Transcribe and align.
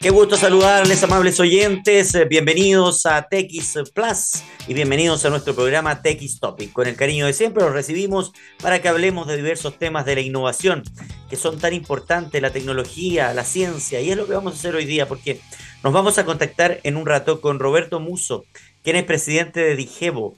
Qué 0.00 0.10
gusto 0.10 0.36
saludarles, 0.36 1.02
amables 1.02 1.40
oyentes. 1.40 2.16
Bienvenidos 2.28 3.06
a 3.06 3.28
TX 3.28 3.90
Plus 3.94 4.42
y 4.66 4.74
bienvenidos 4.74 5.24
a 5.24 5.30
nuestro 5.30 5.54
programa 5.54 6.02
TX 6.02 6.40
Topic. 6.40 6.72
Con 6.72 6.86
el 6.86 6.96
cariño 6.96 7.26
de 7.26 7.32
siempre 7.32 7.62
los 7.62 7.72
recibimos 7.72 8.32
para 8.62 8.82
que 8.82 8.88
hablemos 8.88 9.26
de 9.26 9.36
diversos 9.36 9.78
temas 9.78 10.04
de 10.04 10.16
la 10.16 10.20
innovación 10.20 10.82
que 11.28 11.36
son 11.36 11.58
tan 11.58 11.72
importantes, 11.72 12.42
la 12.42 12.50
tecnología, 12.50 13.32
la 13.32 13.44
ciencia, 13.44 14.00
y 14.00 14.10
es 14.10 14.16
lo 14.16 14.26
que 14.26 14.34
vamos 14.34 14.54
a 14.54 14.56
hacer 14.56 14.74
hoy 14.74 14.84
día 14.84 15.06
porque 15.08 15.40
nos 15.82 15.92
vamos 15.92 16.18
a 16.18 16.24
contactar 16.24 16.80
en 16.82 16.96
un 16.96 17.06
rato 17.06 17.40
con 17.40 17.58
Roberto 17.58 18.00
Muso, 18.00 18.44
quien 18.82 18.96
es 18.96 19.04
presidente 19.04 19.60
de 19.60 19.76
Digevo. 19.76 20.36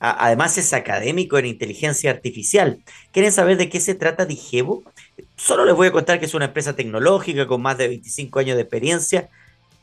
Además 0.00 0.58
es 0.58 0.72
académico 0.72 1.38
en 1.38 1.46
inteligencia 1.46 2.10
artificial. 2.10 2.80
¿Quieren 3.12 3.30
saber 3.30 3.56
de 3.56 3.68
qué 3.68 3.78
se 3.78 3.94
trata 3.94 4.26
Digevo? 4.26 4.82
Solo 5.44 5.64
les 5.64 5.74
voy 5.74 5.88
a 5.88 5.92
contar 5.92 6.20
que 6.20 6.26
es 6.26 6.34
una 6.34 6.44
empresa 6.44 6.76
tecnológica 6.76 7.48
con 7.48 7.60
más 7.60 7.76
de 7.76 7.88
25 7.88 8.38
años 8.38 8.54
de 8.54 8.62
experiencia 8.62 9.28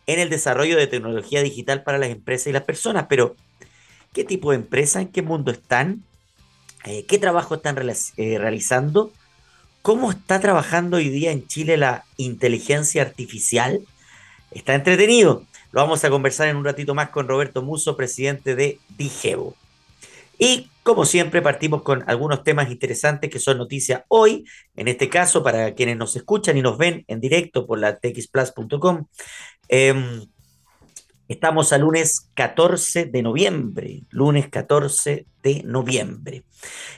en 0.08 0.18
el 0.18 0.30
desarrollo 0.30 0.78
de 0.78 0.88
tecnología 0.88 1.44
digital 1.44 1.84
para 1.84 1.98
las 1.98 2.12
empresas 2.12 2.48
y 2.48 2.54
las 2.54 2.64
personas. 2.64 3.08
Pero, 3.10 3.36
¿qué 4.14 4.24
tipo 4.24 4.52
de 4.52 4.56
empresa? 4.56 5.02
¿En 5.02 5.10
qué 5.10 5.22
mundo 5.22 5.52
están? 5.52 6.02
Eh, 6.86 7.04
¿Qué 7.06 7.18
trabajo 7.18 7.56
están 7.56 7.78
eh, 7.78 8.38
realizando? 8.40 9.12
¿Cómo 9.82 10.12
está 10.12 10.40
trabajando 10.40 10.96
hoy 10.96 11.10
día 11.10 11.32
en 11.32 11.46
Chile 11.46 11.76
la 11.76 12.06
inteligencia 12.16 13.02
artificial? 13.02 13.82
Está 14.52 14.76
entretenido. 14.76 15.44
Lo 15.74 15.82
vamos 15.82 16.06
a 16.06 16.10
conversar 16.10 16.48
en 16.48 16.56
un 16.56 16.64
ratito 16.64 16.96
más 16.96 17.10
con 17.10 17.28
Roberto 17.28 17.62
Muso, 17.64 17.98
presidente 17.98 18.56
de 18.56 18.80
Digevo. 18.98 19.58
Y 20.38 20.70
como 20.90 21.06
siempre, 21.06 21.44
partimos 21.44 21.84
con 21.84 22.04
algunos 22.08 22.42
temas 22.42 22.72
interesantes 22.72 23.30
que 23.30 23.38
son 23.38 23.60
noticias 23.60 24.02
hoy. 24.08 24.44
En 24.76 24.88
este 24.88 25.08
caso, 25.08 25.44
para 25.44 25.76
quienes 25.76 25.98
nos 25.98 26.16
escuchan 26.16 26.58
y 26.58 26.64
nos 26.64 26.80
ven 26.80 27.06
en 27.08 27.20
directo 27.20 27.68
por 27.68 27.78
la 27.78 28.00
txplus.com, 28.00 29.06
em, 29.68 30.26
estamos 31.28 31.74
a 31.74 31.78
lunes 31.78 32.32
14 32.34 33.06
de 33.06 33.22
noviembre. 33.22 34.02
Lunes 34.10 34.50
14 34.50 35.28
de 35.44 35.62
noviembre. 35.64 36.44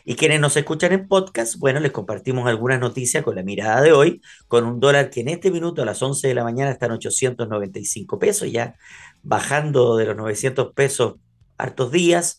Y 0.05 0.15
quienes 0.15 0.39
nos 0.39 0.55
escuchan 0.55 0.93
en 0.93 1.09
podcast, 1.09 1.57
bueno, 1.57 1.81
les 1.81 1.91
compartimos 1.91 2.47
algunas 2.47 2.79
noticias 2.79 3.25
con 3.25 3.35
la 3.35 3.43
mirada 3.43 3.81
de 3.81 3.91
hoy, 3.91 4.21
con 4.47 4.65
un 4.65 4.79
dólar 4.79 5.09
que 5.09 5.19
en 5.19 5.27
este 5.27 5.51
minuto 5.51 5.81
a 5.81 5.85
las 5.85 6.01
11 6.01 6.29
de 6.29 6.33
la 6.33 6.45
mañana 6.45 6.71
está 6.71 6.85
en 6.85 6.93
895 6.93 8.19
pesos, 8.19 8.49
ya 8.49 8.75
bajando 9.21 9.97
de 9.97 10.05
los 10.05 10.15
900 10.15 10.71
pesos 10.73 11.15
hartos 11.57 11.91
días. 11.91 12.37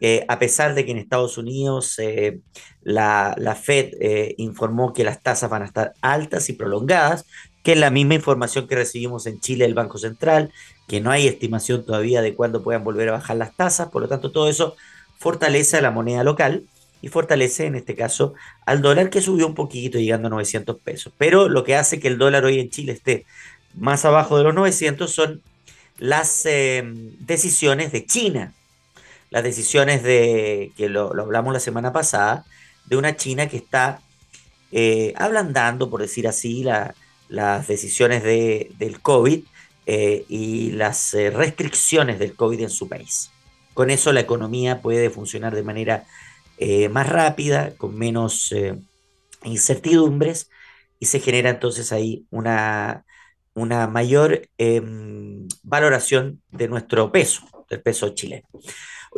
Eh, 0.00 0.24
a 0.28 0.38
pesar 0.38 0.74
de 0.74 0.84
que 0.84 0.90
en 0.90 0.98
Estados 0.98 1.38
Unidos 1.38 1.98
eh, 1.98 2.40
la, 2.82 3.58
Fed 3.60 3.94
eh, 4.00 4.34
informó 4.36 4.92
que 4.92 5.04
las 5.04 5.22
tasas 5.22 5.48
van 5.48 5.62
a 5.62 5.66
estar 5.66 5.94
altas 6.02 6.48
y 6.50 6.52
prolongadas, 6.52 7.24
que 7.62 7.72
es 7.72 7.78
la 7.78 7.90
misma 7.90 8.14
información 8.14 8.68
que 8.68 8.74
recibimos 8.74 9.26
en 9.26 9.40
Chile 9.40 9.64
del 9.64 9.74
Banco 9.74 9.98
Central, 9.98 10.52
que 10.86 11.00
no 11.00 11.10
hay 11.10 11.26
estimación 11.26 11.84
todavía 11.84 12.20
de 12.20 12.34
cuándo 12.34 12.62
puedan 12.62 12.84
volver 12.84 13.08
a 13.08 13.12
bajar 13.12 13.36
las 13.36 13.56
tasas, 13.56 13.88
por 13.88 14.02
lo 14.02 14.08
tanto 14.08 14.30
todo 14.30 14.48
eso 14.48 14.76
fortalece 15.18 15.78
a 15.78 15.80
la 15.80 15.90
moneda 15.90 16.22
local 16.22 16.64
y 17.00 17.08
fortalece 17.08 17.66
en 17.66 17.74
este 17.74 17.94
caso 17.94 18.34
al 18.66 18.82
dólar 18.82 19.10
que 19.10 19.22
subió 19.22 19.46
un 19.46 19.54
poquito 19.54 19.98
llegando 19.98 20.28
a 20.28 20.30
900 20.30 20.78
pesos. 20.80 21.12
Pero 21.16 21.48
lo 21.48 21.64
que 21.64 21.74
hace 21.74 22.00
que 22.00 22.08
el 22.08 22.18
dólar 22.18 22.44
hoy 22.44 22.60
en 22.60 22.70
Chile 22.70 22.92
esté 22.92 23.24
más 23.74 24.04
abajo 24.04 24.36
de 24.36 24.44
los 24.44 24.54
900 24.54 25.10
son 25.10 25.42
las 25.98 26.44
decisiones 26.44 27.92
de 27.92 28.04
China 28.04 28.52
las 29.30 29.42
decisiones 29.42 30.02
de, 30.02 30.72
que 30.76 30.88
lo, 30.88 31.10
hablamos 31.20 31.52
la 31.52 31.60
semana 31.60 31.92
pasada, 31.92 32.44
de 32.86 32.96
una 32.96 33.16
China 33.16 33.48
que 33.48 33.56
está 33.56 34.00
eh, 34.72 35.14
ablandando, 35.16 35.90
por 35.90 36.00
decir 36.00 36.28
así, 36.28 36.64
las 37.28 37.66
decisiones 37.66 38.22
de, 38.22 38.70
del 38.78 39.00
COVID 39.00 39.44
eh, 39.86 40.24
y 40.28 40.72
las 40.72 41.14
eh, 41.14 41.30
restricciones 41.30 42.18
del 42.18 42.34
COVID 42.34 42.60
en 42.60 42.70
su 42.70 42.88
país. 42.88 43.30
Con 43.74 43.90
eso 43.90 44.12
la 44.12 44.20
economía 44.20 44.80
puede 44.80 45.10
funcionar 45.10 45.54
de 45.54 45.62
manera 45.62 46.04
más 46.90 47.06
rápida, 47.06 47.74
con 47.76 47.98
menos 47.98 48.54
incertidumbres, 49.44 50.48
y 50.98 51.04
se 51.06 51.20
genera 51.20 51.50
entonces 51.50 51.92
ahí 51.92 52.24
una, 52.30 53.04
una 53.52 53.86
mayor 53.86 54.48
em, 54.58 55.46
valoración 55.62 56.40
de 56.50 56.68
nuestro 56.68 57.12
peso, 57.12 57.42
del 57.68 57.82
peso 57.82 58.08
chileno. 58.10 58.46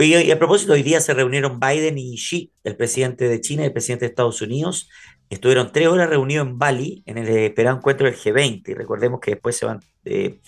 Y 0.01 0.31
a 0.31 0.39
propósito, 0.39 0.75
hoy 0.75 0.85
día 0.85 1.01
se 1.01 1.13
reunieron 1.13 1.59
Biden 1.59 1.99
y 1.99 2.15
Xi, 2.15 2.53
el 2.63 2.77
presidente 2.77 3.29
de 3.29 3.41
China 3.41 3.63
y 3.63 3.67
el 3.67 3.73
presidente 3.73 4.05
de 4.05 4.11
Estados 4.11 4.41
Unidos. 4.41 4.89
Estuvieron 5.29 5.73
tres 5.73 5.89
horas 5.89 6.09
reunidos 6.09 6.47
en 6.47 6.57
Bali 6.57 7.03
en 7.05 7.19
el 7.19 7.27
esperado 7.29 7.79
encuentro 7.79 8.07
del 8.07 8.17
G20. 8.17 8.63
Y 8.69 8.75
recordemos 8.75 9.19
que 9.19 9.33
después 9.33 9.57
se 9.57 9.67
van 9.67 9.81
eh, 10.05 10.39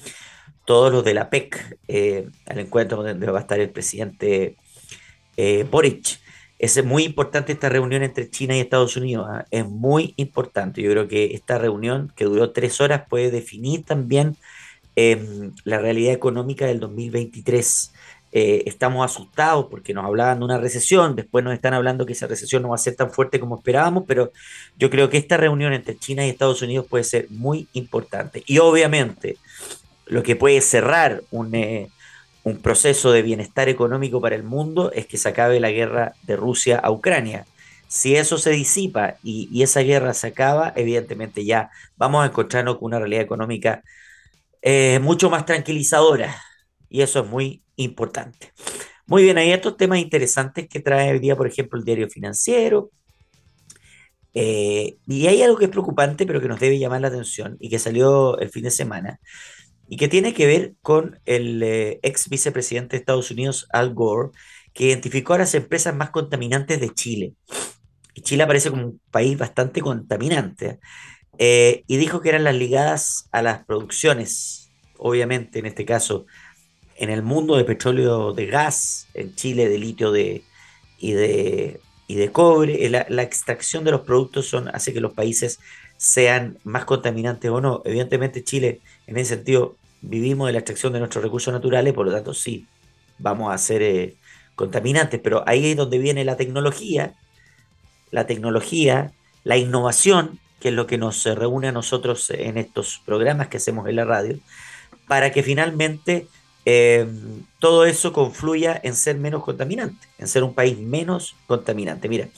todos 0.65 0.93
los 0.93 1.05
de 1.05 1.15
la 1.15 1.31
PEC 1.31 1.79
eh, 1.89 2.29
al 2.47 2.61
encuentro 2.61 3.03
donde 3.03 3.31
va 3.31 3.39
a 3.39 3.43
estar 3.43 3.59
el 3.59 3.71
presidente 3.71 4.57
eh, 5.37 5.67
Boric. 5.69 6.21
Es 6.61 6.85
muy 6.85 7.03
importante 7.03 7.53
esta 7.53 7.69
reunión 7.69 8.05
entre 8.05 8.31
China 8.31 8.57
y 8.57 8.61
Estados 8.61 8.97
Unidos. 8.97 9.27
¿ah? 9.29 9.47
Es 9.51 9.67
muy 9.67 10.15
importante. 10.17 10.81
Yo 10.81 10.93
creo 10.93 11.09
que 11.09 11.35
esta 11.35 11.59
reunión, 11.59 12.13
que 12.15 12.25
duró 12.25 12.53
tres 12.53 12.81
horas, 12.81 13.03
puede 13.09 13.33
definir 13.33 13.85
también 13.85 14.37
em, 14.95 15.53
la 15.65 15.79
realidad 15.79 16.13
económica 16.15 16.67
del 16.67 16.79
2023. 16.79 17.93
Eh, 18.33 18.63
estamos 18.67 19.05
asustados 19.05 19.67
porque 19.69 19.93
nos 19.93 20.05
hablaban 20.05 20.39
de 20.39 20.45
una 20.45 20.59
recesión, 20.59 21.17
después 21.17 21.45
nos 21.45 21.53
están 21.53 21.75
hablando 21.75 22.07
que 22.07 22.13
esa 22.13 22.29
recesión 22.29 22.63
no 22.63 22.69
va 22.69 22.77
a 22.77 22.79
ser 22.79 22.95
tan 22.95 23.11
fuerte 23.11 23.41
como 23.41 23.57
esperábamos, 23.57 24.05
pero 24.07 24.31
yo 24.79 24.89
creo 24.89 25.11
que 25.11 25.17
esta 25.17 25.37
reunión 25.37 25.73
entre 25.73 25.99
China 25.99 26.25
y 26.25 26.31
Estados 26.31 26.63
Unidos 26.63 26.87
puede 26.89 27.03
ser 27.03 27.27
muy 27.31 27.67
importante. 27.73 28.45
Y 28.47 28.59
obviamente 28.59 29.37
lo 30.07 30.23
que 30.23 30.37
puede 30.37 30.61
cerrar 30.61 31.23
un, 31.33 31.55
eh, 31.55 31.91
un 32.45 32.59
proceso 32.59 33.13
de 33.13 33.23
bienestar 33.23 33.69
económico 33.69 34.21
para 34.21 34.37
el 34.37 34.43
mundo 34.43 34.93
es 34.93 35.07
que 35.07 35.19
se 35.19 35.29
acabe 35.29 35.61
la 35.61 35.71
guerra 35.71 36.15
de 36.23 36.37
Rusia 36.37 36.79
a 36.79 36.91
Ucrania. 36.91 37.47
Si 37.89 38.17
eso 38.17 38.39
se 38.39 38.51
disipa 38.51 39.17
y, 39.23 39.63
esa 39.63 39.81
guerra 39.81 40.15
se 40.15 40.29
acaba, 40.29 40.73
evidentemente 40.77 41.45
ya 41.45 41.71
vamos 41.97 42.23
a 42.23 42.27
encontrarnos 42.27 42.79
con 42.79 42.87
una 42.87 42.99
realidad 42.99 43.23
económica 43.23 43.83
eh, 44.63 45.01
mucho 45.03 45.29
más 45.31 45.45
tranquilizadora. 45.45 46.37
Y 46.89 47.03
eso 47.03 47.21
es 47.21 47.27
muy 47.27 47.63
importante. 47.81 48.53
Muy 49.07 49.25
bien, 49.25 49.39
hay 49.39 49.51
estos 49.51 49.77
temas 49.77 49.99
interesantes 49.99 50.69
que 50.69 50.79
trae 50.81 51.11
hoy 51.11 51.19
día, 51.19 51.37
por 51.37 51.49
ejemplo, 51.49 51.79
el 51.79 51.85
diario 51.85 52.09
financiero. 52.09 52.91
Eh, 54.35 54.99
y 55.09 55.27
hay 55.27 55.43
algo 55.43 55.57
que 55.57 55.65
es 55.65 55.71
preocupante, 55.71 56.27
pero 56.27 56.41
que 56.41 56.47
nos 56.47 56.61
debe 56.61 56.79
llamar 56.79 57.01
la 57.01 57.09
atención 57.09 57.57
y 57.59 57.69
que 57.69 57.81
salió 57.81 58.39
el 58.39 58.51
fin 58.51 58.63
de 58.63 58.71
semana, 58.71 59.19
y 59.89 59.97
que 59.97 60.07
tiene 60.07 60.33
que 60.33 60.47
ver 60.47 60.75
con 60.83 61.19
el 61.25 61.61
eh, 61.63 61.99
ex 62.03 62.29
vicepresidente 62.29 62.97
de 62.97 63.01
Estados 63.01 63.33
Unidos, 63.33 63.67
Al 63.73 63.93
Gore, 63.95 64.31
que 64.73 64.85
identificó 64.85 65.35
a 65.35 65.39
las 65.39 65.55
empresas 65.57 65.95
más 65.95 66.11
contaminantes 66.11 66.81
de 66.81 66.95
Chile. 66.95 67.35
Y 68.15 68.23
Chile 68.23 68.45
aparece 68.45 68.71
como 68.71 68.87
un 68.87 69.01
país 69.11 69.37
bastante 69.37 69.81
contaminante. 69.81 70.79
Eh, 71.39 71.83
y 71.89 71.97
dijo 71.97 72.21
que 72.21 72.29
eran 72.29 72.45
las 72.45 72.55
ligadas 72.55 73.29
a 73.33 73.43
las 73.43 73.65
producciones, 73.65 74.71
obviamente 74.99 75.59
en 75.59 75.67
este 75.67 75.85
caso 75.85 76.27
en 77.01 77.09
el 77.09 77.23
mundo 77.23 77.57
de 77.57 77.65
petróleo 77.65 78.33
de 78.35 78.47
gas, 78.47 79.09
en 79.15 79.35
Chile 79.35 79.71
de 79.71 79.79
litio 79.79 80.13
de, 80.13 80.45
y, 80.99 81.13
de, 81.13 81.81
y 82.07 82.15
de 82.17 82.31
cobre, 82.31 82.89
la, 82.91 83.07
la, 83.09 83.23
extracción 83.23 83.85
de 83.85 83.91
los 83.91 84.03
productos 84.03 84.55
hace 84.75 84.93
que 84.93 85.01
los 85.01 85.15
países 85.15 85.61
sean 85.97 86.59
más 86.63 86.85
contaminantes 86.85 87.51
o 87.51 87.63
no. 87.63 87.81
Evidentemente 87.87 88.45
Chile, 88.45 88.81
en 89.07 89.17
ese 89.17 89.37
sentido, 89.37 89.77
vivimos 90.03 90.47
de 90.47 90.53
la 90.53 90.59
extracción 90.59 90.93
de 90.93 90.99
nuestros 90.99 91.25
recursos 91.25 91.55
naturales, 91.55 91.95
por 91.95 92.05
lo 92.05 92.13
tanto 92.13 92.35
sí, 92.35 92.67
vamos 93.19 93.53
a 93.53 93.57
ser 93.57 93.81
eh, 93.81 94.17
contaminantes, 94.55 95.21
pero 95.25 95.43
ahí 95.49 95.71
es 95.71 95.77
donde 95.79 95.97
viene 95.97 96.23
la 96.27 96.37
tecnología, 96.37 97.15
la 98.11 98.27
tecnología, 98.27 99.13
la 99.43 99.57
innovación, 99.57 100.39
que 100.61 100.69
es 100.69 100.75
lo 100.75 100.87
que 100.87 100.99
nos 100.99 101.25
reúne 101.25 101.69
a 101.69 101.73
nosotros 101.73 102.29
en 102.29 102.59
estos 102.59 103.01
programas 103.07 103.49
que 103.49 103.57
hacemos 103.57 103.89
en 103.89 103.97
la 103.97 104.05
radio, 104.05 104.39
para 105.09 105.33
que 105.33 105.43
finalmente 105.43 106.27
eh, 106.65 107.07
todo 107.59 107.87
eso 107.87 108.13
confluya 108.13 108.79
en 108.83 108.95
ser 108.95 109.17
menos 109.17 109.43
contaminante, 109.43 110.07
en 110.19 110.29
ser 110.29 110.45
un 110.45 110.55
país 110.55 110.79
menos 110.79 111.37
contaminante. 111.47 112.09
Mira, 112.09 112.29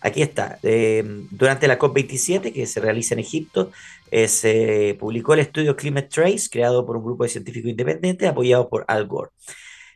aquí 0.00 0.22
está. 0.22 0.58
Eh, 0.62 1.04
durante 1.30 1.68
la 1.68 1.78
COP27 1.78 2.52
que 2.52 2.66
se 2.66 2.80
realiza 2.80 3.14
en 3.14 3.20
Egipto, 3.20 3.70
eh, 4.10 4.28
se 4.28 4.96
publicó 5.00 5.34
el 5.34 5.40
estudio 5.40 5.76
Climate 5.76 6.08
Trace, 6.08 6.48
creado 6.50 6.86
por 6.86 6.96
un 6.96 7.04
grupo 7.04 7.24
de 7.24 7.30
científicos 7.30 7.70
independientes 7.70 8.28
apoyado 8.28 8.68
por 8.68 8.84
Al 8.88 9.06
Gore. 9.06 9.30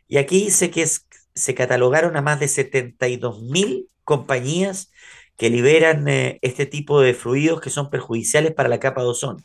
Y 0.08 0.18
aquí 0.18 0.44
dice 0.44 0.70
que 0.70 0.86
se 1.34 1.54
catalogaron 1.54 2.16
a 2.16 2.22
más 2.22 2.40
de 2.40 2.48
72 2.48 3.42
mil 3.42 3.88
compañías 4.04 4.90
que 5.36 5.50
liberan 5.50 6.06
este 6.08 6.64
tipo 6.64 7.00
de 7.00 7.12
fluidos 7.12 7.60
que 7.60 7.70
son 7.70 7.90
perjudiciales 7.90 8.54
para 8.54 8.68
la 8.68 8.80
capa 8.80 9.02
de 9.02 9.08
ozono. 9.08 9.38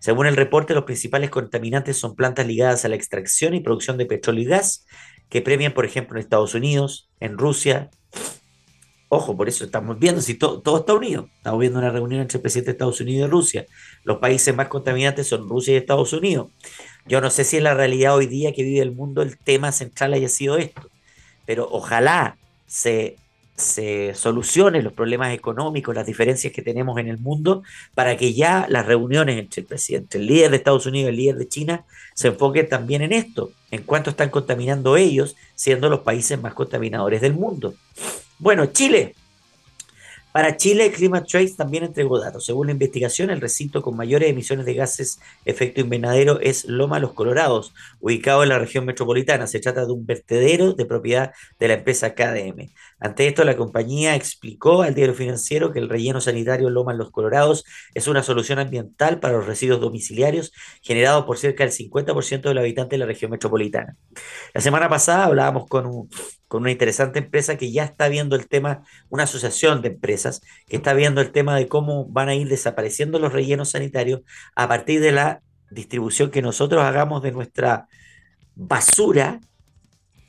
Según 0.00 0.26
el 0.26 0.36
reporte, 0.36 0.74
los 0.74 0.84
principales 0.84 1.30
contaminantes 1.30 1.96
son 1.96 2.16
plantas 2.16 2.46
ligadas 2.46 2.84
a 2.84 2.88
la 2.88 2.96
extracción 2.96 3.54
y 3.54 3.60
producción 3.60 3.96
de 3.96 4.06
petróleo 4.06 4.42
y 4.42 4.46
gas, 4.46 4.86
que 5.28 5.40
premian, 5.40 5.72
por 5.72 5.84
ejemplo, 5.84 6.18
en 6.18 6.24
Estados 6.24 6.54
Unidos, 6.54 7.08
en 7.20 7.38
Rusia, 7.38 7.90
Ojo, 9.12 9.36
por 9.36 9.48
eso 9.48 9.64
estamos 9.64 9.98
viendo, 9.98 10.20
si 10.20 10.34
todo 10.34 10.78
está 10.78 10.94
unido. 10.94 11.28
Estamos 11.38 11.58
viendo 11.58 11.80
una 11.80 11.90
reunión 11.90 12.20
entre 12.20 12.36
el 12.36 12.42
presidente 12.42 12.66
de 12.66 12.72
Estados 12.74 13.00
Unidos 13.00 13.26
y 13.26 13.30
Rusia. 13.32 13.66
Los 14.04 14.18
países 14.18 14.54
más 14.54 14.68
contaminantes 14.68 15.26
son 15.26 15.48
Rusia 15.48 15.74
y 15.74 15.78
Estados 15.78 16.12
Unidos. 16.12 16.50
Yo 17.06 17.20
no 17.20 17.28
sé 17.28 17.42
si 17.42 17.56
en 17.56 17.64
la 17.64 17.74
realidad 17.74 18.14
hoy 18.14 18.26
día 18.26 18.52
que 18.52 18.62
vive 18.62 18.78
el 18.78 18.92
mundo 18.92 19.22
el 19.22 19.36
tema 19.36 19.72
central 19.72 20.12
haya 20.12 20.28
sido 20.28 20.58
esto, 20.58 20.82
pero 21.44 21.68
ojalá 21.72 22.38
se, 22.68 23.16
se 23.60 24.14
solucionen 24.14 24.84
los 24.84 24.92
problemas 24.92 25.32
económicos, 25.32 25.94
las 25.94 26.06
diferencias 26.06 26.52
que 26.52 26.62
tenemos 26.62 26.98
en 26.98 27.08
el 27.08 27.18
mundo, 27.18 27.62
para 27.94 28.16
que 28.16 28.34
ya 28.34 28.66
las 28.68 28.86
reuniones 28.86 29.38
entre 29.38 29.60
el 29.60 29.66
presidente, 29.66 30.18
el 30.18 30.26
líder 30.26 30.50
de 30.50 30.56
Estados 30.56 30.86
Unidos 30.86 31.06
y 31.06 31.10
el 31.10 31.16
líder 31.16 31.36
de 31.36 31.48
China 31.48 31.84
se 32.14 32.28
enfoquen 32.28 32.68
también 32.68 33.02
en 33.02 33.12
esto, 33.12 33.52
en 33.70 33.82
cuánto 33.82 34.10
están 34.10 34.30
contaminando 34.30 34.96
ellos, 34.96 35.36
siendo 35.54 35.88
los 35.88 36.00
países 36.00 36.40
más 36.40 36.54
contaminadores 36.54 37.20
del 37.20 37.34
mundo. 37.34 37.74
Bueno, 38.38 38.66
Chile. 38.66 39.14
Para 40.32 40.56
Chile, 40.56 40.92
Climate 40.92 41.26
Trace 41.28 41.54
también 41.56 41.82
entregó 41.82 42.20
datos. 42.20 42.46
Según 42.46 42.68
la 42.68 42.72
investigación, 42.72 43.30
el 43.30 43.40
recinto 43.40 43.82
con 43.82 43.96
mayores 43.96 44.30
emisiones 44.30 44.64
de 44.64 44.74
gases 44.74 45.18
efecto 45.44 45.80
invernadero 45.80 46.38
es 46.38 46.66
Loma 46.66 47.00
Los 47.00 47.14
Colorados, 47.14 47.74
ubicado 47.98 48.44
en 48.44 48.50
la 48.50 48.60
región 48.60 48.84
metropolitana. 48.84 49.48
Se 49.48 49.58
trata 49.58 49.84
de 49.84 49.92
un 49.92 50.06
vertedero 50.06 50.72
de 50.72 50.86
propiedad 50.86 51.32
de 51.58 51.68
la 51.68 51.74
empresa 51.74 52.14
KDM. 52.14 52.70
Ante 53.00 53.26
esto, 53.26 53.44
la 53.44 53.56
compañía 53.56 54.14
explicó 54.14 54.82
al 54.82 54.94
diario 54.94 55.14
financiero 55.14 55.72
que 55.72 55.78
el 55.78 55.88
relleno 55.88 56.20
sanitario 56.20 56.70
Loma 56.70 56.94
Los 56.94 57.10
Colorados 57.10 57.64
es 57.94 58.06
una 58.06 58.22
solución 58.22 58.58
ambiental 58.58 59.20
para 59.20 59.34
los 59.34 59.46
residuos 59.46 59.80
domiciliarios 59.80 60.52
generados 60.82 61.24
por 61.24 61.38
cerca 61.38 61.64
del 61.64 61.72
50% 61.72 62.42
de 62.42 62.54
los 62.54 62.62
habitantes 62.62 62.90
de 62.90 62.98
la 62.98 63.06
región 63.06 63.30
metropolitana. 63.30 63.96
La 64.54 64.60
semana 64.60 64.88
pasada 64.88 65.24
hablábamos 65.24 65.66
con 65.66 65.86
un 65.86 66.08
con 66.50 66.62
una 66.62 66.72
interesante 66.72 67.20
empresa 67.20 67.56
que 67.56 67.70
ya 67.70 67.84
está 67.84 68.08
viendo 68.08 68.34
el 68.34 68.48
tema, 68.48 68.82
una 69.08 69.22
asociación 69.22 69.82
de 69.82 69.88
empresas 69.90 70.40
que 70.66 70.78
está 70.78 70.94
viendo 70.94 71.20
el 71.20 71.30
tema 71.30 71.54
de 71.56 71.68
cómo 71.68 72.06
van 72.06 72.28
a 72.28 72.34
ir 72.34 72.48
desapareciendo 72.48 73.20
los 73.20 73.32
rellenos 73.32 73.70
sanitarios 73.70 74.22
a 74.56 74.66
partir 74.66 75.00
de 75.00 75.12
la 75.12 75.42
distribución 75.70 76.32
que 76.32 76.42
nosotros 76.42 76.82
hagamos 76.82 77.22
de 77.22 77.30
nuestra 77.30 77.86
basura, 78.56 79.40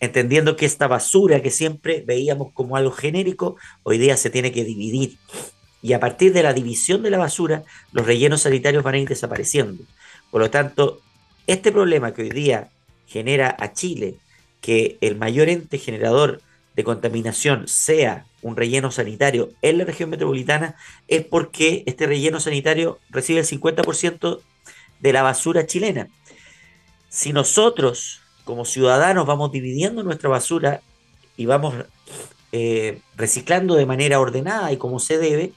entendiendo 0.01 0.57
que 0.57 0.65
esta 0.65 0.87
basura 0.87 1.41
que 1.41 1.51
siempre 1.51 2.03
veíamos 2.05 2.51
como 2.53 2.75
algo 2.75 2.91
genérico, 2.91 3.55
hoy 3.83 3.99
día 3.99 4.17
se 4.17 4.29
tiene 4.29 4.51
que 4.51 4.65
dividir. 4.65 5.17
Y 5.81 5.93
a 5.93 5.99
partir 5.99 6.33
de 6.33 6.43
la 6.43 6.53
división 6.53 7.03
de 7.03 7.11
la 7.11 7.19
basura, 7.19 7.63
los 7.93 8.05
rellenos 8.05 8.41
sanitarios 8.41 8.83
van 8.83 8.95
a 8.95 8.97
ir 8.97 9.07
desapareciendo. 9.07 9.83
Por 10.31 10.41
lo 10.41 10.49
tanto, 10.49 11.01
este 11.47 11.71
problema 11.71 12.13
que 12.13 12.23
hoy 12.23 12.29
día 12.29 12.69
genera 13.07 13.55
a 13.59 13.73
Chile 13.73 14.15
que 14.59 14.97
el 15.01 15.17
mayor 15.17 15.49
ente 15.49 15.77
generador 15.77 16.41
de 16.75 16.83
contaminación 16.83 17.67
sea 17.67 18.25
un 18.41 18.55
relleno 18.55 18.91
sanitario 18.91 19.51
en 19.61 19.77
la 19.77 19.85
región 19.85 20.09
metropolitana 20.09 20.75
es 21.07 21.25
porque 21.25 21.83
este 21.85 22.07
relleno 22.07 22.39
sanitario 22.39 22.99
recibe 23.09 23.39
el 23.39 23.45
50% 23.45 24.39
de 24.99 25.13
la 25.13 25.21
basura 25.21 25.67
chilena. 25.67 26.07
Si 27.09 27.33
nosotros 27.33 28.20
como 28.51 28.65
ciudadanos 28.65 29.25
vamos 29.25 29.49
dividiendo 29.53 30.03
nuestra 30.03 30.27
basura 30.27 30.81
y 31.37 31.45
vamos 31.45 31.73
eh, 32.51 32.99
reciclando 33.15 33.75
de 33.75 33.85
manera 33.85 34.19
ordenada 34.19 34.73
y 34.73 34.77
como 34.77 34.99
se 34.99 35.17
debe, 35.17 35.53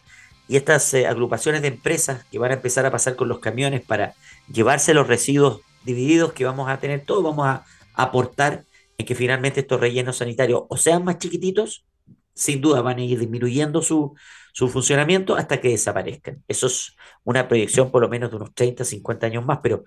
y 0.47 0.55
estas 0.55 0.95
eh, 0.95 1.09
agrupaciones 1.09 1.61
de 1.61 1.67
empresas 1.67 2.25
que 2.31 2.39
van 2.39 2.53
a 2.53 2.55
empezar 2.55 2.87
a 2.87 2.93
pasar 2.93 3.17
con 3.17 3.29
los 3.29 3.41
camiones 3.41 3.81
para 3.81 4.15
llevarse 4.47 4.95
los 4.95 5.09
residuos 5.09 5.61
divididos 5.85 6.35
que 6.35 6.45
vamos 6.45 6.69
a 6.71 6.79
tener 6.79 7.05
todos, 7.05 7.25
vamos 7.25 7.49
a 7.49 7.65
aportar 7.95 8.63
en 8.97 9.07
que 9.07 9.17
finalmente 9.17 9.59
estos 9.59 9.81
rellenos 9.81 10.19
sanitarios 10.19 10.63
o 10.69 10.77
sean 10.77 11.03
más 11.03 11.19
chiquititos, 11.19 11.85
sin 12.33 12.61
duda 12.61 12.81
van 12.81 12.99
a 12.99 13.03
ir 13.03 13.19
disminuyendo 13.19 13.83
su, 13.83 14.15
funcionamiento 14.55 15.35
hasta 15.35 15.61
que 15.61 15.71
desaparezcan. 15.71 16.45
Eso 16.47 16.69
es 16.69 16.95
una 17.25 17.49
proyección 17.49 17.91
por 17.91 18.03
lo 18.03 18.09
menos 18.09 18.31
de 18.31 18.37
unos 18.37 18.55
30, 18.55 18.85
50 18.85 19.27
años 19.27 19.45
más, 19.45 19.59
pero 19.65 19.83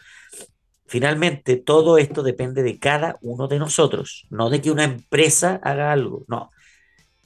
finalmente 0.87 1.57
todo 1.57 1.97
esto 1.97 2.23
depende 2.23 2.63
de 2.63 2.79
cada 2.79 3.17
uno 3.21 3.47
de 3.47 3.59
nosotros, 3.59 4.25
no 4.29 4.49
de 4.49 4.61
que 4.61 4.71
una 4.71 4.85
empresa 4.85 5.59
haga 5.63 5.91
algo, 5.91 6.23
no. 6.27 6.49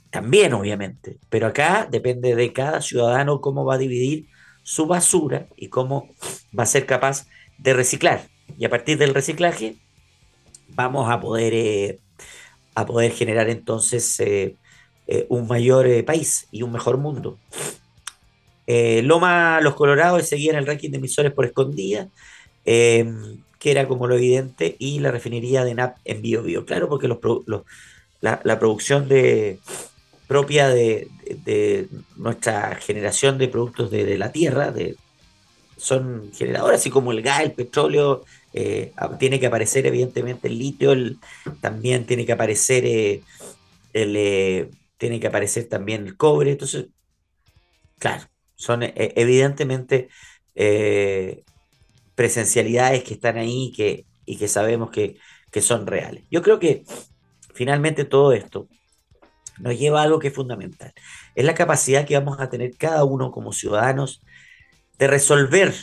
También, 0.10 0.54
obviamente, 0.54 1.20
pero 1.30 1.48
acá 1.48 1.88
depende 1.90 2.36
de 2.36 2.52
cada 2.52 2.82
ciudadano 2.82 3.40
cómo 3.40 3.64
va 3.64 3.76
a 3.76 3.78
dividir 3.78 4.28
su 4.64 4.86
basura 4.86 5.48
y 5.56 5.70
cómo 5.70 6.10
va 6.58 6.64
a 6.64 6.66
ser 6.66 6.86
capaz 6.86 7.28
de 7.58 7.74
reciclar. 7.74 8.28
Y 8.58 8.66
a 8.66 8.70
partir 8.70 8.98
del 8.98 9.14
reciclaje, 9.14 9.78
vamos 10.70 11.10
a 11.10 11.20
poder, 11.22 11.54
eh, 11.54 12.00
a 12.76 12.86
poder 12.86 13.12
generar 13.14 13.50
entonces 13.50 14.20
eh, 14.20 14.56
eh, 15.08 15.26
un 15.30 15.48
mayor 15.48 16.04
país 16.04 16.48
y 16.52 16.64
un 16.64 16.72
mejor 16.72 16.98
mundo. 16.98 17.38
Loma 18.68 19.60
Los 19.60 19.76
Colorados 19.76 20.26
seguía 20.30 20.52
en 20.52 20.58
el 20.58 20.66
ranking 20.66 20.92
de 20.92 20.98
emisores 20.98 21.34
por 21.34 21.46
escondida, 21.46 22.08
que 23.62 23.70
era 23.70 23.88
como 23.88 24.08
lo 24.08 24.16
evidente, 24.16 24.76
y 24.80 25.00
la 25.02 25.12
refinería 25.12 25.64
de 25.64 25.76
NAP 25.76 25.98
en 26.04 26.24
Bio 26.24 26.42
Bio. 26.42 26.66
Claro, 26.66 26.90
porque 26.90 27.08
los, 27.08 27.20
la, 28.20 28.60
producción 28.60 29.08
de, 29.08 29.60
propia 30.28 30.68
de, 30.68 31.08
nuestra 32.16 32.74
generación 32.78 33.38
de 33.38 33.48
productos 33.50 33.92
de, 33.92 34.18
la 34.18 34.32
tierra, 34.32 34.72
de, 34.72 34.96
son 35.78 36.32
generadores, 36.34 36.80
así 36.80 36.90
como 36.90 37.12
el 37.12 37.22
gas, 37.22 37.42
el 37.42 37.52
petróleo, 37.52 38.24
eh, 38.52 38.94
tiene 39.20 39.40
que 39.40 39.46
aparecer 39.46 39.86
evidentemente 39.86 40.48
el 40.48 40.58
litio, 40.58 40.96
también 41.62 42.08
tiene 42.08 42.26
que 42.26 42.32
aparecer 42.32 42.84
eh, 42.84 43.22
el, 43.94 44.16
eh, 44.18 44.72
tiene 44.98 45.20
que 45.20 45.28
aparecer 45.28 45.70
también 45.70 46.08
el 46.08 46.18
cobre. 46.18 46.54
Entonces, 46.54 46.88
claro, 48.00 48.24
son 48.56 48.80
evidentemente 48.82 50.10
presencialidades 52.22 53.04
que 53.04 53.16
están 53.16 53.40
ahí 53.40 53.74
que, 53.76 54.06
y 54.28 54.38
que 54.38 54.48
sabemos 54.48 54.92
que, 54.92 55.18
que 55.50 55.60
son 55.60 55.88
reales. 55.88 56.24
Yo 56.30 56.44
creo 56.44 56.60
que 56.60 56.84
finalmente 57.56 58.06
todo 58.06 58.32
esto 58.32 58.68
nos 59.58 59.76
lleva 59.80 60.02
a 60.02 60.04
algo 60.04 60.20
que 60.20 60.28
es 60.28 60.34
fundamental. 60.36 60.94
Es 61.34 61.44
la 61.46 61.56
capacidad 61.56 62.06
que 62.06 62.14
vamos 62.14 62.40
a 62.40 62.48
tener 62.48 62.78
cada 62.78 63.06
uno 63.06 63.32
como 63.32 63.54
ciudadanos 63.54 64.22
de 65.00 65.08
resolver, 65.08 65.74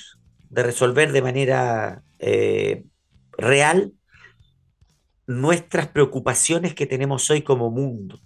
de 0.49 0.62
resolver 0.62 1.11
de 1.11 1.23
manera 1.23 2.05
eh, 2.20 2.85
real 3.32 3.93
nuestras 5.26 5.88
preocupaciones 5.88 6.73
que 6.73 6.87
tenemos 6.87 7.29
hoy 7.31 7.43
como 7.43 7.69
mundo. 7.73 8.20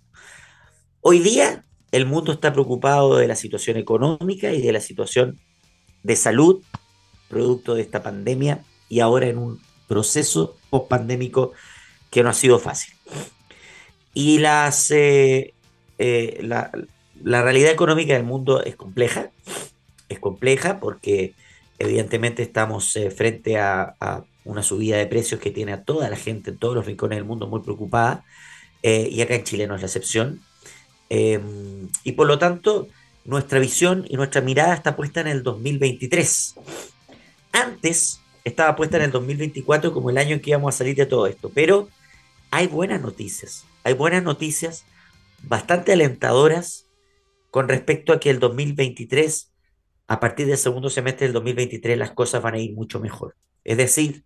Hoy 1.01 1.21
día 1.21 1.65
el 1.93 2.05
mundo 2.05 2.33
está 2.33 2.53
preocupado 2.53 3.17
de 3.17 3.27
la 3.27 3.37
situación 3.37 3.79
económica 3.79 4.53
y 4.53 4.61
de 4.61 4.73
la 4.73 4.81
situación 4.81 5.41
de 6.03 6.15
salud, 6.15 6.63
producto 7.33 7.75
de 7.75 7.83
esta 7.83 8.03
pandemia 8.03 8.63
y 8.91 9.01
ahora 9.01 9.27
en 9.27 9.39
un 9.39 9.61
proceso 9.89 10.55
post-pandémico 10.71 11.53
que 12.11 12.23
no 12.23 12.29
ha 12.29 12.35
sido 12.35 12.59
fácil. 12.59 12.95
Y 14.13 14.45
eh, 14.45 15.55
eh, 15.99 16.39
la, 16.43 16.71
la 17.25 17.43
realidad 17.43 17.73
económica 17.73 18.13
del 18.13 18.25
mundo 18.25 18.63
es 18.63 18.77
compleja, 18.77 19.31
es 20.11 20.19
compleja 20.19 20.79
porque 20.79 21.33
evidentemente 21.79 22.43
estamos 22.43 22.95
eh, 22.97 23.11
frente 23.11 23.59
a, 23.59 23.97
una 24.45 24.63
subida 24.63 24.97
de 24.97 25.07
precios 25.07 25.41
que 25.41 25.53
tiene 25.53 25.73
a 25.73 25.85
toda 25.85 26.11
la 26.11 26.17
gente 26.17 26.51
en 26.51 26.59
todos 26.59 26.75
los 26.75 26.85
rincones 26.85 27.17
del 27.17 27.25
mundo 27.25 27.47
muy 27.47 27.61
preocupada 27.61 28.25
y 28.83 29.21
acá 29.21 29.37
en 29.37 29.45
Chile 29.45 29.69
no 29.69 29.77
es 29.77 29.83
la 29.83 29.87
excepción. 29.87 30.41
Em, 31.09 31.89
y 32.03 32.13
por 32.13 32.27
lo 32.27 32.41
tanto, 32.41 32.89
nuestra 33.25 33.61
visión 33.61 34.05
y 34.09 34.17
nuestra 34.17 34.41
mirada 34.41 34.75
está 34.75 34.97
puesta 34.97 35.21
en 35.21 35.29
el 35.29 35.45
2023. 35.45 36.57
Antes 37.53 38.21
estaba 38.45 38.75
puesta 38.77 38.97
en 38.97 39.05
el 39.05 39.11
2024 39.13 39.93
como 39.93 40.11
el 40.11 40.19
año 40.19 40.35
en 40.35 40.41
que 40.41 40.51
íbamos 40.51 40.75
a 40.75 40.79
salir 40.79 40.97
de 40.97 41.07
todo 41.07 41.27
esto, 41.27 41.51
pero 41.55 41.89
hay 42.51 42.67
buenas 42.67 43.01
noticias, 43.01 43.65
hay 43.85 43.95
buenas 43.95 44.23
noticias 44.23 44.85
bastante 45.43 45.93
alentadoras 45.93 46.87
con 47.51 47.69
respecto 47.69 48.13
a 48.13 48.21
que 48.21 48.31
el 48.31 48.41
2023 48.41 49.53
a 50.09 50.21
partir 50.21 50.47
del 50.47 50.59
segundo 50.59 50.91
semestre 50.91 51.27
del 51.27 51.35
2023 51.35 51.97
las 51.97 52.11
cosas 52.11 52.43
van 52.43 52.55
a 52.55 52.59
ir 52.59 52.75
mucho 52.75 53.01
mejor. 53.01 53.37
Es 53.65 53.77
decir, 53.77 54.25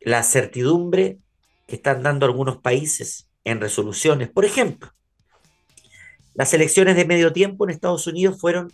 la 0.00 0.22
certidumbre 0.22 1.18
que 1.66 1.76
están 1.76 2.02
dando 2.02 2.26
algunos 2.26 2.58
países 2.58 3.28
en 3.44 3.60
resoluciones, 3.60 4.28
por 4.28 4.44
ejemplo, 4.44 4.92
las 6.34 6.52
elecciones 6.52 6.96
de 6.96 7.04
medio 7.04 7.32
tiempo 7.32 7.64
en 7.64 7.70
Estados 7.70 8.06
Unidos 8.06 8.40
fueron 8.40 8.72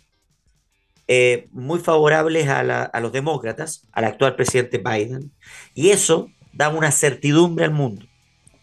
eh, 1.07 1.47
muy 1.51 1.79
favorables 1.79 2.47
a, 2.47 2.59
a, 2.59 2.99
los 2.99 3.11
demócratas, 3.11 3.83
al 3.91 4.05
actual 4.05 4.35
presidente 4.35 4.77
Biden, 4.77 5.31
y 5.73 5.89
eso 5.89 6.29
da 6.53 6.69
una 6.69 6.91
certidumbre 6.91 7.65
al 7.65 7.71
mundo, 7.71 8.05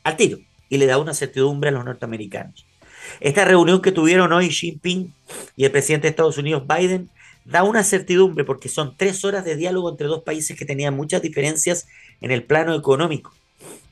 al 0.04 0.16
tiro, 0.16 0.38
y 0.68 0.78
le 0.78 0.86
da 0.86 0.98
una 0.98 1.14
certidumbre 1.14 1.68
a 1.68 1.72
los 1.72 1.84
norteamericanos. 1.84 2.66
Esta 3.20 3.44
reunión 3.44 3.80
que 3.82 3.92
tuvieron 3.92 4.32
hoy 4.32 4.48
Xi 4.48 4.70
Jinping 4.70 5.12
y 5.56 5.64
el 5.64 5.70
presidente 5.70 6.06
de 6.06 6.10
Estados 6.10 6.38
Unidos 6.38 6.64
Biden 6.66 7.10
da 7.44 7.62
una 7.62 7.82
certidumbre 7.82 8.44
porque 8.44 8.68
son 8.68 8.94
tres 8.96 9.24
horas 9.24 9.44
de 9.44 9.56
diálogo 9.56 9.90
entre 9.90 10.06
dos 10.06 10.22
países 10.22 10.56
que 10.56 10.66
tenían 10.66 10.94
muchas 10.94 11.22
diferencias 11.22 11.86
en 12.20 12.30
el 12.30 12.44
plano 12.44 12.74
económico. 12.74 13.32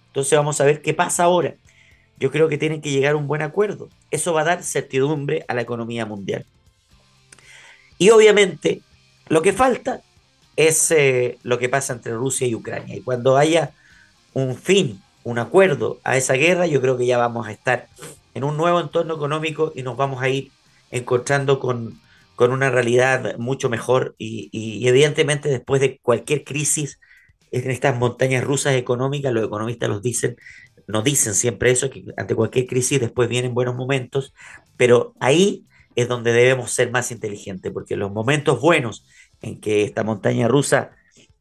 Entonces 0.09 0.37
vamos 0.37 0.61
a 0.61 0.65
ver 0.65 0.83
qué 0.83 0.95
pasa 0.95 1.25
ahora. 1.25 1.55
yo 2.19 2.31
creo 2.31 2.49
que 2.49 2.57
tienen 2.57 2.81
que 2.81 2.91
llegar 2.91 3.13
a 3.13 3.17
un 3.17 3.27
buen 3.27 3.43
acuerdo. 3.43 3.89
Eso 4.11 4.33
va 4.33 4.43
a 4.43 4.45
dar 4.45 4.63
certidumbre 4.63 5.45
a 5.49 5.55
la 5.55 5.63
economía 5.63 6.07
mundial. 6.07 6.47
Y 7.99 8.11
obviamente 8.11 8.83
lo 9.29 9.43
que 9.43 9.53
falta 9.53 10.03
es 10.57 10.91
eh, 10.91 11.39
lo 11.43 11.59
que 11.59 11.69
pasa 11.69 11.93
entre 11.93 12.15
Rusia 12.15 12.47
y 12.47 12.55
Ucrania. 12.55 12.97
Y 12.97 13.03
cuando 13.03 13.37
haya 13.37 13.73
un 14.33 14.57
fin, 14.57 15.03
un 15.25 15.39
acuerdo 15.39 16.01
a 16.05 16.17
esa 16.17 16.35
guerra, 16.35 16.67
yo 16.67 16.81
creo 16.81 16.97
que 16.97 17.07
ya 17.07 17.19
vamos 17.19 17.47
a 17.47 17.53
estar 17.53 17.89
en 18.35 18.45
un 18.45 18.57
nuevo 18.57 18.81
entorno 18.81 19.15
económico 19.15 19.73
y 19.75 19.83
nos 19.83 19.97
vamos 19.97 20.23
a 20.23 20.29
ir 20.29 20.51
encontrando 20.91 21.59
con, 21.59 22.01
con 22.37 22.53
una 22.53 22.71
realidad 22.71 23.37
mucho 23.39 23.69
mejor 23.69 24.15
y, 24.19 24.87
evidentemente 24.87 25.49
después 25.49 25.81
de 25.81 25.99
cualquier 26.01 26.45
crisis 26.45 27.01
en 27.51 27.71
estas 27.71 27.97
montañas 27.97 28.45
rusas 28.45 28.75
económicas, 28.75 29.33
los 29.33 29.45
economistas 29.45 29.89
los 29.89 30.03
dicen, 30.03 30.37
nos 30.87 31.03
dicen 31.03 31.35
siempre 31.35 31.71
eso, 31.71 31.91
que 31.91 32.05
ante 32.17 32.35
cualquier 32.35 32.67
crisis 32.67 33.01
después 33.01 33.29
vienen 33.29 33.55
buenos 33.55 33.75
momentos, 33.75 34.35
pero 34.77 35.15
ahí 35.19 35.65
es 35.97 36.09
donde 36.09 36.33
debemos 36.33 36.71
ser 36.71 36.91
más 36.91 37.11
inteligentes, 37.11 37.73
porque 37.73 37.97
los 37.97 38.13
momentos 38.13 38.61
buenos 38.61 39.07
en 39.41 39.61
que 39.61 39.83
esta 39.83 40.05
montaña 40.05 40.47
rusa 40.47 40.91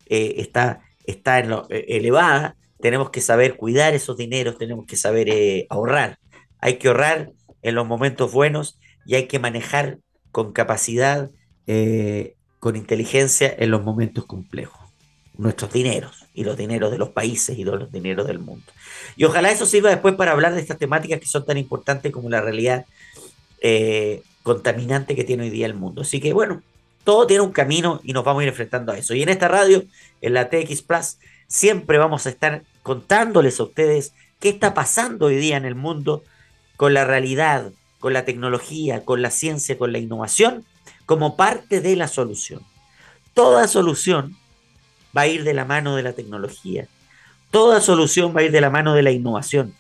eh, 0.05 0.35
está, 0.37 0.81
está 1.05 1.39
eh, 1.39 1.85
elevada, 1.89 2.55
tenemos 2.79 3.09
que 3.09 3.19
saber 3.19 3.57
cuidar 3.57 3.93
esos 3.93 4.15
dineros, 4.15 4.57
tenemos 4.57 4.85
que 4.85 4.95
saber 4.95 5.27
eh, 5.29 5.67
ahorrar. 5.69 6.19
Hay 6.59 6.77
que 6.77 6.87
ahorrar 6.87 7.31
en 7.61 7.75
los 7.75 7.85
momentos 7.85 8.31
buenos 8.31 8.79
y 9.05 9.15
hay 9.15 9.27
que 9.27 9.39
manejar 9.39 9.99
con 10.31 10.51
capacidad, 10.51 11.29
con 12.59 12.75
inteligencia 12.75 13.53
en 13.57 13.71
los 13.71 13.83
momentos 13.83 14.25
complejos. 14.25 14.79
Nuestros 15.37 15.73
dineros 15.73 16.27
y 16.33 16.43
los 16.43 16.57
dineros 16.57 16.91
de 16.91 16.97
los 16.97 17.09
países 17.09 17.57
y 17.57 17.63
los 17.63 17.91
dineros 17.91 18.27
del 18.27 18.39
mundo. 18.39 18.65
Y 19.15 19.23
ojalá 19.23 19.51
eso 19.51 19.65
sirva 19.65 19.89
después 19.89 20.15
para 20.15 20.31
hablar 20.31 20.53
de 20.53 20.61
estas 20.61 20.77
temáticas 20.77 21.19
que 21.19 21.25
son 21.25 21.45
tan 21.45 21.57
importantes 21.57 22.11
como 22.11 22.29
la 22.29 22.41
realidad 22.41 22.85
contaminante 24.45 25.15
que 25.15 25.23
tiene 25.23 25.43
hoy 25.43 25.49
día 25.49 25.65
el 25.65 25.73
mundo. 25.73 26.03
Así 26.03 26.21
que 26.21 26.31
bueno, 26.31 26.61
todo 27.03 27.25
tiene 27.25 27.41
un 27.41 27.51
camino 27.51 27.99
y 28.03 28.13
nos 28.13 28.23
vamos 28.23 28.41
a 28.41 28.43
ir 28.43 28.49
enfrentando 28.49 28.91
a 28.91 28.97
eso. 28.97 29.15
Y 29.15 29.23
en 29.23 29.29
esta 29.29 29.47
radio, 29.47 29.83
en 30.21 30.33
la 30.35 30.49
TX 30.49 30.83
Plus, 30.83 31.17
siempre 31.47 31.97
vamos 31.97 32.27
a 32.27 32.29
estar 32.29 32.61
contándoles 32.83 33.59
a 33.59 33.63
ustedes 33.63 34.13
qué 34.39 34.49
está 34.49 34.75
pasando 34.75 35.25
hoy 35.25 35.37
día 35.37 35.57
en 35.57 35.65
el 35.65 35.73
mundo 35.73 36.23
con 36.77 36.93
la 36.93 37.05
realidad, 37.05 37.71
con 37.99 38.13
la 38.13 38.23
tecnología, 38.23 39.03
con 39.03 39.23
la 39.23 39.31
ciencia, 39.31 39.79
con 39.79 39.91
la 39.91 39.97
innovación, 39.97 40.63
como 41.07 41.35
parte 41.35 41.81
de 41.81 41.95
la 41.95 42.07
solución. 42.07 42.61
Toda 43.33 43.67
solución 43.67 44.37
va 45.17 45.21
a 45.21 45.27
ir 45.27 45.43
de 45.43 45.55
la 45.55 45.65
mano 45.65 45.95
de 45.95 46.03
la 46.03 46.13
tecnología. 46.13 46.87
Toda 47.49 47.81
solución 47.81 48.35
va 48.35 48.41
a 48.41 48.43
ir 48.43 48.51
de 48.51 48.61
la 48.61 48.69
mano 48.69 48.93
de 48.93 49.01
la 49.01 49.09
innovación. 49.09 49.73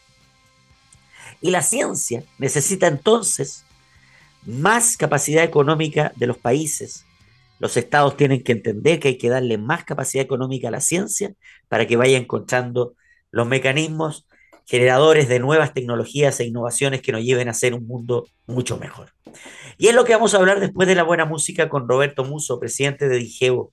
Y 1.39 1.51
la 1.51 1.61
ciencia 1.61 2.23
necesita 2.39 2.87
entonces 2.87 3.64
más 4.45 4.97
capacidad 4.97 5.43
económica 5.43 6.11
de 6.15 6.27
los 6.27 6.37
países. 6.37 7.05
Los 7.59 7.77
estados 7.77 8.17
tienen 8.17 8.43
que 8.43 8.51
entender 8.51 8.99
que 8.99 9.09
hay 9.09 9.17
que 9.17 9.29
darle 9.29 9.57
más 9.57 9.83
capacidad 9.85 10.23
económica 10.23 10.67
a 10.67 10.71
la 10.71 10.81
ciencia 10.81 11.33
para 11.67 11.87
que 11.87 11.95
vaya 11.95 12.17
encontrando 12.17 12.95
los 13.31 13.47
mecanismos 13.47 14.27
generadores 14.65 15.29
de 15.29 15.39
nuevas 15.39 15.73
tecnologías 15.73 16.39
e 16.39 16.45
innovaciones 16.45 17.01
que 17.01 17.11
nos 17.11 17.23
lleven 17.23 17.47
a 17.47 17.51
hacer 17.51 17.73
un 17.73 17.85
mundo 17.85 18.27
mucho 18.47 18.77
mejor. 18.77 19.11
Y 19.77 19.87
es 19.87 19.95
lo 19.95 20.05
que 20.05 20.13
vamos 20.13 20.33
a 20.33 20.37
hablar 20.37 20.59
después 20.59 20.87
de 20.87 20.95
la 20.95 21.03
buena 21.03 21.25
música 21.25 21.69
con 21.69 21.87
Roberto 21.87 22.23
Muso, 22.23 22.59
presidente 22.59 23.07
de 23.07 23.17
Digeo. 23.17 23.71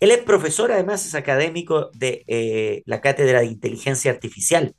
Él 0.00 0.10
es 0.10 0.18
profesor, 0.18 0.72
además 0.72 1.06
es 1.06 1.14
académico 1.14 1.90
de 1.94 2.24
eh, 2.26 2.82
la 2.86 3.00
Cátedra 3.00 3.40
de 3.40 3.46
Inteligencia 3.46 4.10
Artificial. 4.10 4.74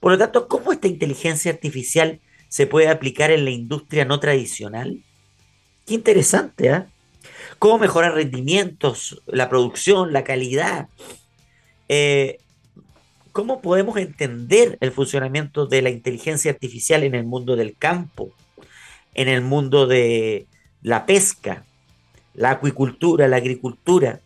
Por 0.00 0.12
lo 0.12 0.18
tanto, 0.18 0.48
¿cómo 0.48 0.72
esta 0.72 0.88
inteligencia 0.88 1.52
artificial 1.52 2.20
se 2.50 2.66
puede 2.66 2.88
aplicar 2.88 3.30
en 3.30 3.46
la 3.46 3.50
industria 3.50 4.04
no 4.04 4.20
tradicional? 4.20 5.02
Qué 5.86 5.94
interesante, 5.94 6.70
¿ah? 6.70 6.86
¿Cómo 7.58 7.78
mejorar 7.78 8.14
rendimientos, 8.14 9.22
la 9.26 9.48
producción, 9.48 10.12
la 10.12 10.24
calidad? 10.24 10.88
Eh, 11.88 12.38
¿Cómo 13.32 13.62
podemos 13.62 13.96
entender 13.98 14.76
el 14.80 14.90
funcionamiento 14.90 15.66
de 15.66 15.82
la 15.82 15.90
inteligencia 15.90 16.50
artificial 16.50 17.04
en 17.04 17.14
el 17.14 17.24
mundo 17.24 17.54
del 17.54 17.76
campo, 17.76 18.32
en 19.14 19.28
el 19.28 19.42
mundo 19.42 19.86
de 19.86 20.46
la 20.82 21.06
pesca, 21.06 21.64
la 22.34 22.50
acuicultura, 22.50 23.28
la 23.28 23.36
agricultura? 23.36 24.20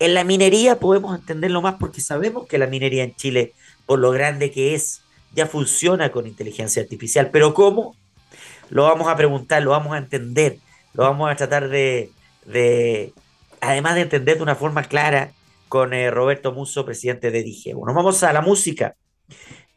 En 0.00 0.14
la 0.14 0.24
minería 0.24 0.80
podemos 0.80 1.16
entenderlo 1.16 1.62
más 1.62 1.76
porque 1.78 2.00
sabemos 2.00 2.48
que 2.48 2.58
la 2.58 2.66
minería 2.66 3.04
en 3.04 3.14
Chile, 3.14 3.52
por 3.86 4.00
lo 4.00 4.10
grande 4.10 4.50
que 4.50 4.74
es, 4.74 5.02
ya 5.38 5.46
funciona 5.46 6.10
con 6.10 6.26
inteligencia 6.26 6.82
artificial. 6.82 7.30
Pero 7.32 7.54
¿cómo? 7.54 7.96
Lo 8.70 8.84
vamos 8.84 9.08
a 9.08 9.16
preguntar, 9.16 9.62
lo 9.62 9.70
vamos 9.70 9.94
a 9.94 9.98
entender, 9.98 10.58
lo 10.92 11.04
vamos 11.04 11.30
a 11.30 11.36
tratar 11.36 11.68
de, 11.68 12.10
de 12.44 13.12
además 13.60 13.94
de 13.94 14.02
entender 14.02 14.36
de 14.36 14.42
una 14.42 14.54
forma 14.54 14.84
clara, 14.84 15.32
con 15.68 15.92
eh, 15.92 16.10
Roberto 16.10 16.52
Muso, 16.52 16.84
presidente 16.84 17.30
de 17.30 17.42
Digeo. 17.42 17.84
Nos 17.84 17.94
vamos 17.94 18.22
a 18.22 18.32
la 18.32 18.40
música. 18.40 18.96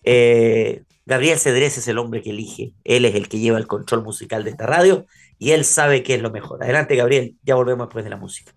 Eh, 0.03 0.83
Gabriel 1.05 1.37
Cedrés 1.37 1.77
es 1.77 1.87
el 1.87 1.97
hombre 1.97 2.21
que 2.21 2.31
elige. 2.31 2.73
Él 2.83 3.05
es 3.05 3.15
el 3.15 3.27
que 3.27 3.39
lleva 3.39 3.57
el 3.57 3.67
control 3.67 4.03
musical 4.03 4.43
de 4.43 4.51
esta 4.51 4.65
radio 4.65 5.05
y 5.37 5.51
él 5.51 5.65
sabe 5.65 6.03
qué 6.03 6.15
es 6.15 6.21
lo 6.21 6.31
mejor. 6.31 6.63
Adelante, 6.63 6.95
Gabriel. 6.95 7.35
Ya 7.43 7.55
volvemos 7.55 7.87
después 7.87 8.03
de 8.05 8.09
la 8.09 8.17
música. 8.17 8.53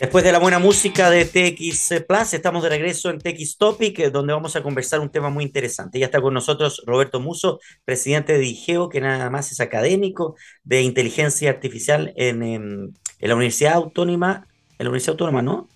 Después 0.00 0.24
de 0.24 0.32
la 0.32 0.40
buena 0.40 0.58
música 0.58 1.08
de 1.08 1.24
TX 1.24 2.04
Plus, 2.08 2.34
estamos 2.34 2.64
de 2.64 2.68
regreso 2.68 3.10
en 3.10 3.18
TX 3.18 3.58
Topic, 3.58 4.10
donde 4.10 4.32
vamos 4.32 4.56
a 4.56 4.62
conversar 4.62 4.98
un 4.98 5.08
tema 5.08 5.30
muy 5.30 5.44
interesante. 5.44 6.00
Ya 6.00 6.06
está 6.06 6.20
con 6.20 6.34
nosotros 6.34 6.82
Roberto 6.84 7.20
Muso, 7.20 7.60
presidente 7.84 8.36
de 8.36 8.44
IGEO, 8.44 8.88
que 8.88 9.00
nada 9.00 9.30
más 9.30 9.52
es 9.52 9.60
académico 9.60 10.34
de 10.64 10.82
inteligencia 10.82 11.48
artificial 11.48 12.12
en, 12.16 12.92
la 13.20 13.34
Universidad 13.36 13.74
Autónoma, 13.74 14.48
en 14.78 14.84
la 14.84 14.90
Universidad 14.90 15.12
Autónoma, 15.12 15.42
¿no? 15.42 15.68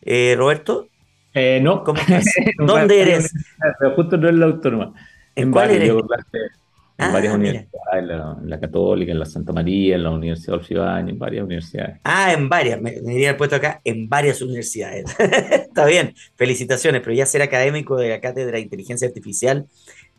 Eh, 0.00 0.34
Roberto. 0.38 0.88
Eh, 1.34 1.60
no. 1.62 1.84
¿Cómo 1.84 2.00
¿Dónde 2.58 3.02
eres? 3.02 3.30
justo 3.94 4.16
no 4.16 4.30
es 4.30 4.34
la 4.36 4.46
Autónoma. 4.46 4.94
¿En, 5.34 5.52
cuál 5.52 5.70
eres? 5.72 5.92
En 6.98 7.12
varias 7.12 7.32
ah, 7.32 7.36
universidades, 7.36 8.10
en 8.42 8.50
la, 8.50 8.60
Católica, 8.60 9.12
en 9.12 9.18
la 9.18 9.26
Santa 9.26 9.52
María, 9.52 9.96
en 9.96 10.02
la 10.02 10.10
Universidad 10.10 10.60
de 10.60 11.10
en 11.10 11.18
varias 11.18 11.44
universidades. 11.44 12.00
Ah, 12.04 12.32
en 12.32 12.48
varias, 12.48 12.80
me, 12.80 12.92
me 13.02 13.12
diría 13.12 13.30
el 13.30 13.36
puesto 13.36 13.56
acá, 13.56 13.80
en 13.84 14.08
varias 14.08 14.40
universidades. 14.40 15.14
Está 15.18 15.84
bien, 15.84 16.14
felicitaciones, 16.36 17.02
pero 17.02 17.14
ya 17.14 17.26
ser 17.26 17.42
académico 17.42 17.96
de 17.96 18.08
la 18.08 18.20
Cátedra 18.20 18.56
de 18.56 18.62
Inteligencia 18.62 19.06
Artificial 19.06 19.66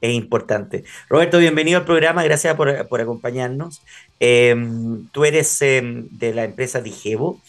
es 0.01 0.13
importante. 0.13 0.83
Roberto, 1.09 1.39
bienvenido 1.39 1.79
al 1.79 1.85
programa, 1.85 2.23
gracias 2.23 2.55
por, 2.55 2.69
acompañarnos. 2.69 3.81
Em, 4.19 5.07
tú 5.07 5.25
eres 5.25 5.59
em, 5.63 6.07
de 6.11 6.33
la 6.33 6.43
empresa 6.43 6.81
Digevo, 6.81 7.41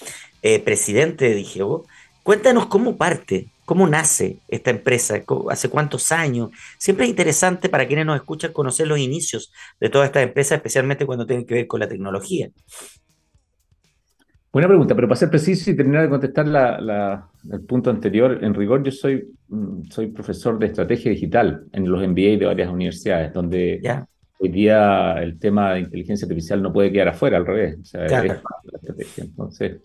eh, 0.43 0.59
presidente 0.59 1.27
de 1.27 1.35
Digevo. 1.35 1.87
Cuéntanos 2.23 2.67
cómo 2.67 2.97
parte 2.97 3.49
¿Cómo 3.69 3.87
nace 3.87 4.39
esta 4.49 4.71
empresa? 4.71 5.23
¿Hace 5.51 5.69
cuántos 5.69 6.11
años? 6.11 6.49
Siempre 6.79 7.05
es 7.05 7.11
interesante 7.11 7.69
para 7.69 7.87
quienes 7.87 8.07
nos 8.07 8.17
escuchan 8.17 8.51
conocer 8.51 8.87
los 8.87 8.99
inicios 8.99 9.53
de 9.79 9.91
toda 9.91 10.07
esta 10.07 10.23
empresa, 10.23 10.55
especialmente 10.55 11.05
cuando 11.05 11.27
tienen 11.27 11.45
que 11.45 11.53
ver 11.53 11.67
con 11.67 11.81
la 11.81 11.87
tecnología. 11.87 12.49
Buena 14.51 14.69
pregunta, 14.69 14.95
pero 14.95 15.07
para 15.07 15.21
ser 15.21 15.29
preciso 15.29 15.71
y 15.71 15.77
terminar 15.77 16.05
de 16.05 16.09
contestar 16.09 16.47
el 16.47 17.61
punto 17.67 17.91
anterior, 17.91 18.43
en 18.43 18.55
rigor 18.55 18.83
yo 18.83 18.91
soy, 18.91 19.37
mm, 19.49 19.91
soy 19.91 20.07
profesor 20.07 20.59
de 20.59 20.65
estrategia 20.65 21.11
digital 21.11 21.67
en 21.71 21.91
los 21.91 22.03
MBA 22.03 22.39
de 22.39 22.47
varias 22.47 22.71
universidades, 22.71 23.35
donde 23.35 23.83
hoy 24.39 24.49
día 24.49 25.23
el 25.23 25.39
tema 25.39 25.75
de 25.75 25.81
inteligencia 25.81 26.25
artificial 26.25 26.63
no 26.63 26.73
puede 26.73 26.91
quedar 26.91 27.09
afuera, 27.09 27.37
al 27.37 27.45
revés. 27.45 27.77
O 27.83 27.85
sea, 27.85 28.07
es 28.07 28.13
la 28.13 28.43
estrategia. 28.73 29.25
Entonces, 29.25 29.83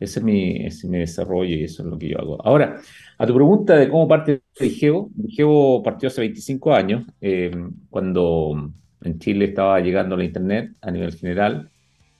ese 0.00 0.18
es, 0.18 0.24
mi, 0.24 0.56
ese 0.56 0.78
es 0.78 0.84
mi 0.84 0.98
desarrollo 0.98 1.54
y 1.54 1.64
eso 1.64 1.82
es 1.82 1.88
lo 1.88 1.98
que 1.98 2.08
yo 2.08 2.18
hago. 2.18 2.44
Ahora, 2.44 2.80
a 3.18 3.26
tu 3.26 3.34
pregunta 3.34 3.76
de 3.76 3.88
cómo 3.88 4.08
parte 4.08 4.42
Digeo, 4.58 5.08
Digeo 5.14 5.82
partió 5.82 6.08
hace 6.08 6.20
25 6.20 6.74
años, 6.74 7.04
eh, 7.20 7.52
cuando 7.90 8.70
en 9.02 9.18
Chile 9.18 9.46
estaba 9.46 9.80
llegando 9.80 10.16
la 10.16 10.24
Internet 10.24 10.72
a 10.80 10.90
nivel 10.90 11.14
general, 11.14 11.70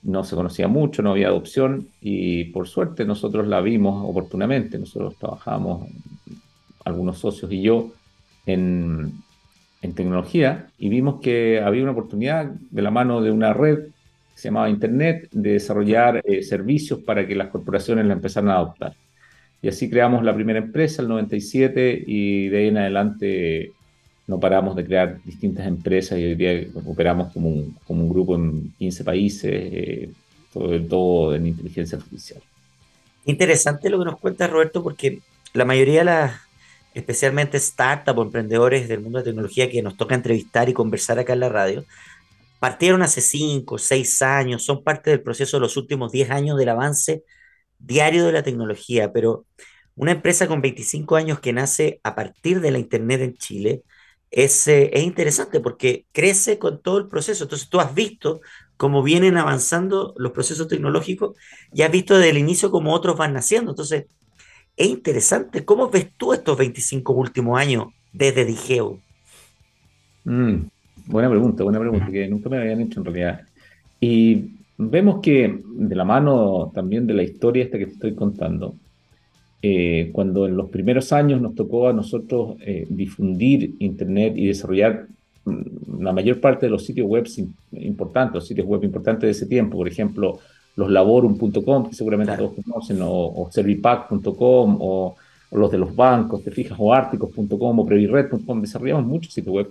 no 0.03 0.23
se 0.23 0.35
conocía 0.35 0.67
mucho, 0.67 1.01
no 1.01 1.11
había 1.11 1.27
adopción 1.27 1.87
y 1.99 2.45
por 2.45 2.67
suerte 2.67 3.05
nosotros 3.05 3.47
la 3.47 3.59
vimos 3.61 4.07
oportunamente, 4.07 4.77
nosotros 4.77 5.15
trabajamos, 5.17 5.87
algunos 6.85 7.17
socios 7.17 7.51
y 7.51 7.63
yo, 7.63 7.91
en, 8.45 9.13
en 9.81 9.93
tecnología 9.93 10.67
y 10.77 10.89
vimos 10.89 11.19
que 11.21 11.59
había 11.59 11.83
una 11.83 11.93
oportunidad 11.93 12.45
de 12.45 12.81
la 12.81 12.91
mano 12.91 13.21
de 13.21 13.31
una 13.31 13.53
red 13.53 13.87
que 14.35 14.41
se 14.41 14.49
llamaba 14.49 14.69
Internet 14.69 15.29
de 15.31 15.53
desarrollar 15.53 16.21
eh, 16.25 16.43
servicios 16.43 16.99
para 16.99 17.25
que 17.25 17.35
las 17.35 17.47
corporaciones 17.47 18.05
la 18.05 18.13
empezaran 18.13 18.49
a 18.49 18.55
adoptar. 18.55 18.93
Y 19.61 19.69
así 19.69 19.89
creamos 19.89 20.23
la 20.23 20.35
primera 20.35 20.59
empresa, 20.59 21.01
el 21.01 21.07
97, 21.07 22.03
y 22.05 22.49
de 22.49 22.57
ahí 22.57 22.67
en 22.67 22.77
adelante 22.77 23.71
no 24.27 24.39
paramos 24.39 24.75
de 24.75 24.85
crear 24.85 25.19
distintas 25.23 25.65
empresas 25.65 26.19
y 26.19 26.25
hoy 26.25 26.35
día 26.35 26.67
operamos 26.85 27.31
como 27.31 27.49
un, 27.49 27.77
como 27.85 28.03
un 28.03 28.09
grupo 28.09 28.35
en 28.35 28.73
15 28.77 29.03
países, 29.03 29.51
eh, 29.53 30.09
todo, 30.53 30.81
todo 30.81 31.35
en 31.35 31.47
inteligencia 31.47 31.97
artificial. 31.97 32.41
Interesante 33.25 33.89
lo 33.89 33.99
que 33.99 34.05
nos 34.05 34.19
cuenta 34.19 34.47
Roberto, 34.47 34.83
porque 34.83 35.19
la 35.53 35.65
mayoría 35.65 35.99
de 35.99 36.05
las, 36.05 36.41
especialmente 36.93 37.59
startups 37.59 38.17
o 38.17 38.23
emprendedores 38.23 38.87
del 38.87 39.01
mundo 39.01 39.19
de 39.19 39.25
tecnología 39.25 39.69
que 39.69 39.81
nos 39.81 39.97
toca 39.97 40.15
entrevistar 40.15 40.69
y 40.69 40.73
conversar 40.73 41.19
acá 41.19 41.33
en 41.33 41.39
la 41.39 41.49
radio, 41.49 41.85
partieron 42.65 43.03
hace 43.03 43.21
5, 43.21 43.77
6 43.77 44.23
años, 44.23 44.63
son 44.63 44.83
parte 44.83 45.11
del 45.11 45.21
proceso 45.21 45.57
de 45.57 45.61
los 45.61 45.77
últimos 45.77 46.11
10 46.11 46.31
años 46.31 46.57
del 46.57 46.69
avance 46.69 47.23
diario 47.77 48.25
de 48.25 48.31
la 48.31 48.41
tecnología, 48.41 49.13
pero 49.13 49.45
una 49.93 50.13
empresa 50.13 50.47
con 50.47 50.61
25 50.61 51.15
años 51.15 51.39
que 51.39 51.53
nace 51.53 51.99
a 52.01 52.15
partir 52.15 52.61
de 52.61 52.71
la 52.71 52.79
Internet 52.79 53.21
en 53.21 53.37
Chile 53.37 53.83
es, 54.31 54.67
eh, 54.67 54.89
es 54.93 55.03
interesante 55.03 55.59
porque 55.59 56.07
crece 56.11 56.57
con 56.57 56.81
todo 56.81 56.97
el 56.97 57.07
proceso. 57.07 57.43
Entonces 57.43 57.69
tú 57.69 57.79
has 57.79 57.93
visto 57.93 58.41
cómo 58.77 59.03
vienen 59.03 59.37
avanzando 59.37 60.15
los 60.17 60.31
procesos 60.31 60.67
tecnológicos 60.67 61.37
y 61.71 61.83
has 61.83 61.91
visto 61.91 62.17
desde 62.17 62.31
el 62.31 62.39
inicio 62.39 62.71
cómo 62.71 62.95
otros 62.95 63.15
van 63.15 63.33
naciendo. 63.33 63.73
Entonces, 63.73 64.05
es 64.75 64.87
interesante. 64.87 65.63
¿Cómo 65.65 65.91
ves 65.91 66.07
tú 66.17 66.33
estos 66.33 66.57
25 66.57 67.13
últimos 67.13 67.59
años 67.59 67.89
desde 68.11 68.43
Digeo? 68.43 68.99
Mm, 70.23 70.63
buena 71.07 71.29
pregunta, 71.29 71.63
buena 71.63 71.79
pregunta, 71.79 72.07
que 72.11 72.27
nunca 72.27 72.49
me 72.49 72.57
habían 72.57 72.81
hecho 72.81 72.99
en 72.99 73.05
realidad. 73.05 73.41
Y 73.99 74.51
vemos 74.77 75.21
que 75.21 75.61
de 75.63 75.95
la 75.95 76.05
mano 76.05 76.71
también 76.73 77.07
de 77.07 77.13
la 77.13 77.23
historia 77.23 77.63
esta 77.63 77.77
que 77.77 77.87
te 77.87 77.93
estoy 77.93 78.15
contando, 78.15 78.75
eh, 79.61 80.09
cuando 80.11 80.45
en 80.45 80.55
los 80.55 80.69
primeros 80.69 81.11
años 81.11 81.41
nos 81.41 81.55
tocó 81.55 81.87
a 81.87 81.93
nosotros 81.93 82.57
eh, 82.61 82.85
difundir 82.89 83.75
Internet 83.79 84.33
y 84.35 84.47
desarrollar 84.47 85.07
mm, 85.45 86.03
la 86.03 86.13
mayor 86.13 86.39
parte 86.39 86.67
de 86.67 86.69
los 86.69 86.85
sitios 86.85 87.07
web 87.07 87.27
importantes, 87.71 88.35
los 88.35 88.47
sitios 88.47 88.67
web 88.67 88.83
importantes 88.83 89.21
de 89.23 89.31
ese 89.31 89.47
tiempo, 89.47 89.77
por 89.77 89.87
ejemplo, 89.87 90.39
los 90.75 90.91
laborum.com, 90.91 91.89
que 91.89 91.95
seguramente 91.95 92.35
todos 92.37 92.53
conocen, 92.63 93.01
o, 93.01 93.09
o 93.09 93.49
servipack.com, 93.51 94.77
o, 94.81 95.15
los 95.51 95.71
de 95.71 95.77
los 95.77 95.95
bancos, 95.95 96.43
te 96.43 96.51
fijas, 96.51 96.77
o 96.79 96.93
articos.com, 96.93 97.79
o 97.79 97.85
previred.com, 97.85 98.61
desarrollamos 98.61 99.05
muchos 99.05 99.33
sitios 99.33 99.55
web. 99.55 99.67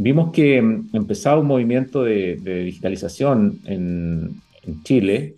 Vimos 0.00 0.30
que 0.30 0.62
mm, 0.62 0.90
empezaba 0.92 1.40
un 1.40 1.48
movimiento 1.48 2.04
de, 2.04 2.36
digitalización 2.36 3.58
en, 3.64 4.40
en, 4.62 4.82
Chile, 4.84 5.34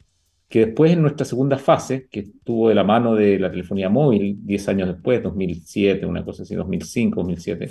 que 0.51 0.67
después 0.67 0.93
en 0.93 1.01
nuestra 1.01 1.25
segunda 1.25 1.57
fase, 1.57 2.09
que 2.11 2.21
estuvo 2.21 2.69
de 2.69 2.75
la 2.75 2.85
mano 2.85 3.15
de 3.15 3.39
la 3.39 3.51
telefonía 3.51 3.89
móvil, 3.89 4.39
10 4.45 4.69
años 4.69 4.89
después, 4.89 5.23
2007, 5.23 6.05
una 6.05 6.23
cosa 6.23 6.43
así, 6.43 6.55
2005, 6.55 7.21
2007, 7.21 7.71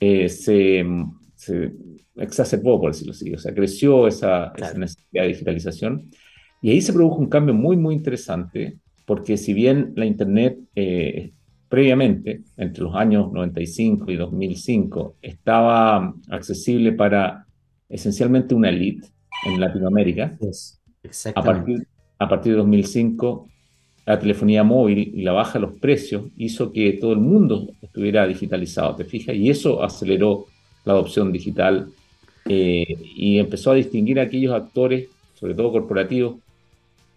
eh, 0.00 0.28
se, 0.30 0.86
se, 1.34 1.72
exacerbó, 2.16 2.80
por 2.80 2.92
decirlo 2.92 3.12
así, 3.12 3.34
o 3.34 3.38
sea, 3.38 3.52
creció 3.52 4.06
esa, 4.08 4.54
esa 4.56 4.78
necesidad 4.78 5.24
de 5.24 5.28
digitalización. 5.28 6.10
Y 6.62 6.70
ahí 6.70 6.80
se 6.80 6.94
produjo 6.94 7.16
un 7.16 7.28
cambio 7.28 7.52
muy, 7.52 7.76
muy 7.76 7.94
interesante, 7.94 8.78
porque 9.04 9.36
si 9.36 9.52
bien 9.52 9.92
la 9.94 10.06
Internet 10.06 10.58
eh, 10.74 11.32
previamente, 11.68 12.42
entre 12.56 12.84
los 12.84 12.94
años 12.94 13.32
95 13.32 14.10
y 14.10 14.16
2005, 14.16 15.16
estaba 15.22 16.14
accesible 16.30 16.92
para 16.92 17.46
esencialmente 17.88 18.54
una 18.54 18.70
elite 18.70 19.08
en 19.44 19.60
Latinoamérica, 19.60 20.36
a, 21.34 21.42
partir, 21.42 21.86
a 22.18 22.28
partir 22.28 22.52
de 22.52 22.58
2005 22.58 23.48
la 24.08 24.18
telefonía 24.18 24.64
móvil 24.64 25.12
y 25.14 25.20
la 25.20 25.32
baja 25.32 25.54
de 25.54 25.66
los 25.66 25.76
precios 25.76 26.24
hizo 26.38 26.72
que 26.72 26.94
todo 26.94 27.12
el 27.12 27.18
mundo 27.18 27.68
estuviera 27.82 28.26
digitalizado, 28.26 28.96
¿te 28.96 29.04
fijas? 29.04 29.36
Y 29.36 29.50
eso 29.50 29.82
aceleró 29.82 30.46
la 30.86 30.94
adopción 30.94 31.30
digital 31.30 31.90
eh, 32.46 32.86
y 33.14 33.38
empezó 33.38 33.72
a 33.72 33.74
distinguir 33.74 34.18
a 34.18 34.22
aquellos 34.22 34.54
actores, 34.54 35.10
sobre 35.34 35.52
todo 35.52 35.72
corporativos, 35.72 36.36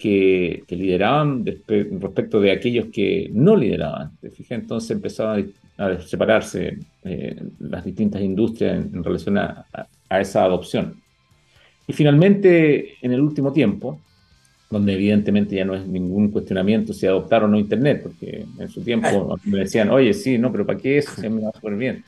que, 0.01 0.63
lideraban 0.69 1.45
respecto 1.45 2.41
de 2.41 2.51
aquellos 2.51 2.87
que 2.87 3.29
no 3.33 3.55
lideraban. 3.55 4.11
¿te 4.19 4.31
fijas? 4.31 4.59
Entonces 4.59 4.91
empezaban 4.91 5.51
a, 5.77 5.99
separarse 5.99 6.79
eh, 7.03 7.41
las 7.59 7.85
distintas 7.85 8.21
industrias 8.21 8.77
en, 8.77 9.03
relación 9.03 9.37
a, 9.37 9.65
esa 10.09 10.43
adopción. 10.43 10.95
Y 11.87 11.93
finalmente, 11.93 12.95
en 13.01 13.11
el 13.11 13.21
último 13.21 13.53
tiempo, 13.53 13.99
donde 14.69 14.93
evidentemente 14.93 15.55
ya 15.55 15.65
no 15.65 15.75
es 15.75 15.85
ningún 15.85 16.31
cuestionamiento 16.31 16.93
si 16.93 17.05
adoptar 17.05 17.43
o 17.43 17.47
no 17.47 17.59
Internet, 17.59 18.01
porque 18.03 18.45
en 18.57 18.69
su 18.69 18.81
tiempo 18.81 19.37
me 19.45 19.59
decían, 19.59 19.89
oye, 19.89 20.13
sí, 20.13 20.37
no, 20.37 20.51
pero 20.51 20.65
¿para 20.65 20.79
qué 20.79 20.97
eso? 20.97 21.11
Se 21.19 21.29
me 21.29 21.41
va 21.41 21.51
súper 21.53 21.75
bien. 21.75 22.03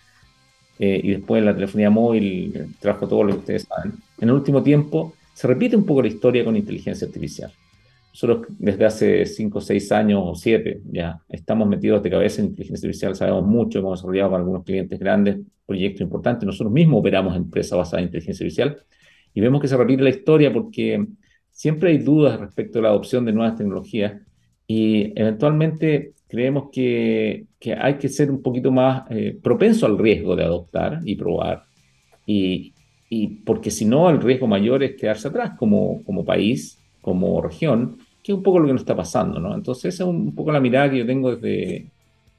Eh, 0.79 0.99
y 1.03 1.11
después 1.11 1.43
la 1.43 1.53
telefonía 1.53 1.89
móvil 1.89 2.75
trajo 2.79 3.07
todo 3.07 3.23
lo 3.23 3.33
que 3.33 3.39
ustedes 3.39 3.63
saben. 3.63 3.93
En 4.19 4.29
el 4.29 4.35
último 4.35 4.63
tiempo 4.63 5.13
se 5.33 5.47
repite 5.47 5.75
un 5.75 5.85
poco 5.85 6.01
la 6.01 6.07
historia 6.07 6.43
con 6.43 6.55
inteligencia 6.55 7.05
artificial. 7.05 7.51
Nosotros 8.13 8.45
desde 8.59 8.85
hace 8.85 9.25
5 9.25 9.57
o 9.57 9.61
6 9.61 9.91
años 9.91 10.21
o 10.23 10.35
7 10.35 10.81
ya 10.91 11.19
estamos 11.27 11.67
metidos 11.67 12.03
de 12.03 12.11
cabeza 12.11 12.41
en 12.41 12.49
inteligencia 12.49 12.87
artificial, 12.87 13.15
sabemos 13.15 13.43
mucho, 13.43 13.79
hemos 13.79 13.99
desarrollado 13.99 14.29
con 14.29 14.39
algunos 14.39 14.63
clientes 14.63 14.99
grandes 14.99 15.39
proyectos 15.65 16.01
importantes. 16.01 16.45
Nosotros 16.45 16.71
mismos 16.71 16.99
operamos 16.99 17.35
empresas 17.35 17.75
basadas 17.75 18.01
en 18.01 18.05
inteligencia 18.09 18.45
artificial 18.45 18.77
y 19.33 19.41
vemos 19.41 19.59
que 19.59 19.67
se 19.67 19.75
repite 19.75 20.03
la 20.03 20.11
historia 20.11 20.53
porque 20.53 21.03
siempre 21.49 21.89
hay 21.89 21.97
dudas 21.97 22.39
respecto 22.39 22.77
a 22.77 22.81
la 22.83 22.89
adopción 22.89 23.25
de 23.25 23.33
nuevas 23.33 23.55
tecnologías 23.55 24.21
y 24.67 25.11
eventualmente 25.19 26.13
creemos 26.27 26.69
que, 26.71 27.47
que 27.59 27.73
hay 27.73 27.95
que 27.95 28.09
ser 28.09 28.29
un 28.29 28.43
poquito 28.43 28.71
más 28.71 29.09
eh, 29.09 29.35
propenso 29.41 29.87
al 29.87 29.97
riesgo 29.97 30.35
de 30.35 30.43
adoptar 30.43 30.99
y 31.03 31.15
probar. 31.15 31.63
Y, 32.27 32.75
y 33.09 33.27
porque 33.43 33.71
si 33.71 33.85
no, 33.85 34.11
el 34.11 34.21
riesgo 34.21 34.45
mayor 34.45 34.83
es 34.83 34.95
quedarse 34.97 35.29
atrás 35.29 35.53
como, 35.57 36.03
como 36.03 36.23
país, 36.23 36.79
como 37.01 37.41
región 37.41 37.97
que 38.23 38.31
es 38.31 38.37
un 38.37 38.43
poco 38.43 38.59
lo 38.59 38.67
que 38.67 38.73
nos 38.73 38.81
está 38.81 38.95
pasando, 38.95 39.39
¿no? 39.39 39.53
Entonces 39.53 39.93
esa 39.93 40.03
es 40.03 40.09
un 40.09 40.33
poco 40.33 40.51
la 40.51 40.61
mirada 40.61 40.89
que 40.89 40.99
yo 40.99 41.05
tengo 41.05 41.35
desde, 41.35 41.87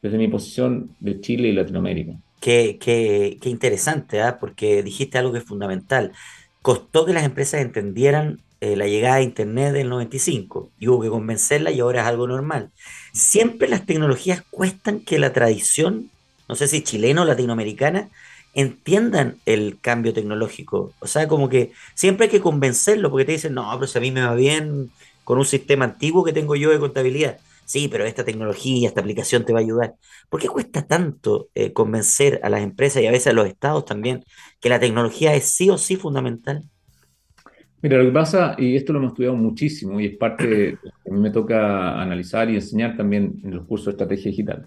desde 0.01 0.18
mi 0.18 0.29
posición 0.29 0.90
de 0.99 1.20
Chile 1.20 1.49
y 1.49 1.53
Latinoamérica. 1.53 2.14
Qué, 2.40 2.79
qué, 2.81 3.49
interesante, 3.49 4.20
¿ah? 4.20 4.38
porque 4.38 4.83
dijiste 4.83 5.18
algo 5.18 5.33
que 5.33 5.38
es 5.38 5.44
fundamental. 5.44 6.12
Costó 6.62 7.05
que 7.05 7.12
las 7.12 7.25
empresas 7.25 7.61
entendieran 7.61 8.40
eh, 8.61 8.77
la 8.77 8.87
llegada 8.87 9.16
de 9.16 9.25
Internet 9.25 9.73
del 9.73 9.90
95 9.90 10.70
y 10.79 10.88
hubo 10.88 11.03
que 11.03 11.09
convencerla 11.09 11.70
y 11.70 11.81
ahora 11.81 12.03
es 12.03 12.07
algo 12.07 12.27
normal. 12.27 12.70
Siempre 13.12 13.68
las 13.68 13.85
tecnologías 13.85 14.42
cuestan 14.51 15.01
que 15.01 15.18
la 15.18 15.33
tradición, 15.33 16.11
no 16.49 16.55
sé 16.55 16.68
si 16.68 16.83
chilena 16.83 17.23
o 17.23 17.25
latinoamericana, 17.27 18.09
entiendan 18.55 19.38
el 19.47 19.79
cambio 19.81 20.14
tecnológico. 20.14 20.92
O 21.01 21.07
sea, 21.07 21.29
como 21.29 21.49
que 21.49 21.73
siempre 21.94 22.27
hay 22.27 22.31
que 22.31 22.40
convencerlo 22.40 23.11
porque 23.11 23.25
te 23.25 23.33
dicen, 23.33 23.55
no, 23.55 23.70
pero 23.75 23.87
si 23.87 23.99
a 23.99 24.01
mí 24.01 24.11
me 24.11 24.23
va 24.23 24.35
bien, 24.35 24.90
con 25.25 25.39
un 25.39 25.45
sistema 25.45 25.85
antiguo 25.85 26.25
que 26.25 26.33
tengo 26.33 26.55
yo 26.57 26.71
de 26.71 26.79
contabilidad. 26.79 27.39
Sí, 27.65 27.89
pero 27.89 28.05
esta 28.05 28.25
tecnología, 28.25 28.89
esta 28.89 29.01
aplicación 29.01 29.45
te 29.45 29.53
va 29.53 29.61
a 29.61 29.63
ayudar. 29.63 29.95
¿Por 30.29 30.41
qué 30.41 30.49
cuesta 30.49 30.87
tanto 30.87 31.49
eh, 31.55 31.73
convencer 31.73 32.41
a 32.43 32.51
las 32.51 32.63
empresas 32.63 33.03
y 33.03 33.07
a 33.07 33.11
veces 33.11 33.29
a 33.29 33.33
los 33.33 33.47
estados 33.47 33.85
también 33.87 34.23
que 34.61 34.69
la 34.69 34.79
tecnología 34.79 35.35
es 35.35 35.55
sí 35.55 35.71
o 35.71 35.79
sí 35.79 35.97
fundamental? 35.97 36.65
Mira, 37.81 37.99
lo 37.99 38.05
que 38.05 38.13
pasa, 38.13 38.55
y 38.59 38.77
esto 38.77 38.93
lo 38.93 38.99
hemos 38.99 39.13
estudiado 39.13 39.37
muchísimo 39.37 40.01
y 40.01 40.07
es 40.07 40.17
parte 40.17 40.47
de, 40.47 40.79
a 41.07 41.11
mí 41.13 41.21
me 41.21 41.31
toca 41.31 42.01
analizar 42.01 42.49
y 42.49 42.55
enseñar 42.55 42.97
también 42.97 43.41
en 43.45 43.57
los 43.57 43.67
cursos 43.67 43.87
de 43.87 43.91
estrategia 43.93 44.31
digital, 44.31 44.67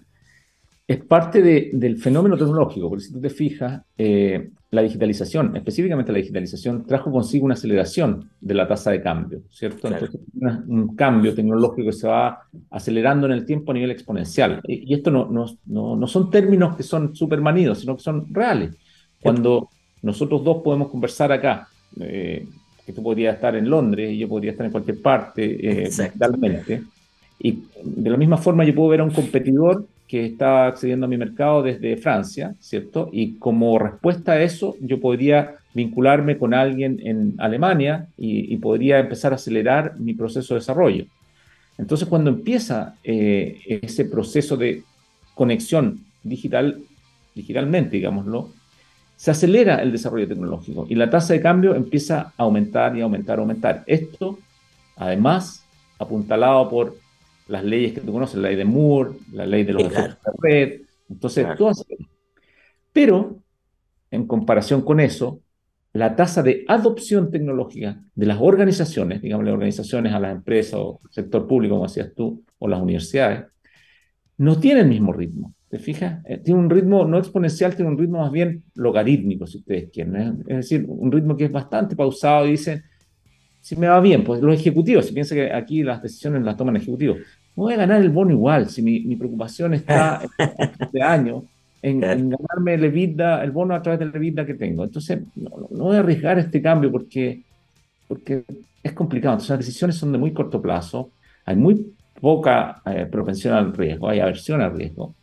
es 0.88 1.04
parte 1.04 1.42
del 1.42 1.98
fenómeno 1.98 2.38
tecnológico, 2.38 2.88
porque 2.88 3.04
si 3.04 3.12
tú 3.12 3.20
te 3.20 3.28
fijas, 3.28 3.82
eh, 3.98 4.48
la 4.70 4.80
digitalización, 4.80 5.54
específicamente 5.54 6.12
la 6.12 6.18
digitalización, 6.18 6.86
trajo 6.86 7.12
consigo 7.12 7.44
una 7.44 7.54
aceleración 7.54 8.30
de 8.40 8.54
la 8.54 8.66
tasa 8.66 8.90
de 8.90 9.02
cambio, 9.02 9.42
¿cierto? 9.50 9.88
Entonces, 9.88 10.18
un 10.66 10.96
cambio 10.96 11.34
tecnológico 11.34 11.88
que 11.88 11.92
se 11.92 12.08
va 12.08 12.40
acelerando 12.70 13.26
en 13.26 13.32
el 13.32 13.44
tiempo 13.44 13.70
a 13.70 13.74
nivel 13.74 13.90
exponencial. 13.90 14.62
Y, 14.66 14.94
esto 14.94 15.10
no, 15.10 15.26
no, 15.26 15.96
no, 15.96 16.06
son 16.06 16.30
términos 16.30 16.74
que 16.74 16.82
son 16.82 17.14
supermanidos, 17.14 17.80
sino 17.80 17.94
que 17.94 18.02
son 18.02 18.32
reales. 18.32 18.74
Cuando 19.20 19.68
nosotros 20.00 20.42
dos 20.42 20.62
podemos 20.62 20.88
conversar 20.88 21.32
acá, 21.32 21.68
eh, 22.00 22.46
que 22.86 22.92
tú 22.94 23.02
podrías 23.02 23.34
estar 23.34 23.54
en 23.56 23.68
Londres 23.68 24.10
y 24.10 24.16
yo 24.16 24.26
podría 24.26 24.52
estar 24.52 24.64
en 24.64 24.72
cualquier 24.72 25.02
parte, 25.02 25.84
eh, 25.84 25.90
y 27.40 27.62
de 27.84 28.10
la 28.10 28.16
misma 28.16 28.38
forma 28.38 28.64
yo 28.64 28.74
puedo 28.74 28.88
ver 28.88 29.00
a 29.00 29.04
un 29.04 29.10
competidor 29.10 29.86
que 30.08 30.24
está 30.24 30.66
accediendo 30.66 31.06
a 31.06 31.08
mi 31.08 31.18
mercado 31.18 31.62
desde 31.62 31.96
Francia, 31.98 32.54
¿cierto? 32.58 33.10
Y 33.12 33.34
como 33.34 33.78
respuesta 33.78 34.32
a 34.32 34.42
eso, 34.42 34.74
yo 34.80 35.00
podría 35.00 35.56
vincularme 35.74 36.38
con 36.38 36.54
alguien 36.54 36.98
en 37.04 37.34
Alemania 37.38 38.08
y, 38.16 38.56
podría 38.56 38.98
empezar 38.98 39.32
a 39.32 39.36
acelerar 39.36 40.00
mi 40.00 40.14
proceso 40.14 40.54
de 40.54 40.60
desarrollo. 40.60 41.04
Entonces, 41.76 42.08
cuando 42.08 42.30
empieza 42.30 42.96
eh, 43.04 43.60
ese 43.82 44.06
proceso 44.06 44.56
de 44.56 44.82
conexión 45.34 46.00
digital, 46.22 46.80
digitalmente, 47.34 47.96
digámoslo, 47.96 48.50
se 49.14 49.30
acelera 49.30 49.82
el 49.82 49.92
desarrollo 49.92 50.26
tecnológico 50.26 50.86
y 50.88 50.94
la 50.94 51.10
tasa 51.10 51.34
de 51.34 51.40
cambio 51.40 51.74
empieza 51.74 52.32
a 52.36 52.42
aumentar 52.44 52.96
y 52.96 53.02
aumentar, 53.02 53.38
aumentar. 53.38 53.84
Esto, 53.86 54.38
además, 54.96 55.64
apuntalado 55.98 56.68
por 56.70 56.96
las 57.48 57.64
leyes 57.64 57.92
que 57.92 58.00
tú 58.00 58.12
conoces, 58.12 58.36
la 58.36 58.48
ley 58.48 58.56
de 58.56 58.64
Moore, 58.64 59.12
la 59.32 59.46
ley 59.46 59.64
de 59.64 59.72
los 59.72 59.84
efectos 59.84 60.18
de 60.22 60.48
red, 60.48 60.80
entonces 61.08 61.46
todas. 61.56 61.84
Pero, 62.92 63.42
en 64.10 64.26
comparación 64.26 64.82
con 64.82 65.00
eso, 65.00 65.40
la 65.92 66.14
tasa 66.14 66.42
de 66.42 66.64
adopción 66.68 67.30
tecnológica 67.30 68.00
de 68.14 68.26
las 68.26 68.38
organizaciones, 68.40 69.22
digamos 69.22 69.44
las 69.46 69.54
organizaciones 69.54 70.12
a 70.12 70.20
las 70.20 70.32
empresas 70.32 70.74
o 70.74 71.00
sector 71.10 71.46
público, 71.46 71.74
como 71.74 71.86
decías 71.86 72.12
tú, 72.14 72.44
o 72.58 72.68
las 72.68 72.80
universidades, 72.80 73.46
no 74.36 74.58
tiene 74.60 74.80
el 74.80 74.88
mismo 74.88 75.12
ritmo. 75.12 75.54
¿Te 75.68 75.78
fijas? 75.78 76.24
Eh, 76.24 76.38
tiene 76.38 76.60
un 76.60 76.70
ritmo 76.70 77.04
no 77.04 77.18
exponencial, 77.18 77.74
tiene 77.74 77.90
un 77.90 77.98
ritmo 77.98 78.20
más 78.20 78.32
bien 78.32 78.64
logarítmico, 78.74 79.46
si 79.46 79.58
ustedes 79.58 79.90
quieren. 79.90 80.16
¿eh? 80.16 80.32
Es 80.48 80.56
decir, 80.56 80.84
un 80.88 81.12
ritmo 81.12 81.36
que 81.36 81.44
es 81.46 81.52
bastante 81.52 81.94
pausado 81.94 82.46
y 82.46 82.52
dicen, 82.52 82.82
si 83.60 83.76
me 83.76 83.88
va 83.88 84.00
bien, 84.00 84.24
pues 84.24 84.40
los 84.40 84.58
ejecutivos, 84.58 85.06
si 85.06 85.12
piensa 85.12 85.34
que 85.34 85.52
aquí 85.52 85.82
las 85.82 86.02
decisiones 86.02 86.42
las 86.42 86.56
toman 86.56 86.76
ejecutivos, 86.76 87.18
voy 87.58 87.74
a 87.74 87.78
ganar 87.78 88.00
el 88.00 88.10
bono 88.10 88.32
igual, 88.32 88.68
si 88.68 88.82
mi, 88.82 89.16
preocupación 89.16 89.74
está 89.74 90.22
en 90.38 90.70
este 90.78 91.02
año 91.02 91.44
en, 91.82 92.00
ganarme 92.00 92.74
el, 92.74 92.84
EBITDA, 92.84 93.44
el 93.44 93.50
bono 93.50 93.74
a 93.74 93.82
través 93.82 93.98
del 94.00 94.14
EBITDA 94.14 94.46
que 94.46 94.54
tengo. 94.54 94.84
Entonces, 94.84 95.20
no, 95.36 95.68
voy 95.70 95.96
a 95.96 96.00
arriesgar 96.00 96.38
este 96.38 96.60
cambio 96.60 96.90
porque, 96.90 97.42
porque 98.06 98.44
es 98.82 98.92
complicado. 98.92 99.34
Entonces, 99.34 99.50
las 99.50 99.58
decisiones 99.60 99.96
son 99.96 100.12
de 100.12 100.18
muy 100.18 100.32
corto 100.32 100.60
plazo, 100.60 101.10
hay 101.44 101.56
muy 101.56 101.94
poca 102.20 102.82
eh, 102.86 103.06
propensión 103.10 103.54
al 103.54 103.72
riesgo, 103.72 104.08
hay 104.08 104.20
aversión 104.20 104.60
al 104.60 104.76
riesgo. 104.76 105.14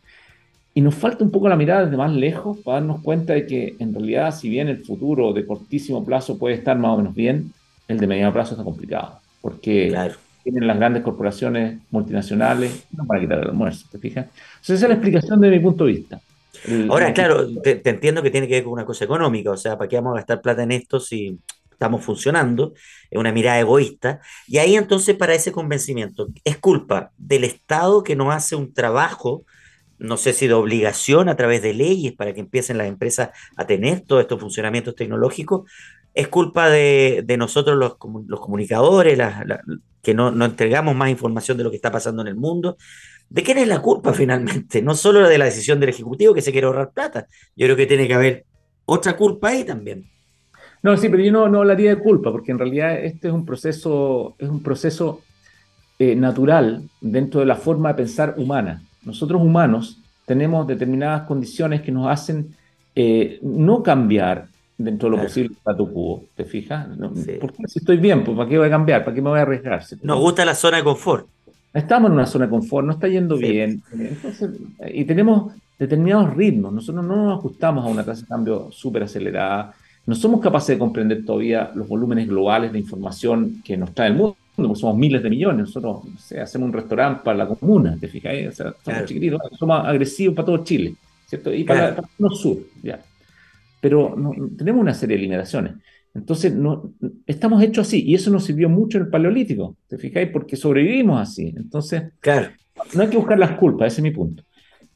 Y 0.74 0.82
nos 0.82 0.94
falta 0.94 1.24
un 1.24 1.30
poco 1.30 1.48
la 1.48 1.56
mirada 1.56 1.84
desde 1.84 1.96
más 1.96 2.12
lejos 2.12 2.58
para 2.58 2.80
darnos 2.80 3.00
cuenta 3.00 3.32
de 3.32 3.46
que 3.46 3.76
en 3.78 3.94
realidad, 3.94 4.34
si 4.34 4.50
bien 4.50 4.68
el 4.68 4.84
futuro 4.84 5.32
de 5.32 5.46
cortísimo 5.46 6.04
plazo 6.04 6.38
puede 6.38 6.56
estar 6.56 6.78
más 6.78 6.92
o 6.92 6.98
menos 6.98 7.14
bien, 7.14 7.52
el 7.88 7.98
de 7.98 8.06
mediano 8.06 8.32
plazo 8.32 8.52
está 8.52 8.64
complicado. 8.64 9.20
Porque 9.40 9.94
tienen 10.52 10.68
las 10.68 10.76
grandes 10.76 11.02
corporaciones 11.02 11.80
multinacionales, 11.90 12.86
no 12.92 13.04
para 13.04 13.20
quitar 13.20 13.40
el 13.40 13.48
almuerzo, 13.48 13.88
¿te 13.90 13.98
fijas? 13.98 14.26
Entonces, 14.26 14.76
esa 14.76 14.86
es 14.86 14.88
la 14.90 14.94
explicación 14.94 15.40
de 15.40 15.50
mi 15.50 15.58
punto 15.58 15.86
de 15.86 15.92
vista. 15.92 16.20
Ahora, 16.88 17.12
claro, 17.12 17.48
te, 17.60 17.80
entiendo 17.84 18.22
que 18.22 18.30
tiene 18.30 18.46
que 18.46 18.54
ver 18.54 18.62
con 18.62 18.74
una 18.74 18.84
cosa 18.84 19.04
económica, 19.04 19.50
o 19.50 19.56
sea, 19.56 19.76
¿para 19.76 19.88
qué 19.88 19.96
vamos 19.96 20.12
a 20.12 20.16
gastar 20.18 20.40
plata 20.40 20.62
en 20.62 20.70
esto 20.70 21.00
si 21.00 21.36
estamos 21.72 22.04
funcionando? 22.04 22.74
Es 23.10 23.18
una 23.18 23.32
mirada 23.32 23.58
egoísta. 23.58 24.20
Y 24.46 24.58
ahí 24.58 24.76
entonces, 24.76 25.16
para 25.16 25.34
ese 25.34 25.50
convencimiento, 25.50 26.28
¿es 26.44 26.58
culpa 26.58 27.10
del 27.18 27.42
Estado 27.42 28.04
que 28.04 28.14
no 28.14 28.30
hace 28.30 28.54
un 28.54 28.72
trabajo, 28.72 29.44
no 29.98 30.16
sé 30.16 30.32
si 30.32 30.46
de 30.46 30.54
obligación 30.54 31.28
a 31.28 31.34
través 31.34 31.60
de 31.60 31.74
leyes 31.74 32.12
para 32.12 32.34
que 32.34 32.40
empiecen 32.40 32.78
las 32.78 32.86
empresas 32.86 33.30
a 33.56 33.66
tener 33.66 34.02
todos 34.02 34.22
estos 34.22 34.38
funcionamientos 34.38 34.94
tecnológicos? 34.94 35.68
¿Es 36.16 36.28
culpa 36.28 36.70
de, 36.70 37.36
nosotros 37.38 37.76
los, 37.76 37.96
comunicadores, 37.96 39.20
que 40.00 40.14
no, 40.14 40.30
no 40.30 40.46
entregamos 40.46 40.96
más 40.96 41.10
información 41.10 41.58
de 41.58 41.64
lo 41.64 41.68
que 41.68 41.76
está 41.76 41.92
pasando 41.92 42.22
en 42.22 42.28
el 42.28 42.36
mundo? 42.36 42.78
¿De 43.28 43.42
quién 43.42 43.58
es 43.58 43.68
la 43.68 43.82
culpa 43.82 44.14
finalmente? 44.14 44.80
No 44.80 44.94
solo 44.94 45.28
de 45.28 45.36
la 45.36 45.44
decisión 45.44 45.78
del 45.78 45.90
Ejecutivo 45.90 46.32
que 46.32 46.40
se 46.40 46.52
quiere 46.52 46.68
ahorrar 46.68 46.92
plata. 46.92 47.26
Yo 47.54 47.66
creo 47.66 47.76
que 47.76 47.84
tiene 47.84 48.08
que 48.08 48.14
haber 48.14 48.46
otra 48.86 49.14
culpa 49.14 49.48
ahí 49.48 49.64
también. 49.64 50.06
No, 50.82 50.96
sí, 50.96 51.10
pero 51.10 51.22
yo 51.22 51.32
no, 51.32 51.50
no 51.50 51.58
hablaría 51.58 51.90
de 51.90 52.02
culpa, 52.02 52.32
porque 52.32 52.50
en 52.50 52.60
realidad 52.60 52.98
este 52.98 53.28
es 53.28 53.34
un 53.34 53.44
proceso, 53.44 54.36
es 54.38 54.48
un 54.48 54.62
proceso 54.62 55.20
eh, 55.98 56.16
natural 56.16 56.88
dentro 57.02 57.40
de 57.40 57.46
la 57.46 57.56
forma 57.56 57.90
de 57.90 57.96
pensar 57.96 58.36
humana. 58.38 58.82
Nosotros 59.04 59.42
humanos 59.42 60.00
tenemos 60.24 60.66
determinadas 60.66 61.26
condiciones 61.26 61.82
que 61.82 61.92
nos 61.92 62.10
hacen 62.10 62.56
eh, 62.94 63.38
no 63.42 63.82
cambiar 63.82 64.48
dentro 64.78 65.10
de 65.10 65.16
lo 65.16 65.22
posible 65.22 65.50
el 65.50 65.56
statu 65.56 65.92
quo, 65.92 66.24
¿te 66.34 66.44
fijas? 66.44 66.88
Si 67.66 67.78
estoy 67.78 67.96
bien, 67.96 68.24
pues 68.24 68.36
¿para 68.36 68.48
qué 68.48 68.58
voy 68.58 68.66
a 68.66 68.70
cambiar? 68.70 69.04
¿Para 69.04 69.14
qué 69.14 69.22
me 69.22 69.30
voy 69.30 69.38
a 69.38 69.42
arriesgar? 69.42 69.82
Nos 70.02 70.18
gusta 70.18 70.44
la 70.44 70.54
zona 70.54 70.78
de 70.78 70.84
confort. 70.84 71.26
Estamos 71.72 72.08
en 72.08 72.14
una 72.14 72.26
zona 72.26 72.46
de 72.46 72.50
confort, 72.50 72.86
no 72.86 72.92
está 72.92 73.08
yendo 73.08 73.36
bien. 73.36 73.82
y 74.92 75.04
tenemos 75.04 75.52
determinados 75.78 76.34
ritmos. 76.34 76.72
Nosotros 76.72 77.04
no 77.04 77.16
nos 77.16 77.38
ajustamos 77.38 77.84
a 77.84 77.88
una 77.88 78.04
tasa 78.04 78.22
de 78.22 78.26
cambio 78.26 78.68
súper 78.70 79.02
acelerada. 79.02 79.74
No 80.06 80.14
somos 80.14 80.40
capaces 80.40 80.68
de 80.68 80.78
comprender 80.78 81.24
todavía 81.24 81.70
los 81.74 81.88
volúmenes 81.88 82.28
globales 82.28 82.72
de 82.72 82.78
información 82.78 83.62
que 83.64 83.76
nos 83.76 83.92
trae 83.92 84.08
el 84.08 84.14
mundo, 84.14 84.36
porque 84.54 84.74
somos 84.76 84.96
miles 84.96 85.22
de 85.22 85.30
millones. 85.30 85.66
Nosotros 85.66 86.02
hacemos 86.40 86.68
un 86.68 86.72
restaurante 86.72 87.22
para 87.24 87.38
la 87.38 87.46
comuna, 87.46 87.96
¿te 88.00 88.08
fijas? 88.08 88.32
O 88.48 88.52
sea, 88.52 88.74
somos 88.84 89.04
chiquititos, 89.04 89.40
somos 89.58 89.84
agresivos 89.84 90.36
para 90.36 90.46
todo 90.46 90.64
Chile, 90.64 90.94
¿cierto? 91.26 91.52
Y 91.52 91.64
para, 91.64 91.88
el 91.88 92.36
sur, 92.36 92.58
ya. 92.82 93.00
Pero 93.86 94.16
no, 94.16 94.32
tenemos 94.56 94.80
una 94.80 94.94
serie 94.94 95.16
de 95.16 95.22
limitaciones. 95.22 95.74
Entonces, 96.12 96.52
no, 96.52 96.92
estamos 97.24 97.62
hechos 97.62 97.86
así, 97.86 98.02
y 98.04 98.16
eso 98.16 98.32
nos 98.32 98.42
sirvió 98.42 98.68
mucho 98.68 98.98
en 98.98 99.04
el 99.04 99.10
Paleolítico, 99.10 99.76
¿te 99.86 99.96
fijáis? 99.96 100.28
Porque 100.32 100.56
sobrevivimos 100.56 101.20
así. 101.20 101.54
Entonces, 101.56 102.02
claro. 102.18 102.48
no 102.94 103.02
hay 103.02 103.08
que 103.08 103.16
buscar 103.16 103.38
las 103.38 103.52
culpas, 103.52 103.92
ese 103.92 104.00
es 104.00 104.02
mi 104.02 104.10
punto. 104.10 104.42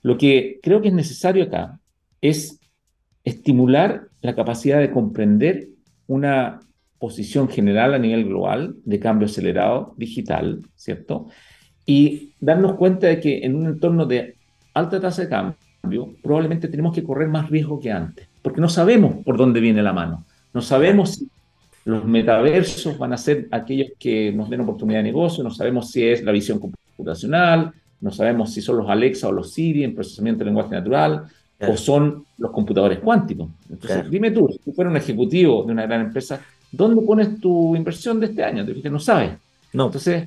Lo 0.02 0.18
que 0.18 0.58
creo 0.60 0.82
que 0.82 0.88
es 0.88 0.94
necesario 0.94 1.44
acá 1.44 1.78
es 2.20 2.58
estimular 3.22 4.08
la 4.22 4.34
capacidad 4.34 4.80
de 4.80 4.90
comprender 4.90 5.68
una 6.08 6.58
posición 6.98 7.48
general 7.48 7.94
a 7.94 7.98
nivel 8.00 8.24
global 8.24 8.74
de 8.84 8.98
cambio 8.98 9.26
acelerado 9.26 9.94
digital, 9.96 10.62
¿cierto? 10.74 11.28
Y 11.86 12.34
darnos 12.40 12.74
cuenta 12.74 13.06
de 13.06 13.20
que 13.20 13.44
en 13.44 13.54
un 13.54 13.66
entorno 13.66 14.04
de 14.04 14.34
alta 14.74 15.00
tasa 15.00 15.22
de 15.22 15.28
cambio, 15.28 16.16
probablemente 16.24 16.66
tenemos 16.66 16.92
que 16.92 17.04
correr 17.04 17.28
más 17.28 17.48
riesgo 17.48 17.78
que 17.78 17.92
antes, 17.92 18.26
porque 18.42 18.60
no 18.60 18.68
sabemos 18.68 19.16
por 19.24 19.36
dónde 19.36 19.60
viene 19.60 19.82
la 19.82 19.92
mano. 19.92 20.24
No 20.52 20.62
sabemos 20.62 21.16
si 21.16 21.28
los 21.84 22.04
metaversos 22.04 22.98
van 22.98 23.12
a 23.12 23.16
ser 23.16 23.48
aquellos 23.50 23.88
que 23.98 24.32
nos 24.32 24.50
den 24.50 24.60
oportunidad 24.60 25.00
de 25.00 25.04
negocio, 25.04 25.42
no 25.42 25.50
sabemos 25.50 25.90
si 25.90 26.04
es 26.04 26.22
la 26.22 26.32
visión 26.32 26.58
computacional, 26.58 27.72
no 28.00 28.10
sabemos 28.10 28.52
si 28.52 28.60
son 28.60 28.78
los 28.78 28.88
Alexa 28.88 29.28
o 29.28 29.32
los 29.32 29.52
Siri 29.52 29.84
en 29.84 29.94
procesamiento 29.94 30.40
de 30.40 30.46
lenguaje 30.46 30.74
natural, 30.74 31.24
o 31.68 31.76
son 31.76 32.24
los 32.38 32.50
computadores 32.50 33.00
cuánticos. 33.00 33.50
Entonces, 33.68 34.10
dime 34.10 34.30
tú, 34.30 34.48
si 34.50 34.58
tú 34.58 34.72
fueras 34.72 34.92
un 34.92 34.96
ejecutivo 34.96 35.62
de 35.64 35.72
una 35.72 35.84
gran 35.84 36.00
empresa, 36.02 36.40
¿dónde 36.72 37.02
pones 37.02 37.38
tu 37.38 37.76
inversión 37.76 38.18
de 38.18 38.26
este 38.26 38.42
año? 38.42 38.64
Te 38.64 38.72
dije, 38.72 38.88
no 38.88 38.98
sabes. 38.98 39.32
No. 39.74 39.86
Entonces, 39.86 40.26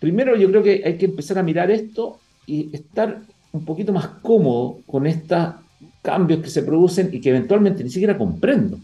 primero 0.00 0.36
yo 0.36 0.48
creo 0.48 0.62
que 0.62 0.82
hay 0.84 0.96
que 0.96 1.06
empezar 1.06 1.38
a 1.38 1.44
mirar 1.44 1.70
esto 1.70 2.18
y 2.44 2.74
estar 2.74 3.20
un 3.52 3.64
poquito 3.64 3.92
más 3.92 4.06
cómodo 4.20 4.78
con 4.86 5.06
estos 5.06 5.54
cambios 6.02 6.40
que 6.40 6.50
se 6.50 6.62
producen 6.62 7.10
y 7.12 7.20
que 7.20 7.30
eventualmente 7.30 7.82
ni 7.82 7.90
siquiera 7.90 8.18
comprendo. 8.18 8.78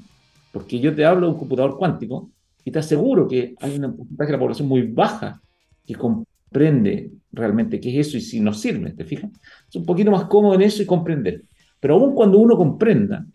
Porque 0.52 0.78
yo 0.78 0.94
te 0.94 1.04
hablo 1.04 1.26
de 1.26 1.32
un 1.32 1.38
computador 1.38 1.76
cuántico 1.76 2.30
y 2.64 2.70
te 2.70 2.78
aseguro 2.78 3.28
que 3.28 3.54
hay 3.60 3.76
una 3.76 3.92
porcentaje 3.92 4.28
de 4.28 4.32
la 4.32 4.40
población 4.40 4.68
muy 4.68 4.82
baja 4.82 5.42
que 5.84 5.94
comprende 5.94 7.10
realmente 7.32 7.80
qué 7.80 7.98
es 7.98 8.08
eso 8.08 8.16
y 8.16 8.20
si 8.20 8.40
nos 8.40 8.60
sirve, 8.60 8.92
¿te 8.92 9.04
fijas? 9.04 9.30
Es 9.68 9.76
un 9.76 9.84
poquito 9.84 10.10
más 10.10 10.24
cómodo 10.24 10.54
en 10.54 10.62
eso 10.62 10.82
y 10.82 10.86
comprender. 10.86 11.42
Pero 11.80 11.94
aún 11.94 12.14
cuando 12.14 12.38
uno 12.38 12.56
comprenda, 12.56 13.26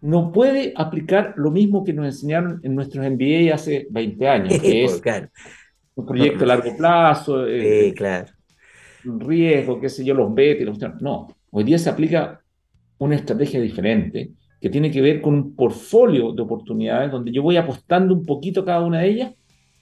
no 0.00 0.32
puede 0.32 0.72
aplicar 0.76 1.34
lo 1.36 1.50
mismo 1.50 1.84
que 1.84 1.92
nos 1.92 2.06
enseñaron 2.06 2.60
en 2.62 2.74
nuestros 2.74 3.04
MBA 3.04 3.54
hace 3.54 3.86
20 3.90 4.28
años, 4.28 4.60
que 4.60 4.84
es 4.84 5.02
un 5.94 6.06
proyecto 6.06 6.44
a 6.44 6.48
largo 6.48 6.76
plazo, 6.76 7.46
eh, 7.46 7.92
claro. 7.96 8.32
un 9.04 9.18
riesgo, 9.20 9.80
qué 9.80 9.88
sé 9.88 10.04
yo, 10.04 10.14
los 10.14 10.32
betas. 10.32 11.00
No, 11.00 11.28
hoy 11.50 11.64
día 11.64 11.78
se 11.78 11.90
aplica 11.90 12.40
una 12.98 13.16
estrategia 13.16 13.60
diferente 13.60 14.30
que 14.60 14.70
tiene 14.70 14.90
que 14.90 15.00
ver 15.00 15.20
con 15.20 15.34
un 15.34 15.54
portfolio 15.54 16.32
de 16.32 16.42
oportunidades 16.42 17.12
donde 17.12 17.30
yo 17.32 17.42
voy 17.42 17.56
apostando 17.56 18.14
un 18.14 18.24
poquito 18.24 18.64
cada 18.64 18.80
una 18.80 19.00
de 19.00 19.08
ellas 19.08 19.32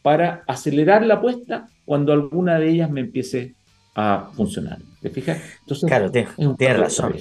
para 0.03 0.45
acelerar 0.47 1.05
la 1.05 1.15
apuesta 1.15 1.69
cuando 1.85 2.13
alguna 2.13 2.59
de 2.59 2.71
ellas 2.71 2.91
me 2.91 3.01
empiece 3.01 3.55
a 3.95 4.31
funcionar. 4.35 4.79
¿Te 5.01 5.11
fijas? 5.11 5.41
Entonces, 5.61 5.89
claro, 5.89 6.11
tienes 6.11 6.79
razón. 6.79 7.15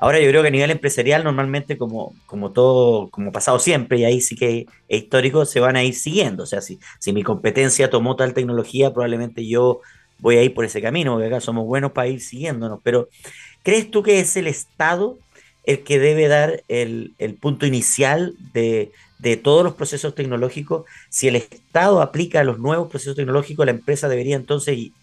Ahora 0.00 0.20
yo 0.20 0.28
creo 0.28 0.42
que 0.42 0.48
a 0.48 0.52
nivel 0.52 0.70
empresarial 0.70 1.24
normalmente 1.24 1.76
como, 1.76 2.14
como 2.26 2.52
todo, 2.52 3.08
como 3.10 3.32
pasado 3.32 3.58
siempre, 3.58 3.98
y 3.98 4.04
ahí 4.04 4.20
sí 4.20 4.36
que 4.36 4.66
es 4.86 5.02
histórico, 5.02 5.44
se 5.44 5.58
van 5.58 5.74
a 5.74 5.82
ir 5.82 5.94
siguiendo. 5.94 6.44
O 6.44 6.46
sea, 6.46 6.60
si, 6.60 6.78
si 7.00 7.12
mi 7.12 7.24
competencia 7.24 7.90
tomó 7.90 8.14
tal 8.14 8.32
tecnología, 8.32 8.92
probablemente 8.92 9.44
yo 9.46 9.80
voy 10.20 10.36
a 10.36 10.42
ir 10.42 10.54
por 10.54 10.64
ese 10.64 10.80
camino, 10.80 11.12
porque 11.12 11.26
acá 11.26 11.40
somos 11.40 11.66
buenos 11.66 11.92
para 11.92 12.08
ir 12.08 12.20
siguiéndonos. 12.20 12.78
Pero, 12.84 13.08
¿crees 13.62 13.90
tú 13.90 14.02
que 14.02 14.20
es 14.20 14.36
el 14.36 14.46
Estado 14.46 15.18
el 15.68 15.80
que 15.80 15.98
debe 15.98 16.28
dar 16.28 16.62
el, 16.68 17.12
punto 17.42 17.66
inicial 17.66 18.34
de, 18.54 18.90
todos 19.42 19.62
los 19.62 19.74
procesos 19.74 20.14
tecnológicos. 20.14 20.86
Si 21.10 21.28
el 21.28 21.36
Estado 21.36 22.00
aplica 22.00 22.42
los 22.42 22.58
nuevos 22.58 22.88
procesos 22.88 23.16
tecnológicos, 23.16 23.66
la 23.66 23.72
empresa 23.72 24.08
debería 24.08 24.34
entonces, 24.34 24.78
y, 24.78 24.94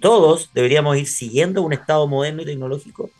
todos 0.00 0.50
deberíamos 0.54 0.96
ir 0.96 1.06
siguiendo 1.06 1.62
un 1.62 1.74
Estado 1.74 2.08
moderno 2.08 2.42
y 2.42 2.46
tecnológico. 2.46 3.10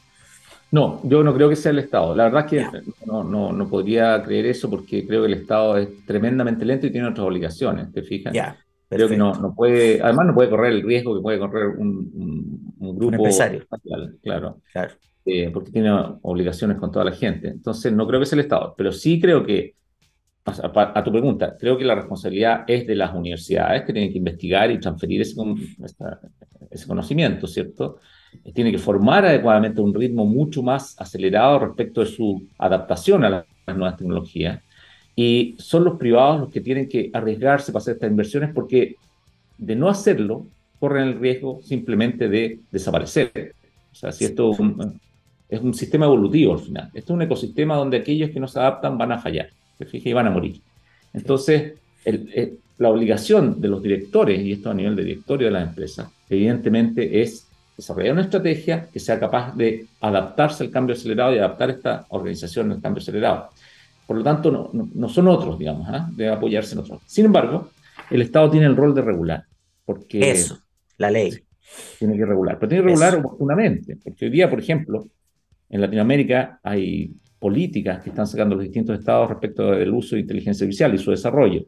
No, 0.72 1.01
yo 1.05 1.22
no 1.22 1.35
creo 1.35 1.51
que 1.51 1.55
sea 1.55 1.70
el 1.70 1.81
Estado. 1.81 2.16
La 2.16 2.25
verdad 2.25 2.46
es 2.53 2.66
que 2.70 2.81
no, 3.05 3.22
no, 3.22 3.68
podría 3.68 4.22
creer 4.22 4.46
eso 4.46 4.70
porque 4.70 5.07
creo 5.07 5.20
que 5.20 5.33
el 5.33 5.35
Estado 5.35 5.77
es 5.77 5.88
tremendamente 6.07 6.64
lento 6.64 6.87
y 6.87 6.92
tiene 6.92 7.09
otras 7.09 7.27
obligaciones, 7.27 7.92
¿te 7.92 8.03
fijas? 8.03 8.33
Ya, 8.33 8.57
creo 8.88 9.09
que 9.09 9.16
no, 9.16 9.33
no 9.35 9.55
puede, 9.55 10.01
además 10.01 10.27
no 10.27 10.35
puede 10.35 10.51
correr 10.51 10.72
el 10.72 10.83
riesgo 10.83 11.14
que 11.14 11.22
puede 11.22 11.38
correr 11.38 11.66
un, 11.68 12.75
grupo 12.79 13.14
empresario. 13.14 13.66
claro. 14.22 14.61
claro. 14.72 14.94
Eh, 15.29 15.51
porque 15.53 15.72
tiene 15.72 15.90
obligaciones 16.22 16.79
con 16.79 16.92
toda 16.92 17.05
la 17.05 17.11
gente. 17.11 17.49
Entonces, 17.49 17.92
no 17.92 18.07
creo 18.07 18.20
que 18.20 18.27
sea 18.27 18.37
el 18.37 18.44
Estado, 18.44 18.75
pero 18.79 18.92
sí 18.92 19.20
creo 19.20 19.44
que, 19.44 19.75
a, 20.44 21.03
tu 21.03 21.11
pregunta, 21.11 21.57
creo 21.59 21.77
que 21.77 21.85
la 21.85 21.96
responsabilidad 21.96 22.62
es 22.68 22.87
de 22.87 22.94
las 22.94 23.12
universidades 23.12 23.83
que 23.83 23.92
tienen 23.92 24.12
que 24.12 24.18
investigar 24.18 24.70
y 24.70 24.79
transferir 24.79 25.22
ese, 25.22 25.35
ese 26.70 26.87
conocimiento, 26.87 27.49
¿cierto? 27.49 27.99
Tiene 28.55 28.70
que 28.70 28.79
formar 28.79 29.25
adecuadamente 29.25 29.81
un 29.81 29.92
ritmo 29.92 30.25
mucho 30.25 30.62
más 30.62 30.94
acelerado 31.01 31.59
respecto 31.59 32.03
de 32.03 32.07
su 32.07 32.46
adaptación 32.57 33.25
a 33.25 33.31
las 33.31 33.77
nuevas 33.77 33.96
tecnologías. 33.96 34.62
Y 35.16 35.57
son 35.59 35.85
los 35.85 35.98
privados 35.98 36.40
los 36.40 36.52
que 36.52 36.61
tienen 36.61 36.88
que 36.88 37.11
arriesgarse 37.12 37.72
para 37.72 37.83
hacer 37.83 37.94
estas 37.94 38.11
inversiones 38.11 38.50
porque 38.55 38.96
de 39.59 39.74
no 39.74 39.88
hacerlo, 39.88 40.46
corren 40.79 41.09
el 41.09 41.18
riesgo 41.18 41.61
simplemente 41.62 42.29
de 42.29 42.61
desaparecer. 42.70 43.55
O 43.92 43.94
sea, 43.94 44.12
si 44.12 44.26
esto 44.26 44.52
es 45.48 45.61
un, 45.61 45.74
sistema 45.74 46.07
evolutivo 46.07 46.52
al 46.52 46.61
final. 46.61 46.90
Esto 46.92 47.12
es 47.12 47.16
un 47.16 47.22
ecosistema 47.22 47.76
donde 47.76 47.98
aquellos 47.98 48.31
que 48.31 48.40
no 48.40 48.48
se 48.48 48.59
adaptan 48.59 48.98
van 48.98 49.12
a 49.12 49.18
fallar, 49.18 49.48
se 49.79 49.87
fija, 49.87 50.11
y 50.11 50.12
van 50.12 50.26
a 50.26 50.31
morir. 50.31 50.61
Entonces, 51.14 51.74
la 52.79 52.90
obligación 52.90 53.61
de 53.61 53.68
los 53.68 53.83
directores, 53.83 54.40
y 54.40 54.52
esto 54.52 54.70
a 54.70 54.74
nivel 54.74 54.96
de 54.96 55.05
directorio 55.05 55.46
de 55.46 55.52
las 55.52 55.68
empresas, 55.68 56.11
evidentemente 56.29 57.22
es 57.22 57.46
desarrollar 57.76 58.12
una 58.12 58.22
estrategia 58.22 58.88
que 58.92 59.00
sea 59.00 59.18
capaz 59.18 59.55
de 59.55 59.87
adaptarse 60.00 60.64
al 60.64 60.70
cambio 60.70 60.94
acelerado 60.94 61.35
y 61.35 61.38
adaptar 61.38 61.70
esta 61.70 62.07
organización 62.11 62.72
al 62.72 62.81
cambio 62.81 63.00
acelerado. 63.00 63.50
Por 64.07 64.19
lo 64.19 64.23
tanto, 64.23 64.51
no, 64.51 64.71
no, 64.95 65.09
son 65.09 65.29
otros, 65.29 65.59
digamos, 65.59 65.88
¿ah? 65.90 66.09
de 66.12 66.29
apoyarse 66.29 66.75
en 66.75 66.81
otros. 66.81 67.03
Sin 67.07 67.27
embargo, 67.27 67.71
el 68.11 68.23
Estado 68.23 68.51
tiene 68.51 68.66
el 68.66 68.77
rol 68.77 68.95
de 68.95 69.03
regular. 69.03 69.45
Porque 69.85 70.31
Eso, 70.31 70.59
la 70.99 71.11
ley. 71.11 71.33
Tiene 71.99 72.16
que 72.16 72.25
regular, 72.25 72.59
pero 72.59 72.69
tiene 72.69 72.85
que 72.85 72.88
regular 72.90 73.16
oportunamente. 73.16 73.97
Porque 73.97 74.27
hoy 74.27 74.31
día, 74.31 74.49
por 74.49 74.61
ejemplo, 74.61 75.09
en 75.69 75.81
Latinoamérica 75.81 76.61
hay 76.62 77.12
políticas 77.38 78.03
que 78.03 78.11
están 78.11 78.27
sacando 78.27 78.55
los 78.55 78.64
distintos 78.64 78.99
estados 78.99 79.29
respecto 79.29 79.73
del 79.73 79.92
uso 79.92 80.14
de 80.14 80.23
inteligencia 80.23 80.64
artificial 80.64 80.95
y 80.95 80.99
su 80.99 81.11
desarrollo, 81.11 81.64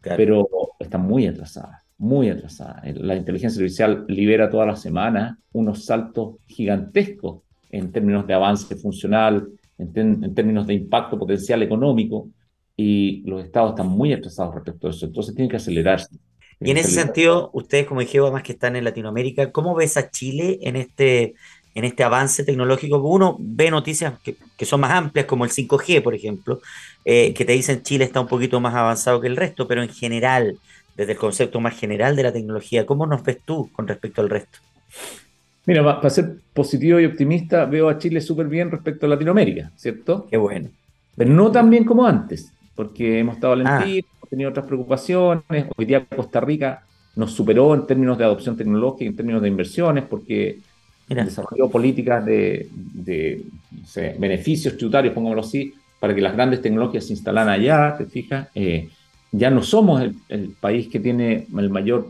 pero 0.00 0.48
están 0.80 1.02
muy 1.02 1.26
atrasadas 1.26 1.88
muy 1.98 2.30
atrasada. 2.30 2.80
La 2.94 3.16
inteligencia 3.16 3.60
artificial 3.60 4.04
libera 4.08 4.48
todas 4.48 4.66
las 4.66 4.80
semanas 4.80 5.36
unos 5.52 5.84
saltos 5.84 6.36
gigantescos 6.46 7.42
en 7.70 7.92
términos 7.92 8.26
de 8.26 8.34
avance 8.34 8.76
funcional, 8.76 9.48
en, 9.78 10.34
términos 10.34 10.66
de 10.66 10.74
impacto 10.74 11.18
potencial 11.18 11.62
económico, 11.62 12.28
y 12.76 13.22
los 13.28 13.44
estados 13.44 13.70
están 13.70 13.88
muy 13.88 14.12
atrasados 14.12 14.54
respecto 14.54 14.86
a 14.86 14.90
eso. 14.90 15.06
Entonces 15.06 15.34
tienen 15.34 15.50
que 15.50 15.56
acelerarse. 15.56 16.08
y 16.60 16.70
en 16.70 16.76
ese 16.76 16.92
sentido, 16.92 17.50
ustedes 17.52 17.86
como 17.86 18.00
dijeron, 18.00 18.32
más 18.32 18.44
que 18.44 18.52
están 18.52 18.76
en 18.76 18.84
Latinoamérica, 18.84 19.50
¿cómo 19.50 19.74
ves 19.74 19.96
a 19.96 20.10
Chile 20.10 20.58
en 20.62 20.76
este, 20.76 21.34
en 21.74 21.84
este 21.84 22.04
avance 22.04 22.44
tecnológico? 22.44 22.98
Uno 22.98 23.36
ve 23.40 23.70
noticias 23.70 24.20
que, 24.20 24.36
que 24.56 24.64
son 24.64 24.80
más 24.80 24.92
amplias, 24.92 25.26
como 25.26 25.44
el 25.44 25.50
5G, 25.50 26.02
por 26.02 26.14
ejemplo, 26.14 26.60
eh, 27.04 27.32
que 27.34 27.44
te 27.44 27.52
dicen 27.52 27.82
Chile 27.82 28.04
está 28.04 28.20
un 28.20 28.28
poquito 28.28 28.60
más 28.60 28.74
avanzado 28.74 29.20
que 29.20 29.26
el 29.26 29.36
resto, 29.36 29.66
pero 29.66 29.82
en 29.82 29.88
general, 29.88 30.58
desde 30.96 31.12
el 31.12 31.18
concepto 31.18 31.60
más 31.60 31.78
general 31.78 32.14
de 32.16 32.24
la 32.24 32.32
tecnología. 32.32 32.86
¿Cómo 32.86 33.06
nos 33.06 33.22
ves 33.22 33.38
tú 33.44 33.70
con 33.72 33.88
respecto 33.88 34.20
al 34.20 34.30
resto? 34.30 34.58
Mira, 35.68 35.84
para 35.84 36.08
ser 36.08 36.38
positivo 36.54 36.98
y 36.98 37.04
optimista, 37.04 37.66
veo 37.66 37.90
a 37.90 37.98
Chile 37.98 38.22
súper 38.22 38.48
bien 38.48 38.70
respecto 38.70 39.04
a 39.04 39.10
Latinoamérica, 39.10 39.70
¿cierto? 39.76 40.26
Qué 40.30 40.38
bueno. 40.38 40.70
Pero 41.14 41.30
no 41.30 41.52
tan 41.52 41.68
bien 41.68 41.84
como 41.84 42.06
antes, 42.06 42.54
porque 42.74 43.18
hemos 43.18 43.34
estado 43.34 43.54
lentos, 43.54 43.74
ah. 43.76 43.86
hemos 43.86 44.30
tenido 44.30 44.48
otras 44.48 44.64
preocupaciones. 44.64 45.66
Hoy 45.76 45.84
día 45.84 46.06
Costa 46.06 46.40
Rica 46.40 46.86
nos 47.16 47.32
superó 47.32 47.74
en 47.74 47.86
términos 47.86 48.16
de 48.16 48.24
adopción 48.24 48.56
tecnológica, 48.56 49.10
en 49.10 49.16
términos 49.16 49.42
de 49.42 49.48
inversiones, 49.48 50.04
porque 50.04 50.60
desarrolló 51.06 51.68
políticas 51.68 52.24
de, 52.24 52.66
beneficios 54.18 54.74
tributarios, 54.74 55.12
pongámoslo 55.12 55.42
así, 55.42 55.74
para 56.00 56.14
que 56.14 56.22
las 56.22 56.32
grandes 56.32 56.62
tecnologías 56.62 57.04
se 57.04 57.12
instalan 57.12 57.46
allá, 57.50 57.94
¿te 57.98 58.06
fijas? 58.06 58.48
Eh, 58.54 58.88
ya 59.32 59.50
no 59.50 59.62
somos 59.62 60.02
el, 60.30 60.48
país 60.58 60.88
que 60.88 60.98
tiene 60.98 61.46
el 61.58 61.68
mayor 61.68 62.08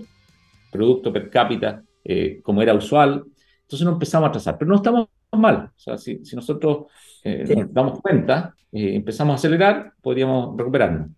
producto 0.70 1.12
per 1.12 1.28
cápita 1.28 1.82
eh, 2.04 2.38
como 2.44 2.62
era 2.62 2.72
usual, 2.72 3.24
entonces 3.68 3.84
no 3.84 3.92
empezamos 3.92 4.26
a 4.26 4.30
atrasar, 4.30 4.56
pero 4.56 4.70
no 4.70 4.76
estamos 4.76 5.08
mal, 5.30 5.70
o 5.76 5.78
sea, 5.78 5.98
si, 5.98 6.22
nosotros 6.34 6.86
eh, 7.22 7.44
nos 7.54 7.70
damos 7.70 8.00
cuenta, 8.00 8.54
eh, 8.72 8.94
empezamos 8.94 9.32
a 9.32 9.34
acelerar, 9.34 9.92
podríamos 10.00 10.56
recuperarnos. 10.56 11.10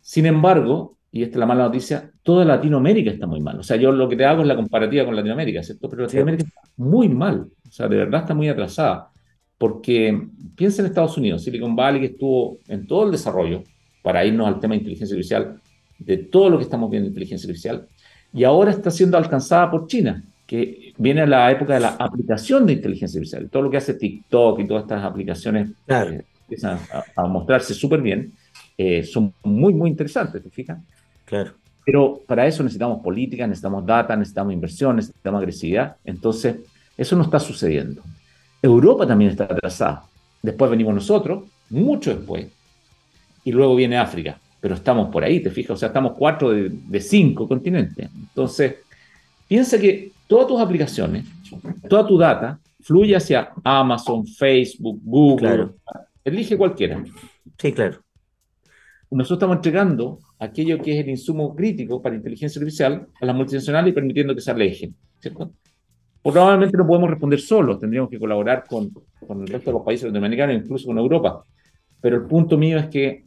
Sin 0.00 0.24
embargo, 0.24 0.96
y 1.12 1.22
esta 1.22 1.34
es 1.34 1.40
la 1.40 1.46
mala 1.46 1.64
noticia, 1.64 2.10
toda 2.22 2.46
Latinoamérica 2.46 3.10
está 3.10 3.26
muy 3.26 3.40
mal. 3.40 3.58
O 3.58 3.62
sea, 3.62 3.76
yo 3.76 3.92
lo 3.92 4.08
que 4.08 4.16
te 4.16 4.24
hago 4.24 4.40
es 4.40 4.48
la 4.48 4.56
comparativa 4.56 5.04
con 5.04 5.14
Latinoamérica, 5.14 5.62
¿cierto? 5.62 5.88
Pero 5.90 6.04
Latinoamérica 6.04 6.44
está 6.44 6.60
muy 6.78 7.10
mal, 7.10 7.48
o 7.68 7.72
sea, 7.72 7.88
de 7.88 7.96
verdad 7.96 8.22
está 8.22 8.34
muy 8.34 8.48
atrasada. 8.48 9.10
Porque 9.58 10.28
piensa 10.54 10.80
en 10.80 10.86
Estados 10.86 11.18
Unidos, 11.18 11.44
Silicon 11.44 11.76
Valley 11.76 12.00
que 12.00 12.06
estuvo 12.08 12.58
en 12.68 12.86
todo 12.86 13.04
el 13.04 13.12
desarrollo, 13.12 13.62
para 14.02 14.24
irnos 14.24 14.46
al 14.46 14.60
tema 14.60 14.74
de 14.74 14.78
inteligencia 14.78 15.14
artificial, 15.14 15.60
de 15.98 16.16
todo 16.16 16.48
lo 16.48 16.56
que 16.56 16.64
estamos 16.64 16.90
viendo 16.90 17.06
en 17.06 17.12
inteligencia 17.12 17.46
artificial, 17.46 17.86
y 18.32 18.44
ahora 18.44 18.70
está 18.70 18.90
siendo 18.90 19.18
alcanzada 19.18 19.70
por 19.70 19.86
China, 19.86 20.22
que 20.46 20.85
viene 20.98 21.22
a 21.22 21.26
la 21.26 21.50
época 21.50 21.74
de 21.74 21.80
la 21.80 21.96
aplicación 21.98 22.66
de 22.66 22.74
inteligencia 22.74 23.18
artificial. 23.18 23.48
Todo 23.50 23.62
lo 23.62 23.70
que 23.70 23.76
hace 23.76 23.94
TikTok 23.94 24.60
y 24.60 24.66
todas 24.66 24.84
estas 24.84 25.04
aplicaciones 25.04 25.70
eh, 25.86 26.22
empiezan 26.42 26.78
a, 27.16 27.26
mostrarse 27.26 27.74
súper 27.74 28.00
bien, 28.00 28.32
eh, 28.78 29.02
son 29.02 29.32
muy, 29.42 29.74
muy 29.74 29.90
interesantes, 29.90 30.42
¿te 30.42 30.50
fijas? 30.50 30.78
Claro. 31.24 31.52
Pero 31.84 32.20
para 32.26 32.46
eso 32.46 32.62
necesitamos 32.62 33.02
política, 33.02 33.46
necesitamos 33.46 33.86
data, 33.86 34.16
necesitamos 34.16 34.52
inversión, 34.52 34.96
necesitamos 34.96 35.38
agresividad. 35.38 35.96
Entonces, 36.04 36.56
eso 36.96 37.16
no 37.16 37.22
está 37.22 37.38
sucediendo. 37.38 38.02
Europa 38.60 39.06
también 39.06 39.30
está 39.30 39.44
atrasada. 39.44 40.04
Después 40.42 40.70
venimos 40.70 40.94
nosotros, 40.94 41.44
mucho 41.70 42.14
después, 42.14 42.48
y 43.44 43.52
luego 43.52 43.76
viene 43.76 43.96
África. 43.96 44.38
Pero 44.60 44.74
estamos 44.74 45.10
por 45.10 45.22
ahí, 45.22 45.40
te 45.40 45.50
fijas, 45.50 45.72
o 45.72 45.76
sea, 45.76 45.88
estamos 45.88 46.14
cuatro 46.18 46.50
de, 46.50 47.00
cinco 47.00 47.46
continentes. 47.46 48.08
Entonces, 48.12 48.76
piensa 49.48 49.78
que 49.78 50.12
todas 50.26 50.46
tus 50.46 50.60
aplicaciones, 50.60 51.26
toda 51.88 52.06
tu 52.06 52.18
data, 52.18 52.58
fluye 52.80 53.16
hacia 53.16 53.50
Amazon, 53.64 54.26
Facebook, 54.26 55.00
Google, 55.02 55.70
elige 56.24 56.56
cualquiera. 56.56 57.02
Sí, 57.58 57.72
claro. 57.72 58.00
Nosotros 59.10 59.38
estamos 59.38 59.56
entregando 59.56 60.18
aquello 60.38 60.78
que 60.80 60.98
es 60.98 61.04
el 61.04 61.10
insumo 61.10 61.54
crítico 61.54 62.02
para 62.02 62.16
inteligencia 62.16 62.58
artificial 62.60 63.06
a 63.20 63.26
las 63.26 63.34
multinacionales 63.34 63.90
y 63.90 63.94
permitiendo 63.94 64.34
que 64.34 64.40
se 64.40 64.50
alejen, 64.50 64.94
¿cierto? 65.20 65.52
Probablemente 66.22 66.76
no 66.76 66.86
podemos 66.86 67.10
responder 67.10 67.40
solos, 67.40 67.78
tendríamos 67.78 68.10
que 68.10 68.18
colaborar 68.18 68.64
con, 68.68 68.90
con 69.26 69.42
el 69.42 69.46
resto 69.46 69.70
de 69.70 69.74
los 69.74 69.84
países 69.84 70.06
latinoamericanos, 70.06 70.56
incluso 70.56 70.86
con 70.86 70.98
Europa. 70.98 71.44
Pero 72.00 72.16
el 72.16 72.26
punto 72.26 72.58
mío 72.58 72.78
es 72.78 72.86
que 72.86 73.24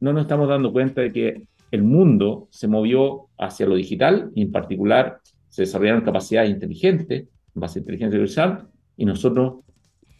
no 0.00 0.12
nos 0.12 0.22
estamos 0.22 0.48
dando 0.48 0.72
cuenta 0.72 1.00
de 1.00 1.12
que 1.12 1.42
el 1.70 1.82
mundo 1.82 2.48
se 2.50 2.68
movió 2.68 3.28
hacia 3.38 3.66
lo 3.66 3.74
digital 3.74 4.30
y 4.34 4.42
en 4.42 4.52
particular 4.52 5.20
se 5.48 5.62
desarrollaron 5.62 6.02
capacidades 6.02 6.50
inteligentes 6.50 7.22
en 7.54 7.60
base 7.60 7.78
a 7.78 7.80
inteligencia 7.80 8.18
artificial 8.18 8.68
y 8.96 9.04
nosotros 9.04 9.64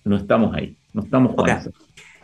no 0.05 0.17
estamos 0.17 0.55
ahí, 0.55 0.77
no 0.93 1.03
estamos 1.03 1.35
okay. 1.37 1.57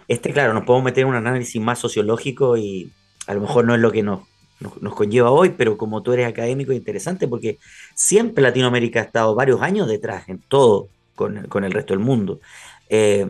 Este, 0.09 0.33
claro, 0.33 0.55
nos 0.55 0.65
podemos 0.65 0.85
meter 0.85 1.03
en 1.03 1.09
un 1.09 1.17
análisis 1.17 1.61
más 1.61 1.79
sociológico 1.79 2.57
y 2.57 2.93
a 3.27 3.35
lo 3.35 3.41
mejor 3.41 3.65
no 3.65 3.75
es 3.75 3.81
lo 3.81 3.91
que 3.91 4.03
nos, 4.03 4.21
nos, 4.61 4.95
conlleva 4.95 5.31
hoy, 5.31 5.51
pero 5.51 5.77
como 5.77 6.03
tú 6.03 6.13
eres 6.13 6.27
académico 6.29 6.73
es 6.73 6.79
interesante 6.79 7.27
porque 7.27 7.59
siempre 7.95 8.43
Latinoamérica 8.43 9.01
ha 9.01 9.05
estado 9.05 9.35
varios 9.35 9.63
años 9.63 9.89
detrás 9.89 10.29
en 10.29 10.41
todo 10.49 10.89
con, 11.15 11.47
con 11.49 11.65
el 11.65 11.73
resto 11.73 11.93
del 11.93 12.03
mundo. 12.03 12.41
Eh, 12.89 13.29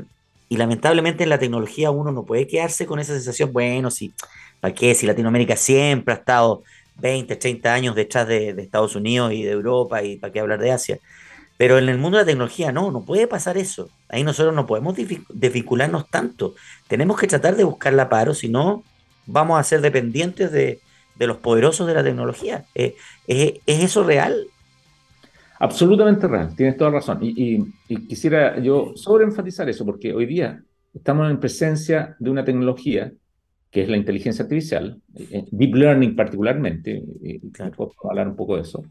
y 0.48 0.56
lamentablemente 0.56 1.24
en 1.24 1.30
la 1.30 1.38
tecnología 1.38 1.90
uno 1.90 2.12
no 2.12 2.24
puede 2.24 2.46
quedarse 2.46 2.86
con 2.86 2.98
esa 2.98 3.14
sensación, 3.14 3.52
bueno, 3.52 3.90
si, 3.90 4.12
¿para 4.60 4.74
qué? 4.74 4.94
Si 4.94 5.06
Latinoamérica 5.06 5.56
siempre 5.56 6.14
ha 6.14 6.18
estado 6.18 6.62
20, 6.96 7.36
30 7.36 7.72
años 7.74 7.94
detrás 7.94 8.26
de, 8.28 8.50
Estados 8.50 8.96
Unidos 8.96 9.32
y 9.32 9.42
de 9.42 9.50
Europa 9.50 10.02
y 10.02 10.16
para 10.16 10.32
qué 10.32 10.40
hablar 10.40 10.60
de 10.60 10.72
Asia. 10.72 10.98
Pero 11.58 11.78
en 11.78 11.88
el 11.88 11.98
mundo 11.98 12.18
de 12.18 12.24
la 12.24 12.26
tecnología 12.26 12.70
no, 12.70 12.90
no 12.90 13.02
puede 13.02 13.26
pasar 13.26 13.56
eso. 13.56 13.88
Ahí 14.08 14.22
nosotros 14.24 14.54
no 14.54 14.66
podemos 14.66 14.94
desvincularnos 15.30 16.08
tanto. 16.10 16.54
Tenemos 16.86 17.18
que 17.18 17.26
tratar 17.26 17.56
de 17.56 17.64
buscar 17.64 17.94
la 17.94 18.08
paro, 18.08 18.34
si 18.34 18.48
no 18.48 18.84
vamos 19.26 19.58
a 19.58 19.64
ser 19.64 19.80
dependientes 19.80 20.52
de, 20.52 20.80
los 21.18 21.38
poderosos 21.38 21.86
de 21.86 21.94
la 21.94 22.04
tecnología. 22.04 22.66
Eh, 22.74 22.94
¿Es 23.26 23.82
eso 23.82 24.04
real? 24.04 24.48
Absolutamente 25.58 26.28
real, 26.28 26.54
tienes 26.54 26.76
toda 26.76 26.90
razón. 26.90 27.18
Y, 27.22 27.64
quisiera 28.08 28.58
yo 28.60 28.92
sobreenfatizar 28.94 29.68
eso, 29.68 29.84
porque 29.84 30.12
hoy 30.12 30.26
día 30.26 30.62
estamos 30.94 31.30
en 31.30 31.40
presencia 31.40 32.16
de 32.18 32.30
una 32.30 32.44
tecnología 32.44 33.12
que 33.70 33.82
es 33.82 33.88
la 33.88 33.96
inteligencia 33.96 34.44
artificial, 34.44 35.00
eh, 35.14 35.44
deep 35.50 35.74
learning 35.74 36.16
particularmente, 36.16 37.02
y 37.22 37.38
puedo 37.76 37.92
hablar 38.08 38.28
un 38.28 38.36
poco 38.36 38.56
de 38.56 38.62
eso, 38.62 38.84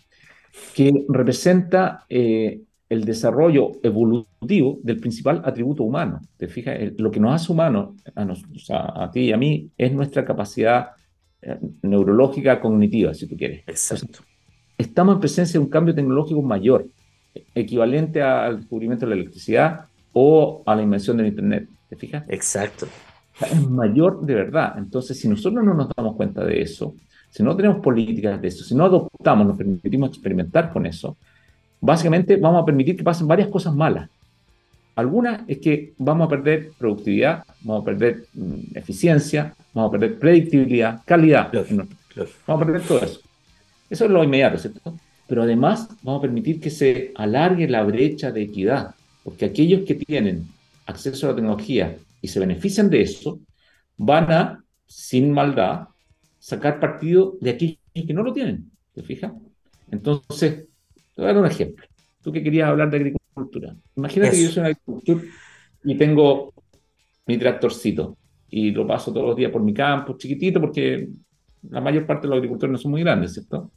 que 0.76 0.92
representa 1.10 2.06
eh, 2.08 2.62
el 2.90 3.04
desarrollo 3.04 3.72
evolutivo 3.82 4.80
del 4.84 5.00
principal 5.00 5.42
atributo 5.44 5.84
humano. 5.84 6.22
Te 6.38 6.48
fijas, 6.48 6.78
lo 6.98 7.10
que 7.10 7.20
nos 7.20 7.42
hace 7.42 7.52
humanos, 7.52 7.96
a, 8.70 9.04
a 9.04 9.12
ti 9.12 9.22
y 9.22 9.32
a 9.32 9.38
mí, 9.38 9.72
es 9.76 9.92
nuestra 9.92 10.24
capacidad 10.24 10.90
eh, 11.42 11.58
neurológica 11.82 12.60
cognitiva, 12.60 13.14
si 13.14 13.28
tú 13.28 13.36
quieres. 13.36 13.64
Exacto 13.68 14.20
estamos 14.78 15.16
en 15.16 15.20
presencia 15.20 15.60
de 15.60 15.66
un 15.66 15.70
cambio 15.70 15.96
tecnológico 15.96 16.42
mayor, 16.42 16.86
equivalente 17.54 18.22
al 18.22 18.58
descubrimiento 18.58 19.06
de 19.06 19.16
la 19.16 19.22
electricidad 19.22 19.86
o 20.14 20.64
a 20.66 20.76
la 20.76 20.82
invención 20.82 21.18
del 21.18 21.28
Internet. 21.28 21.68
¿Te 21.90 21.96
fijas? 21.96 22.24
Exacto. 22.30 22.88
Es 23.42 23.70
mayor 23.70 24.22
de 24.22 24.36
verdad. 24.36 24.76
Entonces, 24.78 25.20
si 25.20 25.28
nosotros 25.28 25.64
no 25.64 25.74
nos 25.74 25.90
damos 25.96 26.16
cuenta 26.16 26.44
de 26.44 26.62
eso, 26.62 26.96
si 27.30 27.44
no 27.44 27.56
tenemos 27.56 27.82
políticas 27.82 28.42
de 28.42 28.48
eso, 28.48 28.64
si 28.64 28.74
no 28.76 28.86
adoptamos, 28.86 29.46
nos 29.46 29.58
permitimos 29.58 30.10
experimentar 30.10 30.72
con 30.72 30.86
eso, 30.86 31.18
básicamente 31.82 32.38
vamos 32.38 32.64
a 32.64 32.66
permitir 32.66 32.96
que 32.96 33.04
pasen 33.04 33.28
varias 33.28 33.50
cosas 33.50 33.76
malas. 33.76 34.10
Algunas 34.96 35.42
es 35.48 35.58
que 35.58 35.94
vamos 35.98 36.28
a 36.28 36.30
perder 36.30 36.72
productividad, 36.78 37.44
vamos 37.62 37.82
a 37.82 37.86
perder 37.86 38.24
mm, 38.34 38.78
eficiencia, 38.78 39.54
vamos 39.74 39.90
a 39.90 39.92
perder 39.92 40.18
predictibilidad, 40.18 41.02
calidad. 41.04 41.52
Vamos 42.48 42.62
a 42.62 42.66
perder 42.66 42.82
todo 42.88 43.02
eso. 43.02 43.20
Eso 43.90 44.06
es 44.06 44.12
lo 44.12 44.24
inmediato, 44.24 44.58
¿cierto? 44.58 44.96
pero 45.28 45.44
además 45.44 45.90
vamos 46.04 46.20
a 46.20 46.22
permitir 46.24 46.60
que 46.60 46.70
se 46.70 47.12
alargue 47.16 47.68
la 47.68 47.84
brecha 47.84 48.32
de 48.32 48.44
equidad, 48.44 48.96
porque 49.24 49.46
aquellos 49.46 49.82
que 49.86 49.96
tienen 49.96 50.48
acceso 50.86 51.26
a 51.26 51.30
la 51.32 51.36
tecnología 51.36 51.98
y 52.22 52.28
se 52.28 52.40
benefician 52.40 52.90
de 52.90 53.02
eso, 53.02 53.40
van 53.98 54.32
a, 54.32 54.64
sin 54.86 55.32
maldad, 55.32 55.88
sacar 56.40 56.80
partido 56.80 57.38
de 57.42 57.52
aquellos 57.52 57.78
que 57.94 58.14
no 58.14 58.24
lo 58.24 58.34
tienen. 58.34 58.70
¿Te 58.94 59.02
fijas? 59.02 59.34
Entonces, 59.92 60.68
te 61.16 61.22
voy 61.22 61.26
a 61.26 61.34
dar 61.34 61.38
un 61.38 61.50
ejemplo. 61.50 61.86
Tú 62.22 62.32
que 62.32 62.44
querías 62.44 62.70
hablar 62.70 62.90
de 62.90 62.98
agricultura. 62.98 63.76
Imagínate 63.96 64.36
que 64.36 64.44
yo 64.44 64.50
soy 64.50 64.62
un 64.62 64.66
agricultor 64.68 65.22
y 65.84 65.96
tengo 65.96 66.54
mi 67.26 67.38
tractorcito 67.38 68.18
y 68.50 68.72
lo 68.72 68.86
paso 68.86 69.12
todos 69.12 69.28
los 69.28 69.36
días 69.36 69.52
por 69.52 69.62
mi 69.62 69.74
campo, 69.74 70.18
chiquitito, 70.18 70.62
porque 70.62 71.10
la 71.70 71.82
mayor 71.82 72.06
parte 72.06 72.24
de 72.24 72.30
los 72.30 72.38
agricultores 72.38 72.72
no 72.72 72.78
son 72.78 72.92
muy 72.92 73.02
grandes, 73.02 73.34
¿cierto? 73.34 73.72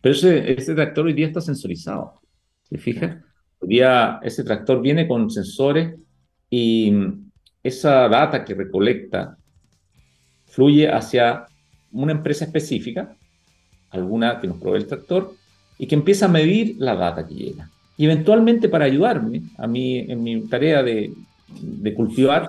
Pero 0.00 0.14
ese, 0.14 0.52
ese 0.52 0.74
tractor 0.74 1.06
hoy 1.06 1.12
día 1.12 1.26
está 1.26 1.40
sensorizado. 1.40 2.20
¿Te 2.68 2.78
fijas? 2.78 3.22
Hoy 3.58 3.68
día 3.68 4.20
ese 4.22 4.44
tractor 4.44 4.80
viene 4.80 5.08
con 5.08 5.30
sensores 5.30 5.94
y 6.50 6.92
esa 7.62 8.08
data 8.08 8.44
que 8.44 8.54
recolecta 8.54 9.38
fluye 10.46 10.88
hacia 10.88 11.46
una 11.90 12.12
empresa 12.12 12.44
específica, 12.44 13.16
alguna 13.90 14.40
que 14.40 14.46
nos 14.46 14.58
provee 14.58 14.78
el 14.78 14.86
tractor, 14.86 15.34
y 15.78 15.86
que 15.86 15.94
empieza 15.94 16.26
a 16.26 16.28
medir 16.28 16.76
la 16.78 16.94
data 16.94 17.26
que 17.26 17.34
llega. 17.34 17.70
Y 17.96 18.04
eventualmente 18.04 18.68
para 18.68 18.84
ayudarme 18.84 19.42
a 19.56 19.66
mí 19.66 19.98
en 19.98 20.22
mi 20.22 20.46
tarea 20.48 20.82
de, 20.82 21.12
de 21.48 21.94
cultivar, 21.94 22.48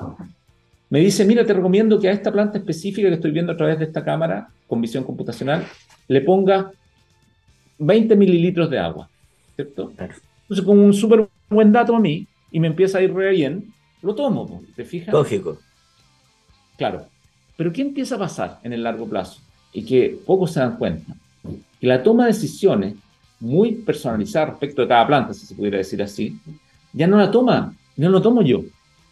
me 0.89 0.99
dice, 0.99 1.25
mira, 1.25 1.45
te 1.45 1.53
recomiendo 1.53 1.99
que 1.99 2.09
a 2.09 2.11
esta 2.11 2.31
planta 2.31 2.57
específica 2.57 3.07
que 3.09 3.15
estoy 3.15 3.31
viendo 3.31 3.51
a 3.51 3.57
través 3.57 3.79
de 3.79 3.85
esta 3.85 4.03
cámara 4.03 4.49
con 4.67 4.81
visión 4.81 5.03
computacional, 5.03 5.63
le 6.07 6.21
ponga 6.21 6.71
20 7.79 8.15
mililitros 8.15 8.69
de 8.69 8.79
agua, 8.79 9.09
¿cierto? 9.55 9.91
Entonces, 9.97 10.65
con 10.65 10.79
un 10.79 10.93
súper 10.93 11.27
buen 11.49 11.71
dato 11.71 11.95
a 11.95 11.99
mí, 11.99 12.27
y 12.51 12.59
me 12.59 12.67
empieza 12.67 12.99
a 12.99 13.01
ir 13.01 13.13
re 13.13 13.31
bien, 13.31 13.73
lo 14.01 14.15
tomo, 14.15 14.63
¿te 14.75 14.85
fijas? 14.85 15.13
Lógico. 15.13 15.57
Claro. 16.77 17.07
Pero 17.57 17.73
¿qué 17.73 17.81
empieza 17.81 18.15
a 18.15 18.19
pasar 18.19 18.59
en 18.63 18.73
el 18.73 18.83
largo 18.83 19.07
plazo? 19.07 19.41
Y 19.73 19.83
que 19.83 20.17
pocos 20.25 20.51
se 20.51 20.59
dan 20.59 20.77
cuenta. 20.77 21.13
Que 21.79 21.87
la 21.87 22.03
toma 22.03 22.25
de 22.25 22.33
decisiones 22.33 22.95
muy 23.39 23.73
personalizada 23.73 24.47
respecto 24.47 24.81
de 24.81 24.87
cada 24.87 25.07
planta, 25.07 25.33
si 25.33 25.45
se 25.45 25.55
pudiera 25.55 25.77
decir 25.77 26.01
así, 26.01 26.39
ya 26.93 27.07
no 27.07 27.17
la 27.17 27.31
toma, 27.31 27.75
no 27.97 28.09
lo 28.09 28.21
tomo 28.21 28.41
yo, 28.41 28.63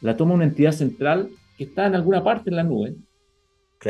la 0.02 0.16
toma 0.16 0.36
una 0.36 0.46
entidad 0.46 0.72
central 0.72 1.30
que 1.58 1.66
está 1.66 1.88
en 1.88 1.96
alguna 1.96 2.24
parte 2.24 2.50
en 2.50 2.56
la 2.56 2.63
nube 2.63 2.96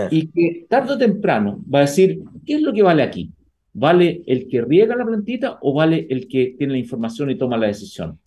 y 0.10 0.28
que 0.28 0.66
tarde 0.68 0.94
o 0.94 0.98
temprano 0.98 1.64
va 1.72 1.80
a 1.80 1.82
decir, 1.84 2.24
¿qué 2.46 2.56
es 2.56 2.62
lo 2.62 2.74
que 2.74 2.82
vale 2.82 3.04
aquí? 3.04 3.32
¿Vale 3.74 4.24
el 4.28 4.48
que 4.48 4.62
riega 4.62 4.96
la 4.96 5.06
plantita 5.06 5.58
o 5.62 5.74
vale 5.74 6.06
el 6.10 6.28
que 6.28 6.56
tiene 6.58 6.74
la 6.74 6.80
información 6.80 7.30
y 7.30 7.38
toma 7.38 7.58
la 7.58 7.68
decisión? 7.68 8.20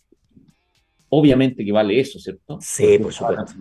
Obviamente 1.09 1.63
que 1.63 1.71
vale 1.71 1.99
eso, 1.99 2.19
¿cierto? 2.19 2.57
Sí, 2.61 2.97
por 2.99 3.13
supuesto. 3.13 3.53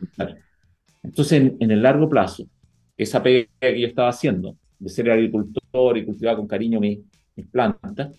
Entonces, 1.03 1.53
en, 1.61 1.71
el 1.71 1.83
largo 1.83 2.09
plazo, 2.09 2.45
esa 2.97 3.23
pega 3.23 3.47
que 3.61 3.81
yo 3.81 3.87
estaba 3.87 4.09
haciendo, 4.09 4.57
de 4.79 4.89
ser 4.89 5.11
agricultor 5.11 5.97
y 5.97 6.05
cultivar 6.05 6.37
con 6.37 6.49
cariño 6.49 6.81
mis, 6.81 6.99
mis 7.37 7.47
plantas, 7.47 8.13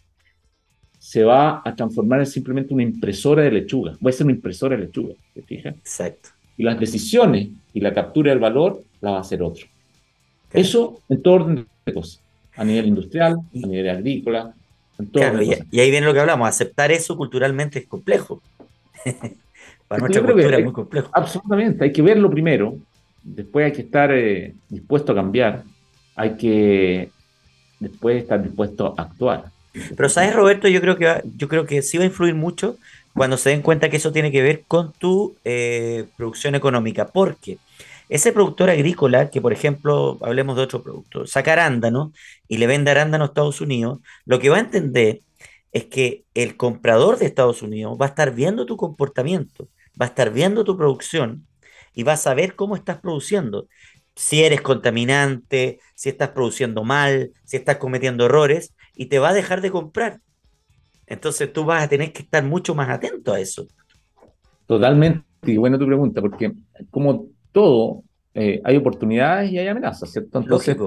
se 0.97 1.23
va 1.23 1.61
a 1.63 1.75
transformar 1.75 2.21
en 2.21 2.25
simplemente 2.25 2.73
una 2.73 2.83
impresora 2.83 3.43
de 3.43 3.51
lechuga. 3.51 3.97
Va 4.03 4.09
a 4.09 4.13
ser 4.13 4.25
una 4.25 4.35
impresora 4.35 4.77
de 4.77 4.85
lechuga, 4.85 5.13
¿te 5.33 5.41
fijas? 5.41 5.75
Exacto. 5.75 6.29
Y 6.57 6.63
las 6.63 6.79
decisiones 6.79 7.49
y 7.73 7.79
la 7.79 7.93
captura 7.93 8.31
del 8.31 8.39
valor 8.39 8.81
la 9.01 9.11
va 9.11 9.17
a 9.17 9.21
hacer 9.21 9.43
otro. 9.43 9.65
Eso 10.51 10.99
en 11.09 11.21
todo 11.21 11.35
orden 11.35 11.67
de 11.85 11.93
cosas. 11.93 12.21
A 12.55 12.63
nivel 12.63 12.87
industrial, 12.87 13.35
a 13.35 13.67
nivel 13.67 13.89
agrícola. 13.89 14.53
En 14.97 15.07
todo 15.07 15.21
claro, 15.21 15.41
y, 15.43 15.79
ahí 15.79 15.91
viene 15.91 16.07
lo 16.07 16.13
que 16.13 16.19
hablamos. 16.19 16.49
Aceptar 16.49 16.91
eso 16.91 17.15
culturalmente 17.15 17.79
es 17.79 17.87
complejo. 17.87 18.41
Para 19.87 20.01
nuestra 20.01 20.25
cultura 20.25 20.57
es 20.57 20.63
muy 20.63 20.73
complejo. 20.73 21.09
Absolutamente. 21.13 21.83
Hay 21.83 21.91
que 21.91 22.01
verlo 22.01 22.29
primero. 22.29 22.77
Después 23.23 23.65
hay 23.65 23.71
que 23.71 23.81
estar 23.81 24.11
eh, 24.11 24.55
dispuesto 24.69 25.11
a 25.11 25.15
cambiar. 25.15 25.63
Hay 26.15 26.35
que 26.35 27.09
después 27.79 28.23
estar 28.23 28.41
dispuesto 28.41 28.95
a 28.97 29.03
actuar. 29.03 29.45
Pero 29.95 30.09
sabes, 30.09 30.33
Roberto, 30.33 30.67
yo 30.67 30.81
creo 30.81 30.97
que 30.97 31.21
yo 31.37 31.47
creo 31.47 31.65
que 31.65 31.81
sí 31.81 31.97
va 31.97 32.03
a 32.03 32.07
influir 32.07 32.33
mucho 32.33 32.77
cuando 33.17 33.35
se 33.37 33.49
den 33.49 33.63
cuenta 33.63 33.89
que 33.89 33.97
eso 33.97 34.11
tiene 34.11 34.31
que 34.31 34.43
ver 34.43 34.63
con 34.67 34.93
tu 34.93 35.35
eh, 35.43 36.05
producción 36.15 36.53
económica, 36.53 37.07
porque 37.07 37.57
ese 38.09 38.31
productor 38.31 38.69
agrícola, 38.69 39.31
que 39.31 39.41
por 39.41 39.51
ejemplo, 39.51 40.19
hablemos 40.21 40.55
de 40.55 40.61
otro 40.61 40.83
producto, 40.83 41.25
saca 41.25 41.53
arándano 41.53 42.13
y 42.47 42.57
le 42.57 42.67
vende 42.67 42.91
arándano 42.91 43.23
a 43.23 43.27
Estados 43.27 43.59
Unidos, 43.59 43.99
lo 44.25 44.39
que 44.39 44.49
va 44.49 44.57
a 44.57 44.61
entender 44.61 45.21
es 45.71 45.85
que 45.85 46.25
el 46.35 46.57
comprador 46.57 47.17
de 47.17 47.25
Estados 47.25 47.63
Unidos 47.63 47.97
va 47.99 48.05
a 48.05 48.09
estar 48.09 48.33
viendo 48.33 48.65
tu 48.67 48.77
comportamiento, 48.77 49.67
va 49.99 50.05
a 50.05 50.09
estar 50.09 50.31
viendo 50.31 50.63
tu 50.63 50.77
producción 50.77 51.47
y 51.93 52.03
va 52.03 52.13
a 52.13 52.17
saber 52.17 52.55
cómo 52.55 52.75
estás 52.75 52.99
produciendo. 52.99 53.67
Si 54.15 54.43
eres 54.43 54.61
contaminante, 54.61 55.79
si 55.95 56.09
estás 56.09 56.29
produciendo 56.29 56.83
mal, 56.83 57.31
si 57.45 57.57
estás 57.57 57.77
cometiendo 57.77 58.25
errores, 58.25 58.73
y 58.95 59.07
te 59.07 59.19
va 59.19 59.29
a 59.29 59.33
dejar 59.33 59.61
de 59.61 59.71
comprar. 59.71 60.19
Entonces 61.07 61.51
tú 61.51 61.63
vas 61.63 61.83
a 61.83 61.87
tener 61.87 62.11
que 62.11 62.21
estar 62.21 62.43
mucho 62.43 62.75
más 62.75 62.89
atento 62.89 63.33
a 63.33 63.39
eso. 63.39 63.65
Totalmente, 64.65 65.23
y 65.43 65.57
bueno 65.57 65.79
tu 65.79 65.85
pregunta, 65.85 66.21
porque 66.21 66.51
como 66.91 67.27
todo, 67.53 68.03
eh, 68.33 68.61
hay 68.63 68.75
oportunidades 68.75 69.51
y 69.51 69.57
hay 69.57 69.67
amenazas, 69.67 70.11
¿cierto? 70.11 70.39
Entonces, 70.39 70.77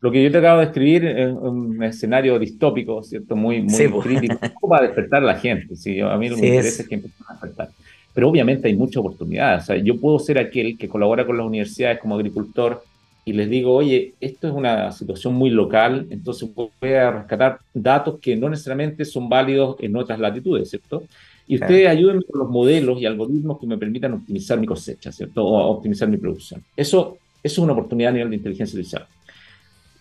lo 0.00 0.12
que 0.12 0.22
yo 0.22 0.30
te 0.30 0.38
acabo 0.38 0.60
de 0.60 0.66
escribir 0.66 1.04
es 1.06 1.32
un 1.32 1.82
escenario 1.82 2.38
distópico, 2.38 3.02
¿cierto? 3.02 3.34
Muy, 3.34 3.62
muy 3.62 3.88
pues. 3.88 4.04
crítico, 4.04 4.38
para 4.68 4.86
despertar 4.86 5.22
a 5.22 5.26
la 5.26 5.34
gente. 5.34 5.74
¿sí? 5.74 6.00
A 6.00 6.16
mí 6.16 6.28
lo 6.28 6.36
que 6.36 6.42
me 6.42 6.48
interesa 6.48 6.82
es 6.82 6.88
que 6.88 6.94
empiecen 6.94 7.26
a 7.26 7.32
despertar. 7.32 7.70
Pero 8.14 8.28
obviamente 8.28 8.68
hay 8.68 8.76
muchas 8.76 8.98
oportunidades. 8.98 9.64
O 9.64 9.66
sea, 9.66 9.76
yo 9.76 9.98
puedo 9.98 10.18
ser 10.20 10.38
aquel 10.38 10.78
que 10.78 10.88
colabora 10.88 11.26
con 11.26 11.36
las 11.36 11.46
universidades 11.46 11.98
como 11.98 12.14
agricultor 12.14 12.84
y 13.28 13.34
les 13.34 13.50
digo, 13.50 13.74
oye, 13.74 14.14
esto 14.22 14.48
es 14.48 14.54
una 14.54 14.90
situación 14.90 15.34
muy 15.34 15.50
local, 15.50 16.06
entonces 16.08 16.48
voy 16.54 16.92
a 16.94 17.10
rescatar 17.10 17.58
datos 17.74 18.18
que 18.20 18.34
no 18.36 18.48
necesariamente 18.48 19.04
son 19.04 19.28
válidos 19.28 19.76
en 19.80 19.94
otras 19.96 20.18
latitudes, 20.18 20.70
¿cierto? 20.70 21.02
Y 21.46 21.56
ustedes 21.56 21.88
ayúdenme 21.88 22.22
con 22.22 22.40
los 22.40 22.48
modelos 22.48 22.98
y 22.98 23.04
algoritmos 23.04 23.60
que 23.60 23.66
me 23.66 23.76
permitan 23.76 24.14
optimizar 24.14 24.58
mi 24.58 24.66
cosecha, 24.66 25.12
¿cierto? 25.12 25.44
O 25.44 25.58
optimizar 25.72 26.08
mi 26.08 26.16
producción. 26.16 26.64
Eso, 26.74 27.18
es 27.42 27.58
una 27.58 27.74
oportunidad 27.74 28.12
a 28.12 28.14
nivel 28.14 28.30
de 28.30 28.36
inteligencia 28.36 28.78
artificial. 28.78 29.06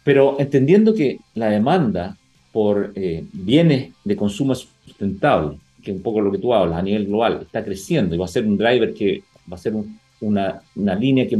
Pero 0.06 0.38
entendiendo 0.40 0.94
que 0.94 1.20
la 1.36 1.50
demanda 1.50 2.16
por 2.54 2.94
eh, 2.96 3.26
bienes 3.34 3.92
de 4.06 4.16
consumo 4.16 4.56
sustentable, 4.56 5.58
que 5.84 5.92
es 5.92 5.98
un 5.98 6.04
poco 6.04 6.22
lo 6.22 6.32
que 6.32 6.38
tú 6.38 6.54
hablas 6.54 6.80
a 6.80 6.82
nivel 6.82 7.08
global, 7.08 7.40
está 7.42 7.62
creciendo 7.62 8.16
y 8.16 8.18
va 8.18 8.24
a 8.24 8.30
ser 8.30 8.46
un 8.46 8.58
driver 8.58 8.94
que 8.94 9.24
va 9.52 9.56
a 9.56 9.60
ser 9.60 9.74
una, 10.22 10.62
una 10.78 10.96
línea 10.96 11.28
que 11.28 11.38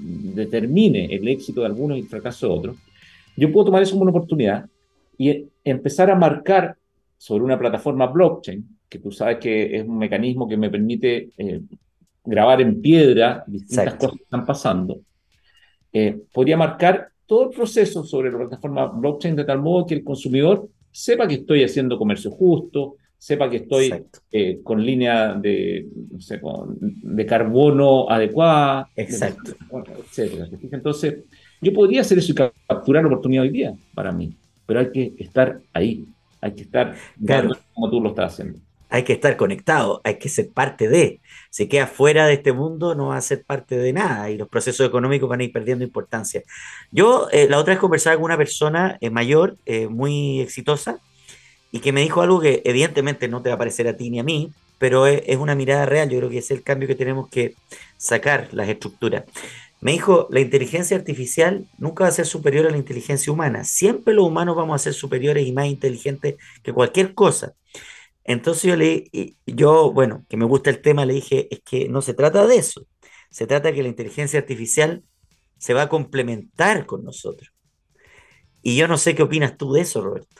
determine 0.00 1.06
el 1.14 1.26
éxito 1.28 1.60
de 1.60 1.66
algunos 1.66 1.96
y 1.96 2.00
el 2.00 2.06
fracaso 2.06 2.48
de 2.48 2.54
otros, 2.54 2.76
yo 3.36 3.52
puedo 3.52 3.66
tomar 3.66 3.82
eso 3.82 3.92
como 3.92 4.02
una 4.02 4.10
oportunidad 4.10 4.66
y 5.16 5.46
empezar 5.64 6.10
a 6.10 6.14
marcar 6.14 6.76
sobre 7.16 7.44
una 7.44 7.58
plataforma 7.58 8.06
blockchain, 8.06 8.78
que 8.88 8.98
tú 8.98 9.12
sabes 9.12 9.38
que 9.38 9.76
es 9.76 9.86
un 9.86 9.98
mecanismo 9.98 10.48
que 10.48 10.56
me 10.56 10.70
permite 10.70 11.30
eh, 11.36 11.60
grabar 12.24 12.60
en 12.60 12.80
piedra 12.80 13.44
distintas 13.46 13.94
cosas 13.94 14.16
que 14.16 14.22
están 14.24 14.46
pasando, 14.46 15.00
eh, 15.92 16.18
podría 16.32 16.56
marcar 16.56 17.08
todo 17.26 17.50
el 17.50 17.56
proceso 17.56 18.04
sobre 18.04 18.30
la 18.30 18.38
plataforma 18.38 18.86
blockchain 18.86 19.36
de 19.36 19.44
tal 19.44 19.60
modo 19.60 19.86
que 19.86 19.94
el 19.94 20.04
consumidor 20.04 20.68
sepa 20.90 21.28
que 21.28 21.34
estoy 21.34 21.62
haciendo 21.62 21.98
comercio 21.98 22.30
justo, 22.30 22.96
sepa 23.20 23.50
que 23.50 23.58
estoy 23.58 23.92
eh, 24.32 24.60
con 24.64 24.82
línea 24.82 25.34
de, 25.34 25.86
no 26.10 26.20
sé, 26.22 26.40
de 26.80 27.26
carbono 27.26 28.08
adecuada, 28.08 28.88
Exacto. 28.96 29.52
etcétera. 29.98 30.48
Entonces, 30.72 31.18
yo 31.60 31.72
podría 31.74 32.00
hacer 32.00 32.16
eso 32.16 32.32
y 32.32 32.34
capturar 32.34 33.02
la 33.02 33.08
oportunidad 33.08 33.42
hoy 33.42 33.50
día 33.50 33.74
para 33.94 34.10
mí, 34.10 34.32
pero 34.64 34.80
hay 34.80 34.90
que 34.90 35.12
estar 35.18 35.60
ahí, 35.74 36.06
hay 36.40 36.52
que 36.52 36.62
estar 36.62 36.96
claro. 37.24 37.50
como 37.74 37.90
tú 37.90 38.00
lo 38.00 38.08
estás 38.08 38.32
haciendo. 38.32 38.58
Hay 38.88 39.04
que 39.04 39.12
estar 39.12 39.36
conectado, 39.36 40.00
hay 40.02 40.18
que 40.18 40.30
ser 40.30 40.48
parte 40.48 40.88
de. 40.88 41.20
Si 41.50 41.68
queda 41.68 41.86
fuera 41.86 42.26
de 42.26 42.32
este 42.32 42.54
mundo, 42.54 42.94
no 42.94 43.08
va 43.08 43.18
a 43.18 43.20
ser 43.20 43.44
parte 43.44 43.76
de 43.76 43.92
nada 43.92 44.30
y 44.30 44.38
los 44.38 44.48
procesos 44.48 44.88
económicos 44.88 45.28
van 45.28 45.40
a 45.40 45.44
ir 45.44 45.52
perdiendo 45.52 45.84
importancia. 45.84 46.42
Yo 46.90 47.28
eh, 47.32 47.46
la 47.50 47.58
otra 47.58 47.74
vez 47.74 47.80
conversaba 47.80 48.16
con 48.16 48.24
una 48.24 48.38
persona 48.38 48.96
eh, 49.02 49.10
mayor, 49.10 49.58
muy 49.90 50.40
exitosa, 50.40 51.00
y 51.72 51.80
que 51.80 51.92
me 51.92 52.02
dijo 52.02 52.22
algo 52.22 52.40
que 52.40 52.62
evidentemente 52.64 53.28
no 53.28 53.42
te 53.42 53.48
va 53.48 53.54
a 53.54 53.58
parecer 53.58 53.88
a 53.88 53.96
ti 53.96 54.10
ni 54.10 54.18
a 54.18 54.24
mí, 54.24 54.52
pero 54.78 55.06
es, 55.06 55.36
una 55.36 55.54
mirada 55.54 55.86
real, 55.86 56.08
yo 56.08 56.18
creo 56.18 56.30
que 56.30 56.38
es 56.38 56.50
el 56.50 56.62
cambio 56.62 56.88
que 56.88 56.94
tenemos 56.94 57.28
que 57.28 57.54
sacar, 57.98 58.48
las 58.52 58.68
estructuras. 58.68 59.24
Me 59.80 59.92
dijo, 59.92 60.26
la 60.30 60.40
inteligencia 60.40 60.96
artificial 60.96 61.66
nunca 61.78 62.04
va 62.04 62.08
a 62.08 62.12
ser 62.12 62.26
superior 62.26 62.66
a 62.66 62.70
la 62.70 62.78
inteligencia 62.78 63.32
humana, 63.32 63.64
siempre 63.64 64.14
los 64.14 64.26
humanos 64.26 64.56
vamos 64.56 64.74
a 64.76 64.84
ser 64.84 64.94
superiores 64.94 65.46
y 65.46 65.52
más 65.52 65.66
inteligentes 65.66 66.36
que 66.62 66.72
cualquier 66.72 67.14
cosa. 67.14 67.54
Entonces 68.24 68.64
yo 68.64 68.76
le, 68.76 69.10
yo, 69.46 69.92
bueno, 69.92 70.24
que 70.28 70.36
me 70.36 70.44
gusta 70.44 70.70
el 70.70 70.80
tema, 70.80 71.06
le 71.06 71.14
dije, 71.14 71.48
es 71.50 71.60
que 71.60 71.88
no 71.88 72.02
se 72.02 72.14
trata 72.14 72.46
de 72.46 72.56
eso, 72.56 72.86
se 73.30 73.46
trata 73.46 73.68
de 73.68 73.74
que 73.74 73.82
la 73.82 73.88
inteligencia 73.88 74.38
artificial 74.40 75.02
se 75.58 75.74
va 75.74 75.82
a 75.82 75.88
complementar 75.88 76.86
con 76.86 77.04
nosotros. 77.04 77.52
Y 78.62 78.76
yo 78.76 78.88
no 78.88 78.98
sé 78.98 79.14
qué 79.14 79.22
opinas 79.22 79.56
tú 79.56 79.72
de 79.72 79.82
eso, 79.82 80.00
Roberto. 80.00 80.39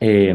Eh, 0.00 0.34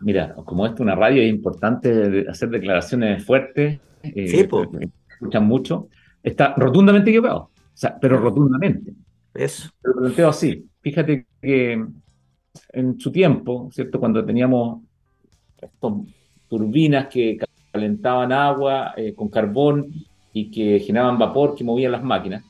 mira, 0.00 0.34
como 0.34 0.66
esto 0.66 0.76
es 0.76 0.80
una 0.80 0.94
radio, 0.94 1.22
es 1.22 1.30
importante 1.30 2.26
hacer 2.28 2.50
declaraciones 2.50 3.24
fuertes. 3.24 3.80
Eh, 4.02 4.28
sí, 4.28 4.44
pues. 4.44 4.68
Escuchan 5.08 5.46
mucho. 5.46 5.88
Está 6.22 6.54
rotundamente 6.56 7.10
equivocado. 7.10 7.38
O 7.38 7.50
sea, 7.72 7.98
pero 8.00 8.18
rotundamente. 8.18 8.92
Eso. 9.34 9.70
Lo 9.82 9.94
planteo 9.94 10.28
así. 10.28 10.68
Fíjate 10.80 11.26
que 11.40 11.84
en 12.72 13.00
su 13.00 13.12
tiempo, 13.12 13.68
¿cierto? 13.72 14.00
Cuando 14.00 14.24
teníamos 14.24 14.82
estas 15.56 15.92
turbinas 16.48 17.06
que 17.08 17.38
calentaban 17.72 18.32
agua 18.32 18.94
eh, 18.96 19.14
con 19.14 19.28
carbón 19.28 19.92
y 20.32 20.50
que 20.50 20.80
generaban 20.80 21.18
vapor 21.18 21.54
que 21.54 21.64
movían 21.64 21.92
las 21.92 22.02
máquinas. 22.02 22.44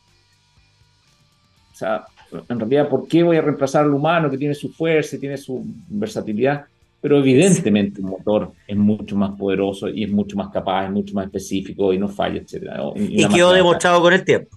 O 1.72 1.74
sea, 1.74 2.04
en 2.49 2.59
realidad, 2.59 2.89
¿por 2.89 3.07
qué 3.09 3.22
voy 3.22 3.37
a 3.37 3.43
reemplazar 3.43 3.84
al 3.84 3.95
humano 3.95 4.30
que 4.30 4.39
tiene 4.39 4.55
su 4.55 4.72
fuerza 4.72 5.16
y 5.16 5.20
tiene 5.20 5.37
su 5.37 5.64
versatilidad? 5.89 6.64
Pero 7.01 7.18
evidentemente 7.18 8.01
un 8.01 8.11
motor 8.11 8.53
es 8.66 8.76
mucho 8.76 9.16
más 9.16 9.37
poderoso 9.39 9.89
y 9.89 10.05
es 10.05 10.11
mucho 10.11 10.37
más 10.37 10.49
capaz, 10.51 10.87
es 10.87 10.91
mucho 10.91 11.14
más 11.14 11.26
específico 11.26 11.93
y 11.93 11.99
no 11.99 12.09
falla, 12.09 12.41
etc. 12.41 12.64
Y, 12.97 13.22
y 13.22 13.28
quedó 13.28 13.53
demostrado 13.53 14.01
con 14.01 14.12
el 14.12 14.24
tiempo. 14.24 14.57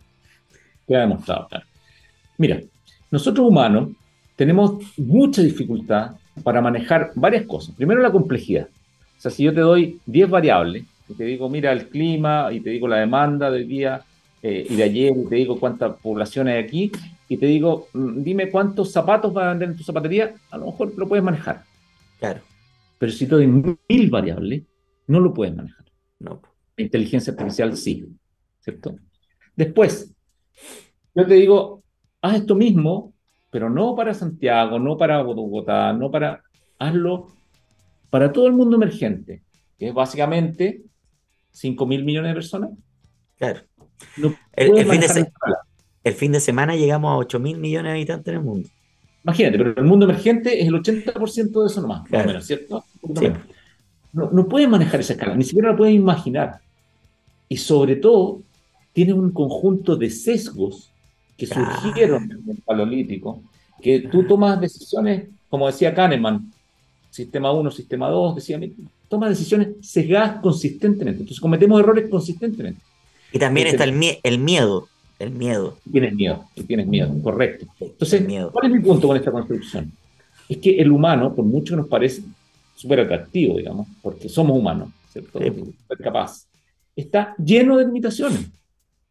Queda 0.88 1.02
demostrado, 1.02 1.48
claro. 1.48 1.66
Mira, 2.38 2.62
nosotros 3.12 3.48
humanos 3.48 3.90
tenemos 4.36 4.82
mucha 4.98 5.42
dificultad 5.42 6.12
para 6.44 6.62
manejar 6.62 7.12
varias 7.16 7.46
cosas. 7.46 7.76
Primero, 7.76 8.02
la 8.02 8.12
complejidad. 8.12 8.68
O 9.18 9.22
sea, 9.22 9.32
si 9.32 9.44
yo 9.44 9.54
te 9.54 9.60
doy 9.60 10.00
10 10.06 10.30
variables 10.30 10.86
y 11.10 11.14
te 11.14 11.26
digo, 11.26 11.50
mira 11.50 11.72
el 11.74 11.88
clima 11.88 12.48
y 12.52 12.62
te 12.62 12.70
digo 12.70 12.88
la 12.88 12.98
demanda 12.98 13.52
del 13.52 13.68
día 13.68 14.02
eh, 14.42 14.66
y 14.70 14.76
de 14.76 14.84
ayer 14.84 15.14
y 15.18 15.28
te 15.28 15.36
digo 15.36 15.60
cuánta 15.60 15.94
población 15.94 16.48
hay 16.48 16.64
aquí 16.64 16.92
y 17.30 17.38
te 17.38 17.46
digo, 17.46 17.88
mm, 17.94 18.24
dime 18.24 18.50
cuántos 18.50 18.92
zapatos 18.92 19.32
van 19.32 19.46
a 19.46 19.50
vender 19.52 19.70
en 19.70 19.78
tu 19.78 19.84
zapatería, 19.84 20.34
a 20.50 20.58
lo 20.58 20.66
mejor 20.66 20.92
lo 20.98 21.08
puedes 21.08 21.24
manejar. 21.24 21.64
Claro. 22.20 22.42
Pero 22.98 23.12
si 23.12 23.28
te 23.28 23.36
doy 23.36 23.48
mil 23.48 24.10
variables, 24.10 24.64
no 25.08 25.20
lo 25.20 25.34
puedes 25.34 25.56
manejar. 25.56 25.86
No. 26.18 26.42
La 26.76 26.84
inteligencia 26.84 27.32
artificial 27.32 27.78
sí, 27.78 28.08
¿cierto? 28.60 28.96
Después, 29.56 30.14
yo 31.14 31.28
te 31.28 31.36
digo, 31.36 31.84
haz 32.22 32.38
esto 32.38 32.56
mismo, 32.56 33.14
pero 33.52 33.70
no 33.70 33.96
para 33.96 34.14
Santiago, 34.14 34.80
no 34.80 34.98
para 34.98 35.22
Bogotá, 35.22 35.94
no 35.94 36.12
para... 36.12 36.44
Hazlo 36.82 37.28
para 38.10 38.32
todo 38.32 38.48
el 38.48 38.54
mundo 38.54 38.78
emergente, 38.78 39.44
que 39.78 39.90
es 39.90 39.94
básicamente 39.94 40.84
5 41.52 41.86
mil 41.86 42.04
millones 42.04 42.32
de 42.32 42.36
personas. 42.36 42.72
Claro. 43.38 43.62
el, 44.54 44.88
fin 44.88 45.02
de 45.02 45.08
semana 46.40 46.76
llegamos 46.76 47.12
a 47.12 47.18
8 47.18 47.40
mil 47.40 47.58
millones 47.58 47.92
de 47.92 47.98
habitantes 47.98 48.28
en 48.28 48.40
el 48.40 48.46
mundo. 48.46 48.70
Imagínate, 49.24 49.58
pero 49.58 49.74
el 49.76 49.84
mundo 49.84 50.06
emergente 50.06 50.62
es 50.62 50.68
el 50.68 50.74
80% 50.74 51.62
de 51.62 51.68
eso 51.68 51.82
nomás, 51.82 52.46
¿cierto? 52.46 52.84
No, 54.12 54.32
no 54.32 54.48
pueden 54.48 54.70
manejar 54.70 55.00
esa 55.02 55.14
escala, 55.14 55.36
ni 55.36 55.44
siquiera 55.44 55.72
la 55.72 55.78
pueden 55.78 55.96
imaginar. 55.96 56.60
Y 57.48 57.58
sobre 57.58 57.96
todo, 57.96 58.42
tiene 58.94 59.14
un 59.14 59.32
conjunto 59.32 59.96
de 59.96 60.10
sesgos 60.10 60.90
que 61.38 61.46
surgieron 61.48 62.24
en 62.32 62.50
el 62.50 62.58
paleolítico, 62.64 63.42
que 63.82 64.00
tú 64.02 64.24
tomas 64.24 64.60
decisiones, 64.60 65.28
como 65.50 65.68
decía 65.68 65.94
Kahneman, 65.94 66.52
sistema 67.10 67.52
1, 67.52 67.72
sistema 67.72 68.10
2, 68.10 68.36
decía, 68.36 68.60
toma 69.08 69.30
decisiones 69.30 69.70
sesgadas 69.82 70.42
consistentemente. 70.42 71.22
Entonces 71.22 71.40
cometemos 71.40 71.80
errores 71.80 72.10
consistentemente. 72.10 72.82
Y 73.32 73.40
también 73.40 73.68
está 73.68 73.84
el, 73.84 74.18
el 74.24 74.40
miedo. 74.40 74.88
El 75.20 75.32
miedo. 75.32 75.78
Tienes 75.92 76.16
miedo, 76.16 76.46
tienes 76.66 76.88
miedo, 76.88 77.14
correcto. 77.22 77.68
Entonces, 77.80 78.26
¿cuál 78.52 78.66
es 78.66 78.72
mi 78.72 78.80
punto 78.80 79.08
con 79.08 79.18
esta 79.18 79.32
construcción? 79.32 79.92
Es 80.48 80.58
que 80.58 80.80
el 80.80 80.92
humano, 80.92 81.36
por 81.36 81.46
mucho 81.46 81.74
que 81.74 81.82
nos 81.82 81.88
parece 81.88 82.24
súper 82.76 83.02
atractivo, 83.02 83.58
digamos, 83.58 83.88
porque 84.02 84.30
somos 84.30 84.58
humanos, 84.58 84.90
¿cierto? 85.12 85.40
Súper 85.40 85.98
capaz, 86.02 86.48
está 86.96 87.36
lleno 87.38 87.78
de 87.78 87.86
limitaciones. 87.86 88.50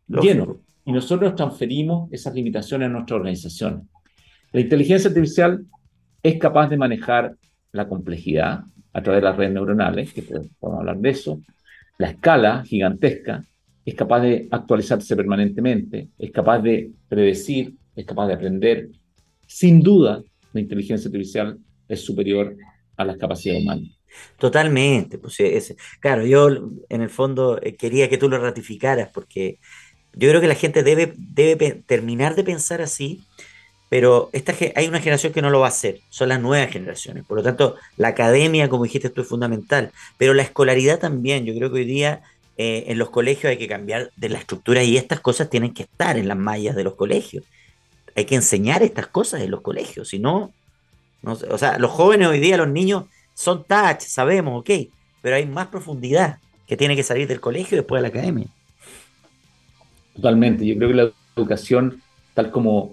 Lleno. 0.09 0.57
Y 0.87 0.93
nosotros 0.93 1.35
transferimos 1.35 2.11
esas 2.11 2.35
limitaciones 2.35 2.87
a 2.87 2.89
nuestra 2.89 3.17
organización. 3.17 3.87
La 4.53 4.61
inteligencia 4.61 5.09
artificial 5.09 5.67
es 6.23 6.39
capaz 6.39 6.69
de 6.69 6.79
manejar 6.79 7.37
la 7.73 7.87
complejidad 7.87 8.65
a 8.95 9.03
través 9.03 9.21
de 9.21 9.29
las 9.29 9.37
redes 9.37 9.53
neuronales, 9.53 10.15
que 10.15 10.23
podemos 10.23 10.81
hablar 10.81 10.97
de 10.97 11.11
eso, 11.11 11.41
la 11.99 12.09
escala 12.11 12.65
gigantesca, 12.65 13.45
es 13.89 13.95
capaz 13.95 14.20
de 14.20 14.49
actualizarse 14.51 15.16
permanentemente, 15.16 16.09
es 16.18 16.30
capaz 16.30 16.61
de 16.61 16.91
predecir, 17.09 17.74
es 17.97 18.05
capaz 18.05 18.26
de 18.26 18.34
aprender. 18.34 18.91
Sin 19.47 19.82
duda, 19.82 20.22
la 20.53 20.61
inteligencia 20.61 21.09
artificial 21.09 21.59
es 21.89 22.05
superior 22.05 22.55
a 22.97 23.05
las 23.07 23.16
capacidades 23.16 23.62
humanas. 23.62 23.89
Totalmente. 24.39 25.16
Pues 25.16 25.41
es, 25.41 25.74
claro, 26.01 26.26
yo 26.26 26.49
en 26.89 27.01
el 27.01 27.09
fondo 27.09 27.59
eh, 27.62 27.76
quería 27.76 28.11
que 28.11 28.18
tú 28.18 28.28
lo 28.28 28.39
ratificaras 28.39 29.09
porque 29.09 29.59
yo 30.12 30.28
creo 30.28 30.41
que 30.43 30.49
la 30.49 30.55
gente 30.55 30.82
debe, 30.82 31.14
debe 31.16 31.82
terminar 31.86 32.34
de 32.34 32.45
pensar 32.45 32.82
así 32.82 33.22
pero 33.89 34.28
esta, 34.32 34.55
hay 34.74 34.86
una 34.86 35.01
generación 35.01 35.32
que 35.32 35.41
no 35.41 35.51
lo 35.51 35.61
va 35.61 35.66
a 35.66 35.70
hacer, 35.70 36.01
son 36.11 36.28
las 36.28 36.41
nuevas 36.41 36.70
generaciones. 36.70 37.24
Por 37.24 37.39
lo 37.39 37.43
tanto, 37.43 37.76
la 37.97 38.09
academia, 38.09 38.68
como 38.68 38.84
dijiste, 38.84 39.09
esto 39.09 39.22
es 39.22 39.28
fundamental, 39.28 39.93
pero 40.18 40.34
la 40.34 40.43
escolaridad 40.43 40.99
también. 40.99 41.47
Yo 41.47 41.55
creo 41.55 41.70
que 41.70 41.78
hoy 41.78 41.84
día 41.86 42.22
eh, 42.61 42.91
en 42.91 42.99
los 42.99 43.11
colegios 43.11 43.51
hay 43.53 43.57
que 43.57 43.69
cambiar 43.69 44.11
de 44.17 44.29
la 44.29 44.39
estructura 44.39 44.83
y 44.83 44.97
estas 44.97 45.21
cosas 45.21 45.49
tienen 45.49 45.73
que 45.73 45.85
estar 45.85 46.19
en 46.19 46.27
las 46.27 46.37
mallas 46.37 46.75
de 46.75 46.83
los 46.83 46.97
colegios. 46.97 47.45
Hay 48.17 48.25
que 48.25 48.35
enseñar 48.35 48.83
estas 48.83 49.07
cosas 49.07 49.43
en 49.43 49.53
los 49.53 49.61
colegios, 49.61 50.09
si 50.09 50.19
no, 50.19 50.53
no 51.23 51.35
o 51.35 51.57
sea, 51.57 51.79
los 51.79 51.93
jóvenes 51.93 52.27
hoy 52.27 52.41
día, 52.41 52.57
los 52.57 52.69
niños, 52.69 53.05
son 53.33 53.63
touch, 53.63 54.01
sabemos, 54.01 54.59
ok, 54.61 54.89
pero 55.23 55.37
hay 55.37 55.47
más 55.47 55.69
profundidad 55.69 56.41
que 56.67 56.77
tiene 56.77 56.97
que 56.97 57.05
salir 57.05 57.29
del 57.29 57.41
colegio 57.41 57.77
y 57.77 57.81
después 57.81 58.03
de 58.03 58.03
la 58.03 58.09
academia. 58.09 58.49
Totalmente, 60.17 60.67
yo 60.67 60.77
creo 60.77 60.89
que 60.89 60.95
la 60.95 61.11
educación, 61.37 62.03
tal 62.35 62.51
como 62.51 62.93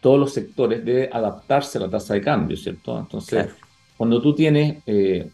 todos 0.00 0.18
los 0.18 0.32
sectores 0.32 0.82
debe 0.82 1.10
adaptarse 1.12 1.76
a 1.76 1.82
la 1.82 1.90
tasa 1.90 2.14
de 2.14 2.22
cambio, 2.22 2.56
¿cierto? 2.56 2.98
Entonces, 2.98 3.48
cuando 3.98 4.22
tú 4.22 4.34
tienes, 4.34 4.82
eh, 4.86 5.28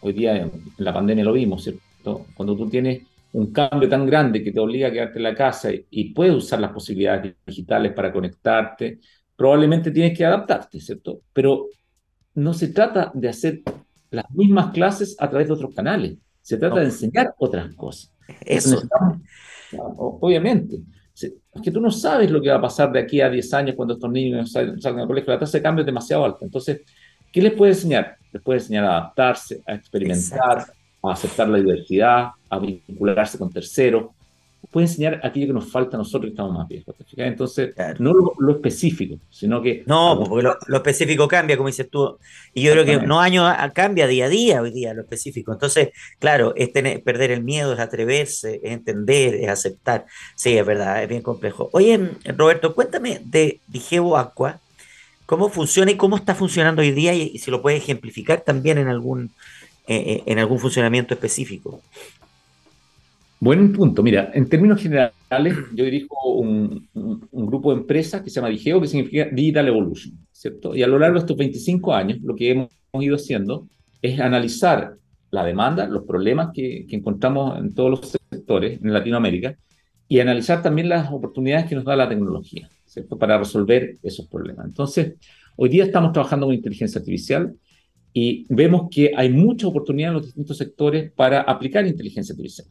hoy 0.00 0.12
día 0.12 0.36
en 0.36 0.50
la 0.78 0.92
pandemia 0.92 1.24
lo 1.24 1.32
vimos, 1.32 1.62
¿cierto? 1.62 1.80
Cuando 2.02 2.56
tú 2.56 2.68
tienes 2.68 3.02
un 3.32 3.52
cambio 3.52 3.88
tan 3.88 4.06
grande 4.06 4.42
que 4.42 4.52
te 4.52 4.60
obliga 4.60 4.88
a 4.88 4.92
quedarte 4.92 5.18
en 5.18 5.22
la 5.22 5.34
casa 5.34 5.70
y, 5.90 6.12
puedes 6.12 6.34
usar 6.34 6.60
las 6.60 6.72
posibilidades 6.72 7.34
digitales 7.46 7.92
para 7.92 8.12
conectarte, 8.12 9.00
probablemente 9.36 9.90
tienes 9.90 10.16
que 10.16 10.24
adaptarte, 10.24 10.80
¿cierto? 10.80 11.20
Pero 11.32 11.66
no 12.34 12.52
se 12.52 12.68
trata 12.68 13.10
de 13.14 13.28
hacer 13.28 13.62
las 14.10 14.30
mismas 14.32 14.72
clases 14.72 15.16
a 15.18 15.28
través 15.28 15.48
de 15.48 15.54
otros 15.54 15.74
canales, 15.74 16.18
se 16.42 16.58
trata 16.58 16.80
de 16.80 16.86
enseñar 16.86 17.34
otras 17.38 17.74
cosas. 17.74 18.12
Eso. 18.44 18.82
Obviamente. 19.96 20.80
Es 21.14 21.62
que 21.62 21.70
tú 21.70 21.80
no 21.80 21.90
sabes 21.90 22.30
lo 22.30 22.40
que 22.40 22.48
va 22.48 22.56
a 22.56 22.60
pasar 22.60 22.90
de 22.90 23.00
aquí 23.00 23.20
a 23.20 23.28
10 23.28 23.54
años 23.54 23.76
cuando 23.76 23.94
estos 23.94 24.10
niños 24.10 24.50
salgan 24.50 25.00
al 25.00 25.06
colegio. 25.06 25.32
La 25.32 25.38
tasa 25.38 25.58
de 25.58 25.62
cambio 25.62 25.82
es 25.82 25.86
demasiado 25.86 26.24
alta. 26.24 26.44
Entonces, 26.44 26.80
¿qué 27.30 27.42
les 27.42 27.52
puede 27.52 27.72
enseñar? 27.72 28.16
Les 28.32 28.42
puede 28.42 28.60
enseñar 28.60 28.84
a 28.84 28.98
adaptarse, 28.98 29.62
a 29.66 29.74
experimentar, 29.74 30.72
a 31.02 31.12
aceptar 31.12 31.48
la 31.48 31.58
diversidad, 31.58 32.30
a 32.48 32.58
vincularse 32.58 33.38
con 33.38 33.50
terceros, 33.50 34.06
puede 34.70 34.86
enseñar 34.86 35.20
aquello 35.22 35.48
que 35.48 35.52
nos 35.52 35.70
falta 35.70 35.96
a 35.96 35.98
nosotros 35.98 36.22
que 36.22 36.30
estamos 36.30 36.54
más 36.54 36.68
viejos. 36.68 36.94
Entonces, 37.16 37.74
no 37.98 38.12
lo, 38.14 38.52
específico, 38.52 39.18
sino 39.28 39.60
que... 39.60 39.82
No, 39.86 40.16
pues, 40.16 40.28
porque 40.28 40.48
lo, 40.66 40.76
específico 40.76 41.28
cambia, 41.28 41.56
como 41.56 41.68
dices 41.68 41.90
tú. 41.90 42.18
Y 42.54 42.62
yo 42.62 42.72
creo 42.72 42.84
que 42.84 43.06
no 43.06 43.20
año 43.20 43.44
cambia 43.74 44.06
día 44.06 44.26
a 44.26 44.28
día 44.28 44.62
hoy 44.62 44.70
día 44.70 44.94
lo 44.94 45.02
específico. 45.02 45.52
Entonces, 45.52 45.90
claro, 46.18 46.54
es 46.56 46.72
tener, 46.72 47.02
perder 47.02 47.32
el 47.32 47.42
miedo, 47.42 47.72
es 47.72 47.80
atreverse, 47.80 48.60
es 48.62 48.72
entender, 48.72 49.34
es 49.34 49.48
aceptar. 49.48 50.06
Sí, 50.36 50.56
es 50.56 50.64
verdad, 50.64 51.02
es 51.02 51.08
bien 51.08 51.22
complejo. 51.22 51.68
Oye, 51.72 52.10
Roberto, 52.36 52.74
cuéntame 52.74 53.20
de 53.24 53.60
Digeo 53.66 54.16
Aqua, 54.16 54.60
cómo 55.26 55.48
funciona 55.48 55.90
y 55.90 55.96
cómo 55.96 56.16
está 56.16 56.34
funcionando 56.34 56.82
hoy 56.82 56.92
día 56.92 57.14
y, 57.14 57.38
si 57.38 57.50
lo 57.50 57.62
puedes 57.62 57.82
ejemplificar 57.82 58.40
también 58.40 58.78
en 58.78 58.88
algún, 58.88 59.32
eh, 59.86 59.96
eh, 59.96 60.22
en 60.26 60.38
algún 60.38 60.58
funcionamiento 60.58 61.14
específico. 61.14 61.82
Buen 63.40 63.72
punto. 63.72 64.04
Mira, 64.04 64.30
en 64.32 64.48
términos 64.48 64.80
generales, 64.80 65.56
yo 65.74 65.84
dirijo 65.84 66.14
un, 66.34 66.88
grupo 67.32 67.74
de 67.74 67.80
empresas 67.80 68.22
que 68.22 68.30
se 68.30 68.36
llama 68.36 68.50
Digeo, 68.50 68.80
que 68.80 68.86
significa 68.86 69.28
Digital 69.32 69.66
Evolution, 69.66 70.16
¿cierto? 70.30 70.76
Y 70.76 70.84
a 70.84 70.86
lo 70.86 71.00
largo 71.00 71.14
de 71.14 71.20
estos 71.20 71.36
25 71.36 71.92
años, 71.92 72.20
lo 72.22 72.36
que 72.36 72.52
hemos 72.52 72.70
ido 73.00 73.16
haciendo 73.16 73.66
es 74.00 74.20
analizar 74.20 74.94
la 75.32 75.44
demanda, 75.44 75.88
los 75.88 76.04
problemas 76.04 76.50
que, 76.54 76.86
encontramos 76.90 77.58
en 77.58 77.74
todos 77.74 77.90
los 77.90 78.18
sectores 78.30 78.80
en 78.80 78.92
Latinoamérica 78.92 79.56
y 80.06 80.20
analizar 80.20 80.62
también 80.62 80.88
las 80.88 81.10
oportunidades 81.10 81.66
que 81.66 81.74
nos 81.74 81.84
da 81.84 81.96
la 81.96 82.08
tecnología, 82.08 82.68
¿cierto? 82.86 83.18
Para 83.18 83.38
resolver 83.38 83.96
esos 84.04 84.28
problemas. 84.28 84.66
Entonces, 84.66 85.14
hoy 85.56 85.68
día 85.68 85.82
estamos 85.82 86.12
trabajando 86.12 86.46
con 86.46 86.54
inteligencia 86.54 87.00
artificial 87.00 87.56
y 88.12 88.44
vemos 88.48 88.88
que 88.90 89.12
hay 89.16 89.30
mucha 89.30 89.66
oportunidad 89.66 90.10
en 90.10 90.14
los 90.14 90.26
distintos 90.26 90.58
sectores 90.58 91.10
para 91.12 91.40
aplicar 91.40 91.86
inteligencia 91.86 92.32
artificial. 92.32 92.66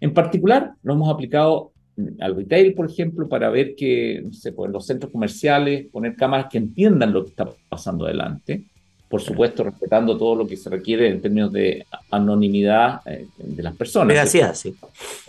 En 0.00 0.12
particular, 0.12 0.72
lo 0.82 0.94
hemos 0.94 1.08
aplicado 1.08 1.72
al 2.20 2.36
retail, 2.36 2.74
por 2.74 2.90
ejemplo, 2.90 3.28
para 3.28 3.50
ver 3.50 3.74
que, 3.74 4.20
no 4.24 4.32
sé, 4.32 4.52
pues, 4.52 4.66
en 4.66 4.72
los 4.72 4.86
centros 4.86 5.12
comerciales, 5.12 5.86
poner 5.90 6.16
cámaras 6.16 6.46
que 6.50 6.58
entiendan 6.58 7.12
lo 7.12 7.24
que 7.24 7.30
está 7.30 7.48
pasando 7.68 8.06
adelante, 8.06 8.64
por 9.08 9.20
supuesto 9.20 9.62
respetando 9.62 10.16
todo 10.16 10.34
lo 10.34 10.46
que 10.46 10.56
se 10.56 10.70
requiere 10.70 11.08
en 11.08 11.20
términos 11.20 11.52
de 11.52 11.84
anonimidad 12.10 13.00
eh, 13.06 13.26
de 13.36 13.62
las 13.62 13.76
personas. 13.76 14.08
Privacidad, 14.08 14.54
sí. 14.54 14.74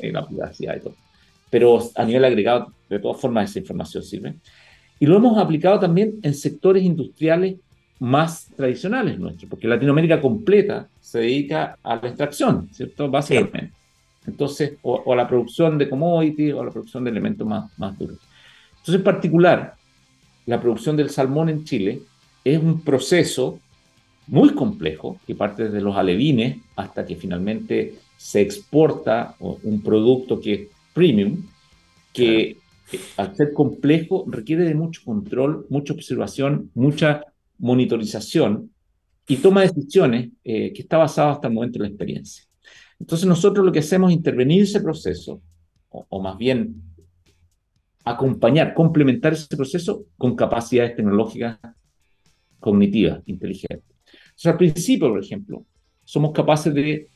la 0.02 0.26
privacidad 0.26 0.78
y 0.78 0.80
todo. 0.80 0.96
Pero 1.50 1.80
a 1.96 2.06
nivel 2.06 2.24
agregado, 2.26 2.72
de 2.90 3.00
todas 3.00 3.20
formas, 3.20 3.50
esa 3.50 3.60
información 3.60 4.04
sirve. 4.04 4.36
Y 5.00 5.06
lo 5.06 5.18
hemos 5.18 5.38
aplicado 5.38 5.80
también 5.80 6.20
en 6.24 6.34
sectores 6.34 6.82
industriales 6.82 7.58
más 8.00 8.50
tradicionales 8.56 9.20
nuestros, 9.20 9.50
porque 9.50 9.68
Latinoamérica 9.68 10.20
completa 10.20 10.88
se 11.00 11.20
dedica 11.20 11.78
a 11.84 11.96
la 11.96 12.08
extracción, 12.08 12.70
¿cierto? 12.72 13.10
Básicamente. 13.10 13.72
Entonces, 14.26 14.74
o, 14.82 15.12
a 15.12 15.16
la 15.16 15.28
producción 15.28 15.78
de 15.78 15.90
commodities 15.90 16.54
o 16.54 16.62
a 16.62 16.66
la 16.66 16.72
producción 16.72 17.04
de 17.04 17.12
elementos 17.12 17.48
más, 17.48 17.72
más 17.78 17.98
duros. 17.98 18.18
Entonces, 18.72 18.96
en 18.96 19.04
particular, 19.04 19.76
la 20.46 20.60
producción 20.60 20.98
del 20.98 21.10
salmón 21.10 21.50
en 21.50 21.64
Chile 21.64 22.02
es 22.44 22.62
un 22.62 22.82
proceso 22.82 23.60
muy 24.28 24.50
complejo 24.50 25.20
que 25.28 25.36
parte 25.36 25.66
desde 25.66 25.82
los 25.82 25.96
alevines 25.96 26.58
hasta 26.76 27.06
que 27.06 27.16
finalmente 27.16 27.96
se 28.18 28.42
exporta 28.42 29.36
un 29.40 29.82
producto 29.82 30.40
que 30.40 30.54
es 30.54 30.62
premium, 30.94 31.44
que 32.14 32.58
al 33.18 33.36
ser 33.36 33.54
complejo 33.54 34.26
requiere 34.28 34.64
de 34.64 34.76
mucho 34.76 35.02
control, 35.04 35.66
mucha 35.70 35.94
observación, 35.94 36.70
mucha 36.74 37.26
monitorización 37.58 38.72
y 39.28 39.38
toma 39.38 39.62
decisiones 39.62 40.30
eh, 40.44 40.74
que 40.74 40.82
está 40.82 40.98
basado 40.98 41.32
hasta 41.32 41.48
el 41.48 41.54
momento 41.54 41.78
en 41.78 41.84
la 41.84 41.88
experiencia. 41.90 42.44
Entonces 43.00 43.28
nosotros 43.28 43.66
lo 43.66 43.72
que 43.72 43.80
hacemos 43.80 44.12
es 44.12 44.18
intervenir 44.18 44.64
ese 44.64 44.82
proceso, 44.82 45.42
o, 45.90 46.22
más 46.22 46.38
bien 46.38 46.82
acompañar, 48.04 48.74
complementar 48.74 49.34
ese 49.34 49.56
proceso 49.56 50.06
con 50.18 50.36
capacidades 50.36 50.96
tecnológicas 50.96 51.60
cognitivas, 52.60 53.22
inteligentes. 53.26 53.96
Entonces 54.06 54.46
al 54.46 54.58
principio, 54.58 55.10
por 55.10 55.24
ejemplo, 55.24 55.66
somos 56.04 56.32
capaces 56.32 56.74
de 56.74 57.08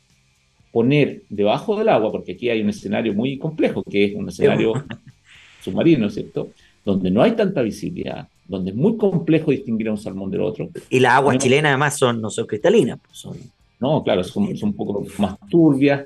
poner 0.72 1.24
debajo 1.30 1.78
del 1.78 1.90
agua, 1.90 2.12
porque 2.12 2.34
aquí 2.34 2.50
hay 2.50 2.62
un 2.62 2.70
escenario 2.70 3.14
muy 3.14 3.38
complejo, 3.38 3.84
que 3.84 4.06
es 4.06 4.16
un 4.16 4.30
escenario 4.30 4.74
submarino, 5.62 6.10
¿cierto? 6.10 6.52
Donde 6.86 7.10
no 7.10 7.22
hay 7.22 7.32
tanta 7.32 7.62
visibilidad, 7.62 8.28
donde 8.48 8.72
es 8.72 8.76
muy 8.76 8.98
complejo 8.98 9.52
distinguir 9.52 9.90
a 9.90 9.92
un 9.92 9.98
salmón 9.98 10.32
del 10.32 10.42
otro. 10.42 10.70
Y 10.90 11.00
las 11.00 11.14
aguas 11.14 11.38
chilenas 11.38 11.70
además 11.70 11.98
son, 11.98 12.22
no 12.22 12.30
son 12.30 12.46
cristalinas, 12.46 13.00
pues, 13.04 13.18
son 13.18 13.38
no, 13.80 14.04
claro, 14.04 14.24
son, 14.24 14.48
un 14.62 14.74
poco 14.74 15.06
más 15.20 15.38
turbias 15.50 16.06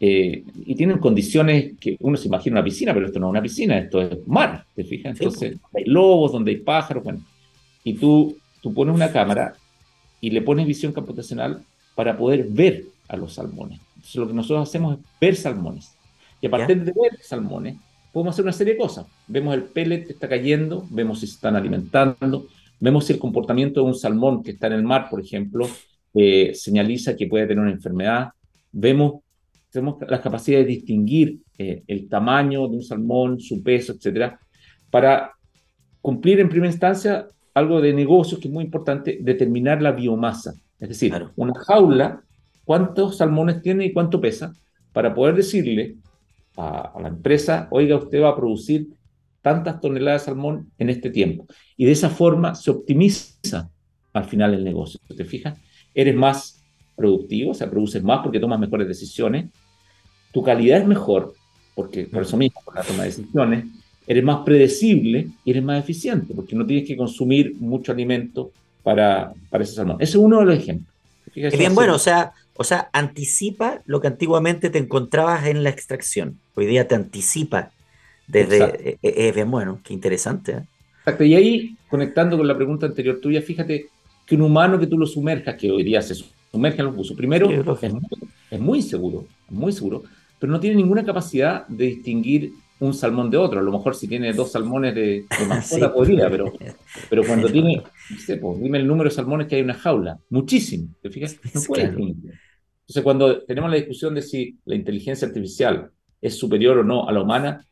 eh, 0.00 0.42
y 0.66 0.74
tienen 0.74 0.98
condiciones 0.98 1.74
que 1.78 1.96
uno 2.00 2.16
se 2.16 2.26
imagina 2.26 2.56
una 2.56 2.64
piscina, 2.64 2.92
pero 2.92 3.06
esto 3.06 3.20
no 3.20 3.28
es 3.28 3.30
una 3.30 3.42
piscina, 3.42 3.78
esto 3.78 4.00
es 4.00 4.26
mar, 4.26 4.64
¿te 4.74 4.82
fijas? 4.82 5.12
Entonces, 5.12 5.58
hay 5.72 5.84
lobos, 5.84 6.32
donde 6.32 6.50
hay 6.50 6.56
pájaros, 6.58 7.04
bueno, 7.04 7.20
y 7.84 7.94
tú, 7.94 8.36
tú 8.60 8.74
pones 8.74 8.94
una 8.94 9.12
cámara 9.12 9.54
y 10.20 10.30
le 10.30 10.42
pones 10.42 10.66
visión 10.66 10.92
computacional 10.92 11.62
para 11.94 12.16
poder 12.16 12.46
ver 12.48 12.86
a 13.06 13.16
los 13.16 13.34
salmones. 13.34 13.78
Entonces, 13.94 14.16
lo 14.16 14.26
que 14.26 14.34
nosotros 14.34 14.68
hacemos 14.68 14.98
es 14.98 15.04
ver 15.20 15.36
salmones. 15.36 15.94
Y 16.40 16.46
a 16.48 16.50
partir 16.50 16.82
de 16.82 16.92
ver 16.92 17.20
salmones, 17.22 17.76
podemos 18.12 18.34
hacer 18.34 18.44
una 18.44 18.52
serie 18.52 18.74
de 18.74 18.78
cosas. 18.78 19.06
Vemos 19.26 19.54
el 19.54 19.64
pellet 19.64 20.06
que 20.06 20.12
está 20.12 20.28
cayendo, 20.28 20.86
vemos 20.90 21.20
si 21.20 21.26
se 21.26 21.34
están 21.34 21.56
alimentando, 21.56 22.46
vemos 22.78 23.06
si 23.06 23.14
el 23.14 23.18
comportamiento 23.18 23.80
de 23.80 23.86
un 23.86 23.94
salmón 23.94 24.42
que 24.42 24.52
está 24.52 24.66
en 24.66 24.74
el 24.74 24.82
mar, 24.82 25.08
por 25.10 25.20
ejemplo, 25.20 25.66
eh, 26.14 26.52
señaliza 26.54 27.16
que 27.16 27.26
puede 27.26 27.46
tener 27.46 27.62
una 27.62 27.72
enfermedad. 27.72 28.28
Vemos, 28.70 29.22
tenemos 29.70 29.96
la 30.06 30.20
capacidad 30.20 30.58
de 30.58 30.66
distinguir 30.66 31.38
eh, 31.56 31.82
el 31.86 32.08
tamaño 32.08 32.68
de 32.68 32.76
un 32.76 32.82
salmón, 32.82 33.40
su 33.40 33.62
peso, 33.62 33.92
etcétera, 33.92 34.38
para 34.90 35.32
cumplir 36.00 36.40
en 36.40 36.48
primera 36.48 36.70
instancia 36.70 37.26
algo 37.54 37.80
de 37.80 37.92
negocios 37.92 38.40
que 38.40 38.48
es 38.48 38.54
muy 38.54 38.64
importante, 38.64 39.18
determinar 39.20 39.80
la 39.80 39.92
biomasa. 39.92 40.54
Es 40.78 40.88
decir, 40.88 41.14
una 41.36 41.54
jaula, 41.54 42.22
cuántos 42.64 43.18
salmones 43.18 43.62
tiene 43.62 43.86
y 43.86 43.92
cuánto 43.92 44.20
pesa, 44.20 44.52
para 44.92 45.14
poder 45.14 45.36
decirle 45.36 45.96
a, 46.56 46.92
a, 46.94 47.00
la 47.00 47.08
empresa, 47.08 47.68
oiga, 47.70 47.96
usted 47.96 48.22
va 48.22 48.30
a 48.30 48.36
producir 48.36 48.88
tantas 49.40 49.80
toneladas 49.80 50.22
de 50.22 50.26
salmón 50.26 50.70
en 50.78 50.90
este 50.90 51.10
tiempo. 51.10 51.46
Y 51.76 51.84
de 51.84 51.92
esa 51.92 52.10
forma 52.10 52.54
se 52.54 52.70
optimiza 52.70 53.70
al 54.12 54.24
final 54.24 54.54
el 54.54 54.62
negocio. 54.62 55.00
¿Te 55.16 55.24
fijas? 55.24 55.58
eres 55.94 56.14
más 56.14 56.62
productivo, 56.96 57.52
o 57.52 57.54
sea, 57.54 57.70
produces 57.70 58.02
más 58.02 58.20
porque 58.22 58.40
tomas 58.40 58.58
mejores 58.58 58.88
decisiones, 58.88 59.46
tu 60.32 60.42
calidad 60.42 60.80
es 60.80 60.86
mejor, 60.86 61.34
porque 61.74 62.04
por 62.04 62.22
eso 62.22 62.36
mismo, 62.36 62.60
por 62.64 62.74
la 62.74 62.82
toma 62.82 63.02
de 63.02 63.10
decisiones, 63.10 63.64
eres 64.06 64.24
más 64.24 64.40
predecible 64.44 65.28
y 65.44 65.50
eres 65.50 65.62
más 65.62 65.82
eficiente, 65.82 66.34
porque 66.34 66.56
no 66.56 66.66
tienes 66.66 66.86
que 66.86 66.96
consumir 66.96 67.54
mucho 67.58 67.92
alimento 67.92 68.50
para, 68.82 69.32
para 69.50 69.64
ese 69.64 69.74
salmón. 69.74 69.96
Ese 70.00 70.12
es 70.12 70.16
uno 70.16 70.40
de 70.40 70.46
los 70.46 70.58
ejemplos. 70.58 70.92
Es 71.34 71.56
bien 71.56 71.74
bueno, 71.74 71.94
o 71.94 71.98
sea, 71.98 72.32
o 72.54 72.64
sea, 72.64 72.90
anticipa 72.92 73.82
lo 73.86 74.00
que 74.00 74.08
antiguamente 74.08 74.70
te 74.70 74.78
encontrabas 74.78 75.46
en 75.46 75.62
la 75.62 75.70
extracción. 75.70 76.38
Hoy 76.54 76.66
día 76.66 76.86
te 76.86 76.94
anticipa 76.94 77.70
desde... 78.26 78.64
Eh, 78.64 78.98
eh, 79.02 79.14
es 79.28 79.34
bien 79.34 79.50
bueno, 79.50 79.80
qué 79.82 79.94
interesante. 79.94 80.52
¿eh? 80.52 80.62
Exacto, 80.98 81.24
y 81.24 81.34
ahí, 81.34 81.76
conectando 81.88 82.36
con 82.36 82.46
la 82.46 82.56
pregunta 82.56 82.86
anterior 82.86 83.18
tuya, 83.20 83.42
fíjate, 83.42 83.86
que 84.26 84.34
un 84.34 84.42
humano 84.42 84.78
que 84.78 84.86
tú 84.86 84.98
lo 84.98 85.06
sumerjas, 85.06 85.56
que 85.56 85.70
hoy 85.70 85.82
día 85.82 86.00
se 86.02 86.14
sumerge 86.50 86.78
en 86.80 86.86
los 86.86 86.94
buzos, 86.94 87.16
primero 87.16 87.50
es, 87.50 88.60
muy 88.60 88.82
seguro, 88.82 89.26
muy 89.48 89.72
seguro, 89.72 90.02
pero 90.38 90.52
no 90.52 90.60
tiene 90.60 90.76
ninguna 90.76 91.04
capacidad 91.04 91.66
de 91.66 91.86
distinguir 91.86 92.52
un 92.82 92.94
salmón 92.94 93.30
de 93.30 93.36
otro. 93.36 93.60
A 93.60 93.62
lo 93.62 93.70
mejor 93.70 93.94
si 93.94 94.08
tiene 94.08 94.32
dos 94.32 94.52
salmones 94.52 94.94
de, 94.94 95.24
de 95.38 95.46
mascota 95.48 95.94
podría, 95.94 96.28
pero, 96.28 96.52
pero 97.08 97.22
cuando 97.24 97.48
tiene, 97.52 97.82
no 98.10 98.18
sé, 98.18 98.36
pues, 98.36 98.60
dime 98.60 98.78
el 98.78 98.86
número 98.86 99.08
de 99.08 99.14
salmones 99.14 99.46
que 99.46 99.54
hay 99.54 99.60
en 99.60 99.66
una 99.66 99.74
jaula, 99.74 100.18
muchísimo, 100.30 100.88
¿te 101.00 101.10
fijas? 101.10 101.38
No 101.54 101.60
puede 101.62 101.84
Entonces 101.84 103.02
cuando 103.02 103.42
tenemos 103.44 103.70
la 103.70 103.76
discusión 103.76 104.14
de 104.14 104.22
si 104.22 104.58
la 104.64 104.74
inteligencia 104.74 105.28
artificial 105.28 105.90
es 106.20 106.36
superior 106.36 106.78
o 106.78 106.84
no 106.84 107.08
a 107.08 107.12
la 107.12 107.22
humana, 107.22 107.64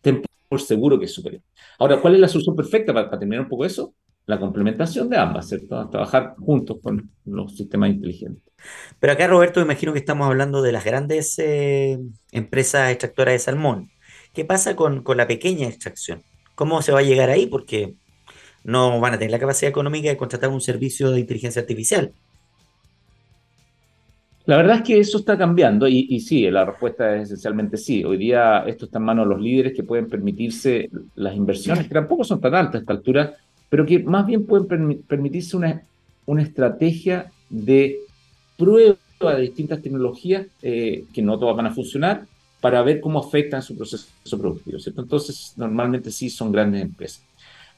ten 0.00 0.22
por 0.48 0.60
seguro 0.60 0.98
que 0.98 1.06
es 1.06 1.12
superior. 1.12 1.42
Ahora, 1.78 2.00
¿cuál 2.00 2.14
es 2.14 2.20
la 2.20 2.28
solución 2.28 2.54
perfecta 2.54 2.94
para 2.94 3.10
terminar 3.18 3.42
un 3.42 3.48
poco 3.48 3.64
eso? 3.64 3.94
La 4.26 4.38
complementación 4.38 5.08
de 5.08 5.18
ambas, 5.18 5.48
¿cierto? 5.48 5.88
Trabajar 5.88 6.34
juntos 6.38 6.78
con 6.82 7.10
los 7.24 7.56
sistemas 7.56 7.90
inteligentes. 7.90 8.42
Pero 9.00 9.12
acá, 9.12 9.26
Roberto, 9.26 9.60
me 9.60 9.64
imagino 9.64 9.92
que 9.92 9.98
estamos 9.98 10.26
hablando 10.26 10.62
de 10.62 10.72
las 10.72 10.84
grandes 10.84 11.38
eh, 11.38 11.98
empresas 12.30 12.90
extractoras 12.90 13.34
de 13.34 13.38
salmón. 13.40 13.90
¿Qué 14.32 14.44
pasa 14.44 14.76
con, 14.76 15.02
con, 15.02 15.16
la 15.16 15.26
pequeña 15.26 15.66
extracción? 15.66 16.22
¿Cómo 16.54 16.80
se 16.82 16.92
va 16.92 17.00
a 17.00 17.02
llegar 17.02 17.28
ahí? 17.28 17.46
Porque 17.46 17.94
no 18.64 19.00
van 19.00 19.14
a 19.14 19.18
tener 19.18 19.32
la 19.32 19.38
capacidad 19.40 19.70
económica 19.70 20.08
de 20.08 20.16
contratar 20.16 20.50
un 20.50 20.60
servicio 20.60 21.10
de 21.10 21.20
inteligencia 21.20 21.60
artificial. 21.60 22.12
La 24.44 24.56
verdad 24.56 24.76
es 24.76 24.82
que 24.82 24.98
eso 24.98 25.18
está 25.18 25.38
cambiando 25.38 25.86
y, 25.86 26.06
y, 26.10 26.20
sí, 26.20 26.50
la 26.50 26.64
respuesta 26.64 27.16
es 27.16 27.24
esencialmente 27.24 27.76
sí. 27.76 28.04
Hoy 28.04 28.16
día 28.16 28.64
esto 28.66 28.86
está 28.86 28.98
en 28.98 29.04
manos 29.04 29.26
de 29.26 29.34
los 29.34 29.42
líderes 29.42 29.72
que 29.72 29.84
pueden 29.84 30.08
permitirse 30.08 30.90
las 31.14 31.36
inversiones, 31.36 31.86
que 31.86 31.94
tampoco 31.94 32.24
son 32.24 32.40
tan 32.40 32.54
altas 32.54 32.76
a 32.76 32.78
esta 32.78 32.92
altura, 32.92 33.36
pero 33.72 33.86
que 33.86 34.00
más 34.00 34.26
bien 34.26 34.44
pueden 34.44 35.02
permitirse 35.04 35.56
una, 35.56 35.82
una 36.26 36.42
estrategia 36.42 37.32
de 37.48 38.00
prueba 38.58 38.98
de 39.18 39.40
distintas 39.40 39.80
tecnologías 39.80 40.46
eh, 40.60 41.06
que 41.10 41.22
no 41.22 41.38
todas 41.38 41.56
van 41.56 41.64
a 41.64 41.74
funcionar 41.74 42.26
para 42.60 42.82
ver 42.82 43.00
cómo 43.00 43.18
afectan 43.18 43.62
su 43.62 43.74
proceso 43.74 44.06
productivo. 44.38 44.78
¿cierto? 44.78 45.00
Entonces, 45.00 45.54
normalmente 45.56 46.10
sí 46.10 46.28
son 46.28 46.52
grandes 46.52 46.82
empresas. 46.82 47.24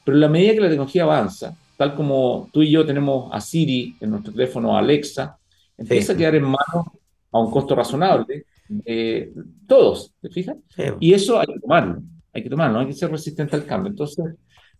Pero 0.03 0.17
en 0.17 0.21
la 0.21 0.27
medida 0.27 0.55
que 0.55 0.59
la 0.59 0.67
tecnología 0.67 1.03
avanza, 1.03 1.57
tal 1.77 1.95
como 1.95 2.49
tú 2.51 2.61
y 2.61 2.71
yo 2.71 2.85
tenemos 2.85 3.29
a 3.31 3.39
Siri 3.39 3.95
en 4.01 4.09
nuestro 4.09 4.33
teléfono, 4.33 4.77
Alexa, 4.77 5.37
empieza 5.77 6.11
a 6.11 6.17
quedar 6.17 6.35
en 6.35 6.43
manos 6.43 6.87
a 7.31 7.39
un 7.39 7.49
costo 7.49 7.73
razonable 7.73 8.43
de 8.67 9.31
todos, 9.65 10.11
¿te 10.19 10.27
fijas? 10.27 10.57
Y 10.99 11.13
eso 11.13 11.39
hay 11.39 11.47
que 11.47 11.59
tomarlo, 11.61 12.01
hay 12.33 12.43
que 12.43 12.49
tomarlo, 12.49 12.79
hay 12.79 12.87
que 12.87 12.93
ser 12.93 13.09
resistente 13.09 13.55
al 13.55 13.65
cambio. 13.65 13.91
Entonces, 13.91 14.25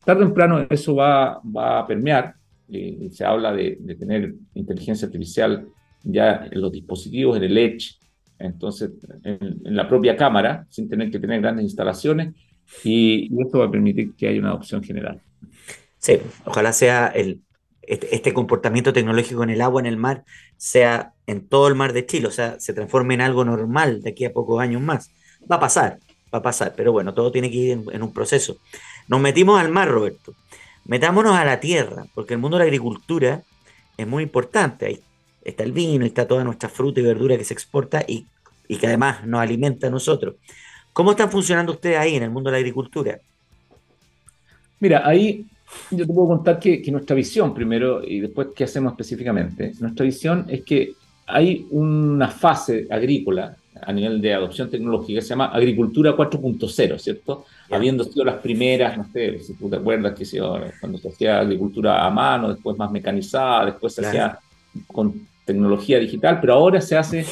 Tarde 0.06 0.24
o 0.24 0.28
temprano 0.28 0.68
eso 0.70 0.96
va, 0.96 1.42
va 1.44 1.80
a 1.80 1.88
permear. 1.88 2.36
Eh, 2.70 3.10
se 3.12 3.26
habla 3.26 3.54
de, 3.54 3.78
tener 4.00 4.34
inteligencia 4.54 5.06
artificial 5.06 5.68
ya 6.04 6.48
en 6.52 6.62
los 6.62 6.72
dispositivos, 6.72 7.38
en 7.38 7.44
el 7.44 7.58
Edge, 7.58 7.98
entonces 8.40 8.92
en, 9.24 9.76
la 9.76 9.88
propia 9.88 10.16
cámara, 10.16 10.66
sin 10.70 10.90
tener 10.90 11.12
que 11.12 11.20
tener 11.20 11.42
grandes 11.42 11.64
instalaciones, 11.64 12.34
y, 12.84 13.30
esto 13.40 13.60
va 13.60 13.66
a 13.66 13.72
permitir 13.72 14.16
que 14.16 14.28
haya 14.28 14.40
una 14.40 14.50
adopción 14.50 14.84
general. 14.84 15.22
Sí, 16.00 16.18
ojalá 16.46 16.74
sea 16.74 17.08
el, 17.08 17.42
este, 17.84 18.16
este, 18.16 18.34
comportamiento 18.34 18.94
tecnológico 18.94 19.44
en 19.44 19.52
el 19.52 19.62
agua, 19.62 19.82
en 19.82 19.88
el 19.88 19.98
mar, 19.98 20.24
sea 20.58 21.14
en 21.28 21.48
todo 21.48 21.68
el 21.68 21.76
mar 21.76 21.94
de 21.94 22.06
Chile, 22.06 22.28
o 22.28 22.32
sea, 22.32 22.60
se 22.60 22.74
transforme 22.74 23.14
en 23.14 23.22
algo 23.22 23.46
normal 23.46 24.02
de 24.02 24.12
aquí 24.12 24.26
a 24.26 24.34
pocos 24.34 24.60
años 24.60 24.82
más. 24.82 25.12
Va 25.52 25.58
a 25.58 25.60
pasar, 25.60 26.00
va 26.34 26.40
a 26.40 26.44
pasar, 26.44 26.74
pero 26.76 26.92
bueno, 26.92 27.14
todo 27.14 27.32
tiene 27.32 27.52
que 27.52 27.58
ir 27.58 27.80
en 27.92 28.02
un 28.02 28.14
proceso. 28.14 28.58
Nos 29.08 29.22
metimos 29.22 29.60
al 29.60 29.70
mar, 29.72 29.90
Roberto. 29.90 30.34
Metámonos 30.86 31.36
a 31.36 31.46
la 31.46 31.60
tierra, 31.60 32.06
porque 32.14 32.34
el 32.34 32.40
mundo 32.40 32.58
de 32.58 32.64
la 32.64 32.68
agricultura 32.68 33.42
es 33.98 34.08
muy 34.08 34.24
importante. 34.24 34.86
Ahí 34.86 35.00
está 35.44 35.64
el 35.64 35.72
vino, 35.72 36.06
está 36.06 36.28
toda 36.28 36.44
nuestra 36.44 36.70
fruta 36.70 37.00
y 37.00 37.04
verdura 37.04 37.38
que 37.38 37.44
se 37.44 37.54
exporta 37.54 38.04
y, 38.08 38.26
que 38.68 38.88
además 38.88 39.26
nos 39.26 39.42
alimenta 39.42 39.88
a 39.88 39.90
nosotros. 39.90 40.36
¿Cómo 40.94 41.12
están 41.12 41.30
funcionando 41.30 41.74
ustedes 41.74 41.98
ahí 41.98 42.16
en 42.16 42.24
el 42.24 42.30
mundo 42.30 42.50
de 42.50 42.54
la 42.54 42.60
agricultura? 42.60 43.20
Mira, 44.80 45.08
ahí 45.08 45.46
Yo 45.92 46.06
te 46.06 46.14
puedo 46.14 46.28
contar 46.28 46.60
que, 46.60 46.82
que, 46.82 46.92
nuestra 46.92 47.16
visión 47.16 47.54
primero 47.54 48.04
y 48.04 48.20
después 48.20 48.50
qué 48.56 48.64
hacemos 48.64 48.94
específicamente. 48.94 49.74
Nuestra 49.80 50.06
visión 50.06 50.46
es 50.48 50.64
que 50.64 50.94
hay 51.28 51.68
una 51.72 52.30
fase 52.30 52.88
agrícola 52.90 53.56
a 53.82 53.92
nivel 53.92 54.22
de 54.22 54.34
adopción 54.34 54.70
tecnológica 54.70 55.22
se 55.22 55.30
llama 55.30 55.48
agricultura 55.48 56.16
4.0, 56.16 56.98
¿cierto? 56.98 57.46
Habiendo 57.70 58.04
sido 58.04 58.24
las 58.24 58.38
primeras, 58.38 58.98
no 58.98 59.06
sé, 59.12 59.40
si 59.40 59.54
tú 59.56 59.70
te 59.70 59.76
acuerdas 59.76 60.14
que 60.14 60.26
se, 60.26 60.40
cuando 60.80 60.98
se 60.98 61.10
hacía 61.10 61.40
agricultura 61.40 62.06
a 62.06 62.10
mano, 62.10 62.54
después 62.54 62.78
más 62.78 62.92
mecanizada, 62.92 63.66
después 63.66 63.94
se 63.94 64.06
hacía 64.06 64.40
con 64.88 65.28
tecnología 65.46 66.00
digital, 66.00 66.40
pero 66.40 66.54
ahora 66.54 66.82
se 66.82 66.96
hace 66.96 67.26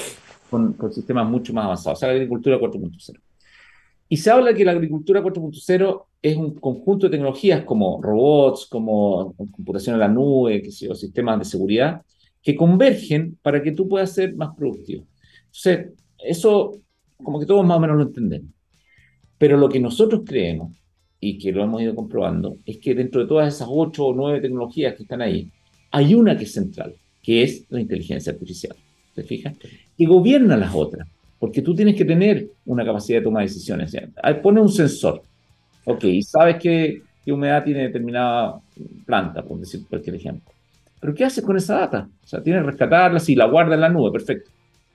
con, 0.50 0.74
con 0.74 0.92
sistemas 0.92 1.28
mucho 1.28 1.54
más 1.54 1.66
avanzados, 1.66 1.98
o 1.98 2.00
sea, 2.00 2.10
la 2.10 2.16
agricultura 2.16 2.60
4.0. 2.60 3.20
Y 4.10 4.18
se 4.18 4.30
habla 4.30 4.54
que 4.54 4.66
la 4.66 4.74
agricultura 4.74 5.24
4.0 5.24 6.04
es 6.22 6.38
un 6.38 6.54
conjunto 6.56 7.08
de 7.08 7.12
tecnologías 7.12 7.64
como 7.64 8.02
robots, 8.02 8.68
como 8.68 9.34
computación 9.36 9.96
en 9.96 10.00
la 10.02 10.08
nube, 10.08 10.62
que 10.62 10.72
sé, 10.72 10.94
sistemas 10.94 11.40
de 11.40 11.46
seguridad, 11.46 12.02
que 12.42 12.56
convergen 12.56 13.38
para 13.42 13.64
que 13.64 13.72
tú 13.72 13.88
puedas 13.88 14.12
ser 14.12 14.36
más 14.36 14.56
productivo. 14.56 15.06
Entonces, 15.46 15.94
eso 16.24 16.80
como 17.22 17.40
que 17.40 17.46
todos 17.46 17.66
más 17.66 17.78
o 17.78 17.80
menos 17.80 17.98
lo 17.98 18.04
entendemos. 18.04 18.50
Pero 19.38 19.58
lo 19.58 19.70
que 19.70 19.80
nosotros 19.80 20.22
creemos, 20.26 20.72
y 21.20 21.38
que 21.38 21.52
lo 21.54 21.64
hemos 21.64 21.82
ido 21.82 21.96
comprobando, 21.96 22.58
es 22.66 22.80
que 22.80 22.94
dentro 22.94 23.22
de 23.22 23.28
todas 23.28 23.54
esas 23.54 23.68
ocho 23.72 24.08
o 24.08 24.14
nueve 24.14 24.42
tecnologías 24.42 24.96
que 24.96 25.04
están 25.04 25.22
ahí, 25.22 25.50
hay 25.92 26.14
una 26.16 26.38
que 26.38 26.44
es 26.44 26.54
central, 26.54 26.96
que 27.22 27.44
es 27.44 27.66
la 27.70 27.80
inteligencia 27.80 28.34
artificial. 28.34 28.76
¿Te 29.16 29.24
fijas? 29.24 29.56
Que 29.98 30.06
gobierna 30.06 30.58
las 30.58 30.74
otras, 30.76 31.08
porque 31.40 31.62
tú 31.62 31.74
tienes 31.76 31.96
que 31.96 32.04
tener 32.04 32.50
una 32.66 32.84
capacidad 32.84 33.20
de 33.20 33.24
tomar 33.24 33.44
decisiones. 33.44 33.96
Pone 34.42 34.60
un 34.60 34.70
sensor, 34.70 35.22
ok, 35.86 36.04
y 36.06 36.24
sabes 36.24 36.58
qué, 36.58 37.02
qué 37.24 37.32
humedad 37.32 37.64
tiene 37.64 37.84
determinada 37.84 38.60
planta, 39.06 39.44
por 39.44 39.60
decir 39.60 39.86
cualquier 39.88 40.16
ejemplo. 40.16 40.52
Pero 41.00 41.14
¿qué 41.14 41.26
haces 41.26 41.44
con 41.44 41.56
esa 41.56 41.80
data? 41.80 42.10
O 42.24 42.28
sea, 42.28 42.42
tienes 42.42 42.64
que 42.64 42.72
rescatarla, 42.72 43.20
si 43.20 43.36
la 43.36 43.46
guarda 43.46 43.76
en 43.76 43.82
la 43.82 43.90
nube, 43.90 44.12
perfecto. 44.12 44.52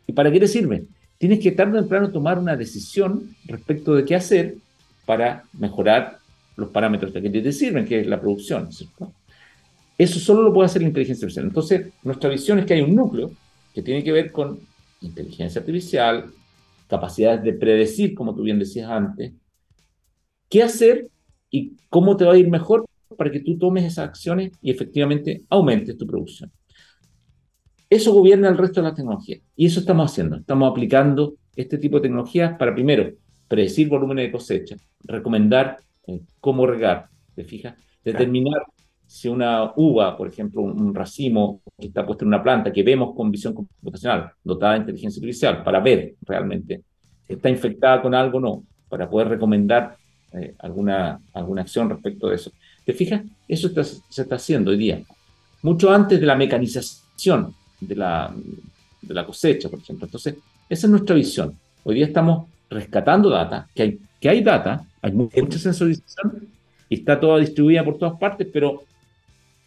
¿Y 0.06 0.12
para 0.12 0.30
qué 0.32 0.40
te 0.40 0.48
sirve? 0.48 0.84
Tienes 1.18 1.40
que 1.40 1.52
tarde 1.52 1.78
o 1.78 1.80
temprano 1.80 2.10
tomar 2.10 2.38
una 2.38 2.56
decisión 2.56 3.34
respecto 3.44 3.94
de 3.94 4.04
qué 4.04 4.14
hacer 4.14 4.56
para 5.04 5.44
mejorar 5.52 6.18
los 6.56 6.70
parámetros 6.70 7.12
que 7.12 7.28
te 7.28 7.52
sirven, 7.52 7.84
que 7.84 8.00
es 8.00 8.06
la 8.06 8.20
producción. 8.20 8.68
Eso 9.96 10.20
solo 10.20 10.42
lo 10.42 10.52
puede 10.52 10.66
hacer 10.66 10.82
la 10.82 10.88
inteligencia 10.88 11.24
artificial. 11.24 11.46
Entonces, 11.46 11.92
nuestra 12.04 12.30
visión 12.30 12.58
es 12.58 12.66
que 12.66 12.74
hay 12.74 12.82
un 12.82 12.94
núcleo 12.94 13.32
que 13.74 13.82
tiene 13.82 14.04
que 14.04 14.12
ver 14.12 14.30
con 14.30 14.60
inteligencia 15.00 15.60
artificial, 15.60 16.32
capacidades 16.88 17.42
de 17.42 17.52
predecir, 17.52 18.14
como 18.14 18.34
tú 18.34 18.42
bien 18.42 18.58
decías 18.58 18.90
antes, 18.90 19.32
qué 20.48 20.62
hacer 20.62 21.08
y 21.50 21.76
cómo 21.88 22.16
te 22.16 22.24
va 22.24 22.34
a 22.34 22.38
ir 22.38 22.48
mejor 22.48 22.84
para 23.16 23.30
que 23.30 23.40
tú 23.40 23.58
tomes 23.58 23.84
esas 23.84 24.08
acciones 24.08 24.52
y 24.62 24.70
efectivamente 24.70 25.42
aumentes 25.48 25.96
tu 25.96 26.06
producción. 26.06 26.50
Eso 27.90 28.12
gobierna 28.12 28.48
el 28.48 28.58
resto 28.58 28.82
de 28.82 28.88
la 28.88 28.94
tecnología. 28.94 29.38
Y 29.56 29.66
eso 29.66 29.80
estamos 29.80 30.10
haciendo. 30.10 30.36
Estamos 30.36 30.70
aplicando 30.70 31.34
este 31.56 31.78
tipo 31.78 31.96
de 31.96 32.02
tecnologías 32.02 32.56
para, 32.58 32.74
primero, 32.74 33.10
predecir 33.48 33.88
volúmenes 33.88 34.26
de 34.26 34.32
cosecha, 34.32 34.76
recomendar 35.04 35.78
eh, 36.06 36.20
cómo 36.40 36.66
regar, 36.66 37.08
¿te 37.34 37.44
fijas? 37.44 37.74
Determinar 38.04 38.62
si 39.06 39.26
una 39.28 39.72
uva, 39.74 40.16
por 40.16 40.28
ejemplo, 40.28 40.60
un, 40.60 40.94
racimo 40.94 41.62
que 41.78 41.86
está 41.86 42.04
puesto 42.04 42.24
en 42.24 42.28
una 42.28 42.42
planta 42.42 42.70
que 42.70 42.82
vemos 42.82 43.14
con 43.16 43.30
visión 43.30 43.54
computacional, 43.54 44.32
dotada 44.44 44.74
de 44.74 44.80
inteligencia 44.80 45.18
artificial, 45.20 45.64
para 45.64 45.80
ver 45.80 46.14
realmente 46.20 46.82
si 47.26 47.32
está 47.32 47.48
infectada 47.48 48.02
con 48.02 48.14
algo 48.14 48.36
o 48.36 48.40
no, 48.40 48.64
para 48.88 49.08
poder 49.08 49.28
recomendar 49.28 49.96
eh, 50.34 50.54
alguna, 50.58 51.20
alguna 51.32 51.62
acción 51.62 51.88
respecto 51.88 52.28
de 52.28 52.34
eso. 52.34 52.52
¿Te 52.84 52.92
fijas? 52.92 53.22
Eso 53.48 53.70
se 54.08 54.22
está 54.22 54.36
haciendo 54.36 54.72
hoy 54.72 54.76
día. 54.76 55.02
Mucho 55.62 55.90
antes 55.90 56.20
de 56.20 56.26
la 56.26 56.36
mecanización 56.36 57.54
de 57.80 57.96
la, 57.96 58.34
de 59.02 59.14
la 59.14 59.24
cosecha, 59.24 59.68
por 59.68 59.78
ejemplo. 59.78 60.06
Entonces, 60.06 60.34
esa 60.68 60.86
es 60.86 60.90
nuestra 60.90 61.14
visión. 61.14 61.54
Hoy 61.84 61.96
día 61.96 62.06
estamos 62.06 62.48
rescatando 62.70 63.30
data, 63.30 63.68
que 63.74 63.82
hay, 63.82 63.98
que 64.20 64.28
hay 64.28 64.42
data, 64.42 64.84
hay 65.00 65.12
mucha 65.12 65.58
sensorización 65.58 66.48
y 66.88 66.96
está 66.96 67.18
toda 67.18 67.38
distribuida 67.38 67.84
por 67.84 67.98
todas 67.98 68.18
partes, 68.18 68.46
pero 68.52 68.82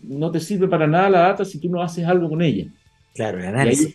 no 0.02 0.32
te 0.32 0.40
sirve 0.40 0.68
para 0.68 0.88
nada 0.88 1.10
la 1.10 1.20
data 1.20 1.46
si 1.46 1.60
tú 1.60 1.70
no 1.70 1.82
haces 1.82 2.06
algo 2.06 2.30
con 2.30 2.42
ella. 2.42 2.66
Claro, 3.14 3.40
el 3.40 3.46
análisis. 3.46 3.94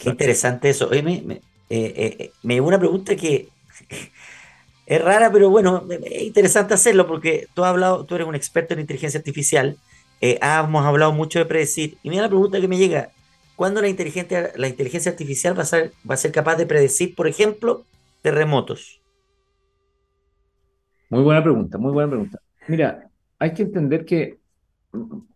Qué 0.00 0.10
interesante 0.10 0.70
eso. 0.70 0.88
Oye, 0.88 1.02
me, 1.02 1.22
me, 1.22 1.34
eh, 1.34 2.16
eh, 2.18 2.32
me 2.42 2.60
una 2.60 2.78
pregunta 2.78 3.16
que 3.16 3.48
es 4.86 5.02
rara, 5.02 5.30
pero 5.32 5.50
bueno, 5.50 5.86
es 6.04 6.22
interesante 6.22 6.74
hacerlo 6.74 7.06
porque 7.06 7.48
tú 7.54 7.64
has 7.64 7.70
hablado, 7.70 8.04
tú 8.04 8.14
eres 8.14 8.26
un 8.26 8.34
experto 8.34 8.74
en 8.74 8.80
inteligencia 8.80 9.18
artificial, 9.18 9.76
eh, 10.22 10.38
hemos 10.40 10.86
hablado 10.86 11.12
mucho 11.12 11.40
de 11.40 11.44
predecir, 11.44 11.98
y 12.02 12.08
mira 12.08 12.22
la 12.22 12.28
pregunta 12.28 12.60
que 12.60 12.68
me 12.68 12.78
llega, 12.78 13.10
¿cuándo 13.56 13.82
la 13.82 13.88
inteligencia, 13.88 14.52
la 14.56 14.68
inteligencia 14.68 15.10
artificial 15.10 15.58
va 15.58 15.62
a, 15.62 15.66
ser, 15.66 15.92
va 16.08 16.14
a 16.14 16.16
ser 16.16 16.30
capaz 16.30 16.56
de 16.56 16.64
predecir, 16.64 17.14
por 17.16 17.26
ejemplo, 17.26 17.84
terremotos? 18.22 19.00
Muy 21.10 21.22
buena 21.22 21.42
pregunta, 21.42 21.76
muy 21.76 21.92
buena 21.92 22.08
pregunta. 22.08 22.40
Mira, 22.68 23.10
hay 23.38 23.52
que 23.52 23.62
entender 23.62 24.04
que 24.04 24.38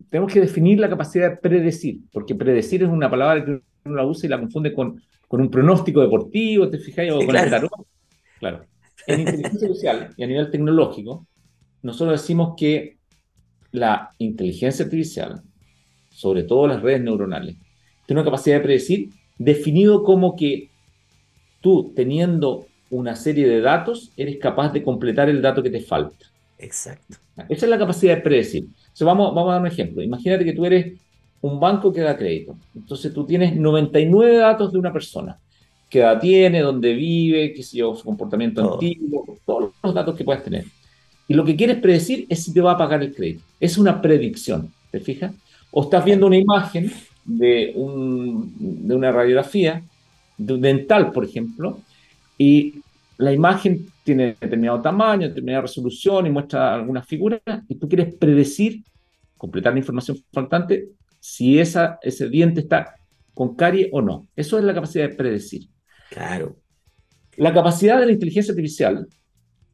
tenemos 0.09 0.31
que 0.31 0.39
definir 0.39 0.79
la 0.79 0.89
capacidad 0.89 1.31
de 1.31 1.37
predecir, 1.37 1.99
porque 2.13 2.33
predecir 2.33 2.81
es 2.81 2.89
una 2.89 3.09
palabra 3.09 3.43
que 3.43 3.61
uno 3.83 3.95
la 3.95 4.05
usa 4.05 4.25
y 4.25 4.29
la 4.29 4.39
confunde 4.39 4.73
con, 4.73 5.01
con 5.27 5.41
un 5.41 5.51
pronóstico 5.51 6.01
deportivo, 6.01 6.69
¿te 6.69 6.77
fijas? 6.77 7.11
O 7.11 7.17
con 7.17 7.27
claro. 7.27 7.45
el 7.45 7.51
tarot. 7.51 7.71
Claro. 8.39 8.65
En 9.05 9.19
inteligencia 9.19 9.67
artificial 9.67 10.13
y 10.15 10.23
a 10.23 10.27
nivel 10.27 10.49
tecnológico, 10.49 11.27
nosotros 11.81 12.21
decimos 12.21 12.53
que 12.57 12.96
la 13.71 14.11
inteligencia 14.17 14.85
artificial, 14.85 15.41
sobre 16.09 16.43
todo 16.43 16.67
las 16.67 16.81
redes 16.81 17.01
neuronales, 17.01 17.55
tiene 18.05 18.21
una 18.21 18.29
capacidad 18.29 18.57
de 18.57 18.63
predecir 18.63 19.09
definido 19.37 20.03
como 20.03 20.35
que 20.35 20.69
tú, 21.61 21.91
teniendo 21.95 22.67
una 22.89 23.15
serie 23.15 23.47
de 23.47 23.61
datos, 23.61 24.11
eres 24.15 24.37
capaz 24.37 24.71
de 24.71 24.83
completar 24.83 25.29
el 25.29 25.41
dato 25.41 25.61
que 25.61 25.69
te 25.69 25.81
falta. 25.81 26.25
Exacto. 26.57 27.17
Esa 27.49 27.65
es 27.65 27.69
la 27.69 27.77
capacidad 27.77 28.15
de 28.15 28.21
predecir. 28.21 28.63
Entonces 28.63 29.05
vamos, 29.05 29.35
vamos 29.35 29.49
a 29.49 29.53
dar 29.53 29.61
un 29.61 29.67
ejemplo. 29.67 30.01
Imagínate 30.01 30.45
que 30.45 30.53
tú 30.53 30.65
eres 30.65 30.99
un 31.41 31.59
banco 31.59 31.91
que 31.91 32.01
da 32.01 32.17
crédito. 32.17 32.55
Entonces 32.75 33.13
tú 33.13 33.25
tienes 33.25 33.55
99 33.55 34.37
datos 34.37 34.71
de 34.71 34.79
una 34.79 34.91
persona. 34.91 35.37
¿Qué 35.89 35.99
edad 35.99 36.19
tiene? 36.19 36.61
¿Dónde 36.61 36.93
vive? 36.93 37.53
¿Qué 37.53 37.63
sé 37.63 37.77
yo? 37.77 37.95
Su 37.95 38.03
comportamiento 38.05 38.73
antiguo. 38.73 39.25
Todos 39.45 39.71
los 39.83 39.93
datos 39.93 40.15
que 40.15 40.23
puedas 40.23 40.43
tener. 40.43 40.65
Y 41.27 41.33
lo 41.33 41.43
que 41.43 41.55
quieres 41.55 41.77
predecir 41.77 42.25
es 42.29 42.43
si 42.43 42.53
te 42.53 42.61
va 42.61 42.73
a 42.73 42.77
pagar 42.77 43.03
el 43.03 43.13
crédito. 43.13 43.43
Es 43.59 43.77
una 43.77 44.01
predicción. 44.01 44.71
¿Te 44.91 44.99
fijas? 44.99 45.33
O 45.71 45.83
estás 45.83 46.05
viendo 46.05 46.27
una 46.27 46.37
imagen 46.37 46.91
de, 47.25 47.73
un, 47.75 48.53
de 48.87 48.95
una 48.95 49.11
radiografía 49.11 49.83
de 50.37 50.57
dental, 50.57 51.11
por 51.11 51.25
ejemplo, 51.25 51.79
y 52.37 52.75
la 53.17 53.33
imagen 53.33 53.87
tiene 54.03 54.37
determinado 54.39 54.81
tamaño, 54.81 55.27
determinada 55.27 55.63
resolución 55.63 56.27
y 56.27 56.29
muestra 56.29 56.75
algunas 56.75 57.05
figuras, 57.05 57.41
y 57.67 57.75
tú 57.75 57.89
quieres 57.89 58.13
predecir, 58.15 58.83
completar 59.35 59.73
la 59.73 59.79
información 59.79 60.17
faltante, 60.31 60.89
si 61.19 61.59
esa, 61.59 61.99
ese 62.01 62.29
diente 62.29 62.61
está 62.61 62.95
con 63.33 63.55
carie 63.55 63.89
o 63.91 64.01
no. 64.01 64.27
Eso 64.35 64.57
es 64.57 64.63
la 64.63 64.73
capacidad 64.73 65.09
de 65.09 65.15
predecir. 65.15 65.67
Claro. 66.09 66.55
La 67.35 67.53
capacidad 67.53 67.99
de 67.99 68.05
la 68.05 68.11
inteligencia 68.13 68.51
artificial 68.51 69.07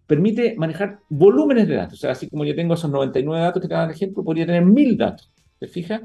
permite 0.08 0.56
manejar 0.58 1.00
volúmenes 1.10 1.68
de 1.68 1.76
datos. 1.76 2.00
O 2.00 2.02
sea, 2.02 2.12
así 2.12 2.30
como 2.30 2.46
yo 2.46 2.56
tengo 2.56 2.74
esos 2.74 2.90
99 2.90 3.44
datos 3.44 3.62
que 3.62 3.68
te 3.68 3.74
dan 3.74 3.92
ejemplo, 3.92 4.24
podría 4.24 4.46
tener 4.46 4.66
1000 4.66 4.98
datos. 4.98 5.32
¿Te 5.60 5.68
fijas? 5.68 6.02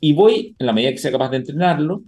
Y 0.00 0.12
voy, 0.12 0.56
en 0.58 0.66
la 0.66 0.72
medida 0.72 0.90
que 0.90 0.98
sea 0.98 1.12
capaz 1.12 1.30
de 1.30 1.38
entrenarlo, 1.38 2.02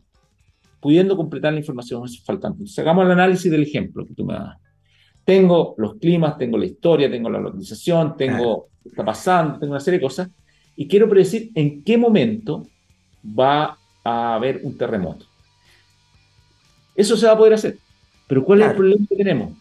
pudiendo 0.80 1.16
completar 1.16 1.52
la 1.52 1.58
información 1.58 2.02
faltante. 2.24 2.58
Entonces, 2.58 2.78
hagamos 2.78 3.04
el 3.04 3.12
análisis 3.12 3.50
del 3.50 3.62
ejemplo 3.62 4.04
que 4.06 4.14
tú 4.14 4.24
me 4.24 4.34
das. 4.34 4.56
Tengo 5.24 5.74
los 5.78 5.96
climas, 5.96 6.38
tengo 6.38 6.56
la 6.58 6.66
historia, 6.66 7.10
tengo 7.10 7.28
la 7.30 7.38
localización, 7.38 8.16
tengo 8.16 8.68
qué 8.82 8.88
está 8.88 9.04
pasando, 9.04 9.58
tengo 9.58 9.72
una 9.72 9.80
serie 9.80 9.98
de 9.98 10.04
cosas, 10.04 10.30
y 10.74 10.88
quiero 10.88 11.08
predecir 11.08 11.50
en 11.54 11.84
qué 11.84 11.98
momento 11.98 12.66
va 13.38 13.76
a 14.02 14.34
haber 14.34 14.60
un 14.62 14.76
terremoto. 14.78 15.26
Eso 16.94 17.16
se 17.16 17.26
va 17.26 17.32
a 17.32 17.38
poder 17.38 17.54
hacer. 17.54 17.76
Pero 18.26 18.44
¿cuál 18.44 18.62
es 18.62 18.68
el 18.68 18.76
problema 18.76 19.06
que 19.08 19.16
tenemos? 19.16 19.52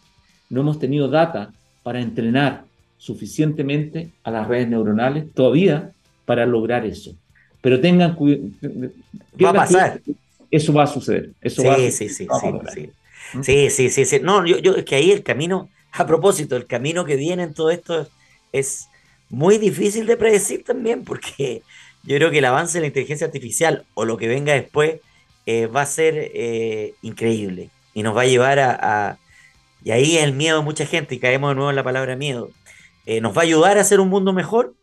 No 0.48 0.62
hemos 0.62 0.78
tenido 0.78 1.08
data 1.08 1.52
para 1.82 2.00
entrenar 2.00 2.64
suficientemente 2.98 4.10
a 4.24 4.30
las 4.30 4.46
redes 4.46 4.68
neuronales 4.68 5.32
todavía 5.32 5.90
para 6.26 6.46
lograr 6.46 6.84
eso. 6.84 7.14
Pero 7.60 7.80
tengan 7.80 8.14
cuidado. 8.14 8.50
Va 9.42 9.50
a 9.50 9.54
pasar. 9.54 10.00
Eso 10.50 10.72
va 10.72 10.84
a 10.84 10.86
suceder. 10.86 11.30
Eso 11.40 11.62
sí, 11.62 11.68
va 11.68 11.74
a 11.74 11.78
sí, 11.78 11.90
sí, 11.90 12.08
sí, 12.08 12.26
¿Mm? 13.34 13.42
sí, 13.42 13.70
sí, 13.70 13.90
sí, 13.90 14.04
sí. 14.04 14.20
No, 14.20 14.44
yo, 14.46 14.58
yo, 14.58 14.74
es 14.74 14.84
que 14.84 14.96
ahí 14.96 15.10
el 15.12 15.22
camino, 15.22 15.68
a 15.92 16.06
propósito, 16.06 16.56
el 16.56 16.66
camino 16.66 17.04
que 17.04 17.16
viene 17.16 17.44
en 17.44 17.54
todo 17.54 17.70
esto 17.70 18.08
es 18.52 18.88
muy 19.28 19.58
difícil 19.58 20.06
de 20.06 20.16
predecir 20.16 20.64
también, 20.64 21.04
porque 21.04 21.62
yo 22.02 22.16
creo 22.16 22.30
que 22.30 22.38
el 22.38 22.44
avance 22.44 22.78
de 22.78 22.82
la 22.82 22.86
inteligencia 22.88 23.26
artificial 23.26 23.84
o 23.94 24.04
lo 24.04 24.16
que 24.16 24.26
venga 24.26 24.52
después 24.54 25.00
eh, 25.46 25.66
va 25.66 25.82
a 25.82 25.86
ser 25.86 26.14
eh, 26.16 26.94
increíble 27.02 27.70
y 27.94 28.02
nos 28.02 28.16
va 28.16 28.22
a 28.22 28.26
llevar 28.26 28.58
a, 28.58 29.18
Y 29.84 29.90
ahí 29.92 30.16
es 30.16 30.24
el 30.24 30.32
miedo 30.34 30.58
de 30.58 30.64
mucha 30.64 30.86
gente 30.86 31.14
y 31.14 31.18
caemos 31.18 31.50
de 31.50 31.54
nuevo 31.54 31.70
en 31.70 31.76
la 31.76 31.84
palabra 31.84 32.16
miedo. 32.16 32.50
eh, 33.06 33.20
¿nos 33.20 33.36
va 33.36 33.42
a 33.42 33.44
ayudar 33.44 33.78
a 33.78 33.80
hacer 33.80 34.00
un 34.00 34.08
mundo 34.08 34.32
mejor? 34.32 34.74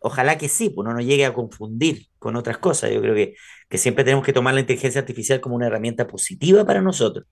Ojalá 0.00 0.36
que 0.36 0.48
sí, 0.48 0.68
pues 0.70 0.86
no 0.86 0.92
nos 0.92 1.04
llegue 1.04 1.24
a 1.24 1.32
confundir 1.32 2.06
con 2.18 2.36
otras 2.36 2.58
cosas. 2.58 2.90
Yo 2.92 3.00
creo 3.00 3.14
que, 3.14 3.34
que 3.68 3.78
siempre 3.78 4.04
tenemos 4.04 4.24
que 4.24 4.34
tomar 4.34 4.54
la 4.54 4.60
inteligencia 4.60 5.00
artificial 5.00 5.40
como 5.40 5.56
una 5.56 5.66
herramienta 5.66 6.06
positiva 6.06 6.64
para 6.64 6.82
nosotros 6.82 7.26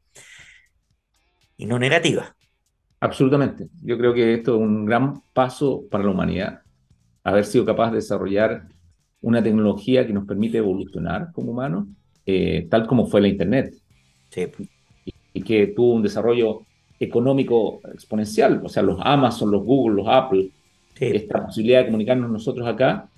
y 1.57 1.67
no 1.67 1.79
negativa. 1.79 2.35
Absolutamente. 2.99 3.69
Yo 3.83 3.99
creo 3.99 4.15
que 4.15 4.35
esto 4.35 4.57
es 4.57 4.61
un 4.61 4.85
gran 4.85 5.23
paso 5.33 5.85
para 5.91 6.05
la 6.05 6.11
humanidad, 6.11 6.63
haber 7.25 7.45
sido 7.45 7.65
capaz 7.65 7.91
de 7.91 7.97
desarrollar 7.97 8.69
una 9.21 9.43
tecnología 9.43 10.07
que 10.07 10.13
nos 10.13 10.27
permite 10.27 10.59
evolucionar 10.59 11.31
como 11.33 11.53
humanos, 11.53 11.87
eh, 12.27 12.67
tal 12.71 12.87
como 12.87 13.07
fue 13.07 13.21
la 13.21 13.29
Internet. 13.29 13.75
Sí. 14.31 14.47
Y, 15.35 15.43
que 15.43 15.69
tuvo 15.69 15.95
un 15.95 16.03
desarrollo 16.03 16.63
económico 17.05 17.81
exponencial. 17.93 18.61
O 18.65 18.69
sea, 18.69 18.83
los 18.83 18.99
Amazon, 19.03 19.51
los 19.51 19.65
Google, 19.65 19.97
los 19.97 20.07
Apple, 20.09 20.49
esta 20.99 21.45
posibilidad 21.45 21.81
de 21.81 21.87
comunicarnos 21.87 22.31
nosotros 22.31 22.67
acá, 22.67 23.09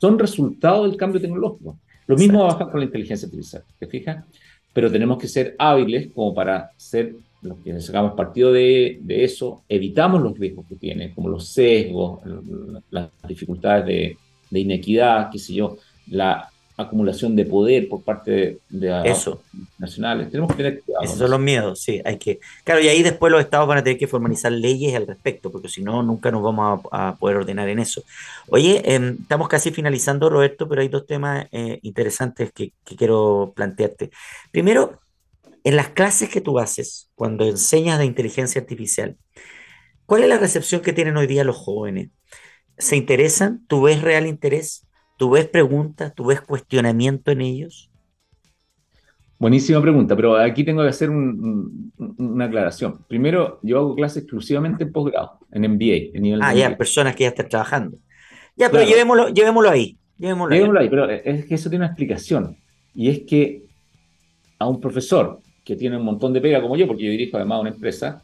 son 0.00 0.18
resultado 0.18 0.84
del 0.84 0.96
cambio 0.96 1.20
tecnológico. 1.20 1.76
Lo 2.06 2.16
mismo 2.16 2.40
va 2.40 2.50
a 2.50 2.52
bajar 2.52 2.70
con 2.70 2.80
la 2.80 2.86
inteligencia 2.86 3.26
artificial, 3.26 3.62
¿te 3.78 3.86
fijas? 3.86 4.24
Pero 4.72 4.90
tenemos 4.90 5.18
que 5.18 5.28
ser 5.28 5.54
hábiles 5.58 6.08
como 6.12 6.34
para 6.34 6.70
ser 6.76 7.14
los 7.42 7.58
que 7.58 7.80
sacamos 7.80 8.14
partido 8.14 8.52
de, 8.52 8.98
de 9.02 9.24
eso, 9.24 9.62
evitamos 9.68 10.20
los 10.20 10.36
riesgos 10.36 10.66
que 10.68 10.74
tiene, 10.74 11.14
como 11.14 11.28
los 11.28 11.46
sesgos, 11.48 12.20
las 12.90 13.08
dificultades 13.28 13.86
de, 13.86 14.16
de 14.50 14.60
inequidad, 14.60 15.30
qué 15.30 15.38
sé 15.38 15.54
yo, 15.54 15.76
la 16.08 16.50
acumulación 16.76 17.34
de 17.34 17.44
poder 17.46 17.88
por 17.88 18.02
parte 18.02 18.58
de, 18.68 19.02
eso. 19.04 19.42
nacionales. 19.78 20.30
Tenemos 20.30 20.50
que 20.50 20.56
tener 20.62 20.82
cuidado. 20.82 21.04
Esos 21.04 21.18
son 21.18 21.30
los 21.30 21.40
miedos, 21.40 21.80
sí. 21.80 22.02
Hay 22.04 22.18
que, 22.18 22.38
claro, 22.64 22.80
y 22.80 22.88
ahí 22.88 23.02
después 23.02 23.32
los 23.32 23.40
estados 23.40 23.66
van 23.66 23.78
a 23.78 23.82
tener 23.82 23.98
que 23.98 24.06
formalizar 24.06 24.52
leyes 24.52 24.94
al 24.94 25.06
respecto, 25.06 25.50
porque 25.50 25.68
si 25.68 25.82
no, 25.82 26.02
nunca 26.02 26.30
nos 26.30 26.42
vamos 26.42 26.82
a, 26.92 27.16
poder 27.16 27.38
ordenar 27.38 27.68
en 27.68 27.78
eso. 27.78 28.02
Oye, 28.48 28.82
em, 28.84 29.16
estamos 29.22 29.48
casi 29.48 29.70
finalizando, 29.70 30.28
Roberto, 30.28 30.68
pero 30.68 30.82
hay 30.82 30.88
dos 30.88 31.06
temas 31.06 31.46
eh, 31.52 31.78
interesantes 31.82 32.52
que, 32.52 32.72
que 32.84 32.96
quiero 32.96 33.52
plantearte. 33.56 34.10
Primero, 34.50 35.00
en 35.64 35.76
las 35.76 35.88
clases 35.88 36.28
que 36.28 36.40
tú 36.40 36.58
haces, 36.58 37.10
cuando 37.14 37.46
enseñas 37.46 37.98
de 37.98 38.04
inteligencia 38.04 38.60
artificial, 38.60 39.16
¿cuál 40.04 40.22
es 40.22 40.28
la 40.28 40.38
recepción 40.38 40.82
que 40.82 40.92
tienen 40.92 41.16
hoy 41.16 41.26
día 41.26 41.42
los 41.42 41.56
jóvenes? 41.56 42.10
¿Se 42.78 42.96
interesan? 42.96 43.66
¿Tú 43.66 43.82
ves 43.82 44.02
real 44.02 44.26
interés? 44.26 44.85
¿Tú 45.16 45.30
ves 45.30 45.48
preguntas? 45.48 46.14
¿Tú 46.14 46.26
ves 46.26 46.40
cuestionamiento 46.40 47.30
en 47.30 47.40
ellos? 47.40 47.90
Buenísima 49.38 49.82
pregunta, 49.82 50.16
pero 50.16 50.36
aquí 50.36 50.64
tengo 50.64 50.82
que 50.82 50.88
hacer 50.88 51.10
una 51.10 52.44
aclaración. 52.46 53.04
Primero, 53.06 53.58
yo 53.62 53.78
hago 53.78 53.94
clases 53.94 54.22
exclusivamente 54.22 54.84
en 54.84 54.92
posgrado, 54.92 55.40
en 55.52 55.62
MBA, 55.72 56.16
en 56.16 56.22
nivel 56.22 56.40
Ah, 56.42 56.54
ya, 56.54 56.76
personas 56.76 57.14
que 57.14 57.24
ya 57.24 57.28
están 57.28 57.48
trabajando. 57.48 57.98
Ya, 58.56 58.70
pero 58.70 58.84
llevémoslo, 58.84 59.28
llevémoslo 59.28 59.70
ahí. 59.70 59.98
Llevémoslo, 60.18 60.80
ahí. 60.80 60.88
pero 60.88 61.10
es 61.10 61.44
que 61.44 61.54
eso 61.54 61.68
tiene 61.68 61.84
una 61.84 61.92
explicación. 61.92 62.56
Y 62.94 63.10
es 63.10 63.20
que 63.20 63.64
a 64.58 64.66
un 64.66 64.80
profesor 64.80 65.40
que 65.62 65.76
tiene 65.76 65.98
un 65.98 66.04
montón 66.04 66.32
de 66.32 66.40
pega 66.40 66.62
como 66.62 66.76
yo, 66.76 66.86
porque 66.86 67.04
yo 67.04 67.10
dirijo 67.10 67.36
además 67.36 67.60
una 67.60 67.70
empresa, 67.70 68.22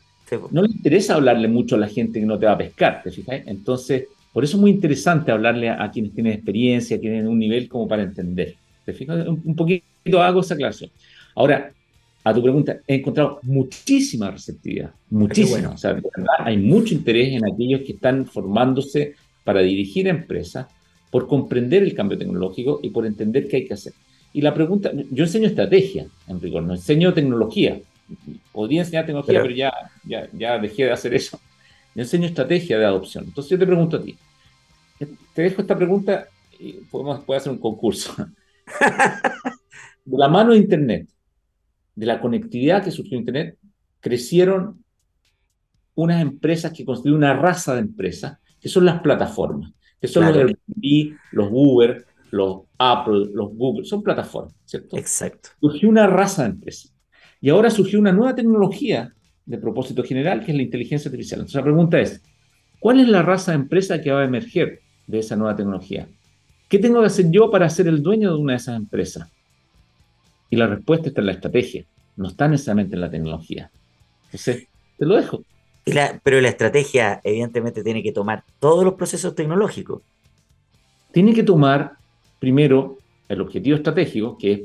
no 0.50 0.62
le 0.62 0.68
interesa 0.68 1.16
hablarle 1.16 1.46
mucho 1.46 1.74
a 1.74 1.78
la 1.78 1.88
gente 1.88 2.20
que 2.20 2.24
no 2.24 2.38
te 2.38 2.46
va 2.46 2.52
a 2.52 2.58
pescar, 2.58 3.02
¿te 3.02 3.10
fijas? 3.10 3.42
Entonces, 3.44 4.06
por 4.32 4.44
eso 4.44 4.56
es 4.56 4.60
muy 4.60 4.70
interesante 4.70 5.30
hablarle 5.30 5.68
a, 5.68 5.90
quienes 5.90 6.12
tienen 6.14 6.32
experiencia, 6.32 6.98
tienen 6.98 7.28
un 7.28 7.38
nivel 7.38 7.68
como 7.68 7.86
para 7.86 8.02
entender. 8.02 8.54
¿Te 8.84 8.92
fijas? 8.92 9.26
Un, 9.26 9.54
poquito 9.54 10.22
hago 10.22 10.40
esa 10.40 10.56
clase. 10.56 10.90
Ahora, 11.34 11.70
a 12.24 12.32
tu 12.34 12.42
pregunta, 12.42 12.78
he 12.86 12.96
encontrado 12.96 13.40
muchísima 13.42 14.30
receptividad, 14.30 14.90
muchísima. 15.10 15.70
O 15.70 15.76
sea, 15.76 16.00
hay 16.38 16.56
mucho 16.56 16.94
interés 16.94 17.32
en 17.32 17.44
aquellos 17.44 17.82
que 17.82 17.92
están 17.92 18.26
formándose 18.26 19.14
para 19.44 19.60
dirigir 19.60 20.08
empresas, 20.08 20.66
por 21.10 21.26
comprender 21.28 21.82
el 21.82 21.94
cambio 21.94 22.16
tecnológico 22.16 22.80
y 22.82 22.88
por 22.88 23.04
entender 23.04 23.48
qué 23.48 23.56
hay 23.56 23.66
que 23.66 23.74
hacer. 23.74 23.92
Y 24.32 24.40
la 24.40 24.54
pregunta, 24.54 24.90
yo 25.10 25.24
enseño 25.24 25.46
estrategia, 25.46 26.06
en 26.26 26.40
rigor, 26.40 26.62
no 26.62 26.72
enseño 26.72 27.12
tecnología. 27.12 27.78
Podría 28.50 28.80
enseñar 28.80 29.04
tecnología, 29.04 29.42
pero, 29.42 29.54
ya, 29.54 29.72
ya, 30.04 30.26
ya 30.32 30.58
dejé 30.58 30.84
de 30.84 30.92
hacer 30.92 31.12
eso. 31.12 31.38
Le 31.94 32.02
enseño 32.02 32.26
estrategia 32.26 32.78
de 32.78 32.84
adopción. 32.84 33.24
Entonces 33.24 33.50
yo 33.50 33.58
te 33.58 33.66
pregunto 33.66 33.96
a 33.96 34.02
ti, 34.02 34.16
te 35.34 35.42
dejo 35.42 35.62
esta 35.62 35.76
pregunta 35.76 36.26
y 36.58 36.72
podemos 36.90 37.22
hacer 37.28 37.52
un 37.52 37.58
concurso. 37.58 38.14
de 40.04 40.18
la 40.18 40.28
mano 40.28 40.52
de 40.52 40.58
Internet, 40.58 41.08
de 41.94 42.06
la 42.06 42.20
conectividad 42.20 42.82
que 42.82 42.90
surgió 42.90 43.18
Internet, 43.18 43.58
crecieron 44.00 44.82
unas 45.94 46.22
empresas 46.22 46.72
que 46.72 46.84
construyen 46.84 47.18
una 47.18 47.34
raza 47.34 47.74
de 47.74 47.80
empresas, 47.80 48.38
que 48.60 48.68
son 48.68 48.84
las 48.84 49.00
plataformas, 49.00 49.72
que 50.00 50.08
son 50.08 50.24
los 50.24 50.36
Airbnb, 50.36 51.16
los 51.32 51.48
Uber, 51.50 52.06
los 52.30 52.62
Apple, 52.78 53.26
los 53.32 53.54
Google, 53.54 53.84
son 53.84 54.02
plataformas, 54.02 54.54
¿cierto? 54.64 54.96
Exacto. 54.96 55.50
Surgió 55.60 55.88
una 55.88 56.06
raza 56.06 56.42
de 56.42 56.50
empresas. 56.50 56.94
Y 57.40 57.50
ahora 57.50 57.70
surgió 57.70 57.98
una 57.98 58.12
nueva 58.12 58.34
tecnología 58.34 59.12
de 59.46 59.58
propósito 59.58 60.02
general, 60.04 60.44
que 60.44 60.52
es 60.52 60.56
la 60.56 60.62
inteligencia 60.62 61.08
artificial. 61.08 61.40
Entonces 61.40 61.56
la 61.56 61.64
pregunta 61.64 62.00
es, 62.00 62.20
¿cuál 62.80 63.00
es 63.00 63.08
la 63.08 63.22
raza 63.22 63.52
de 63.52 63.58
empresa 63.58 64.00
que 64.00 64.10
va 64.10 64.20
a 64.20 64.24
emerger 64.24 64.80
de 65.06 65.18
esa 65.18 65.36
nueva 65.36 65.56
tecnología? 65.56 66.08
¿Qué 66.68 66.78
tengo 66.78 67.00
que 67.00 67.06
hacer 67.06 67.30
yo 67.30 67.50
para 67.50 67.68
ser 67.68 67.86
el 67.86 68.02
dueño 68.02 68.30
de 68.30 68.38
una 68.38 68.54
de 68.54 68.58
esas 68.58 68.76
empresas? 68.76 69.28
Y 70.48 70.56
la 70.56 70.66
respuesta 70.66 71.08
está 71.08 71.20
en 71.20 71.26
la 71.26 71.32
estrategia, 71.32 71.84
no 72.16 72.28
está 72.28 72.48
necesariamente 72.48 72.94
en 72.94 73.00
la 73.00 73.10
tecnología. 73.10 73.70
Entonces, 74.26 74.66
te 74.98 75.06
lo 75.06 75.16
dejo. 75.16 75.44
pero 76.22 76.40
la 76.40 76.48
estrategia, 76.48 77.20
evidentemente, 77.24 77.82
tiene 77.82 78.02
que 78.02 78.12
tomar 78.12 78.44
todos 78.60 78.84
los 78.84 78.94
procesos 78.94 79.34
tecnológicos. 79.34 80.02
Tiene 81.10 81.34
que 81.34 81.42
tomar, 81.42 81.92
primero, 82.38 82.98
el 83.28 83.40
objetivo 83.40 83.76
estratégico, 83.76 84.38
que 84.38 84.52
es 84.52 84.60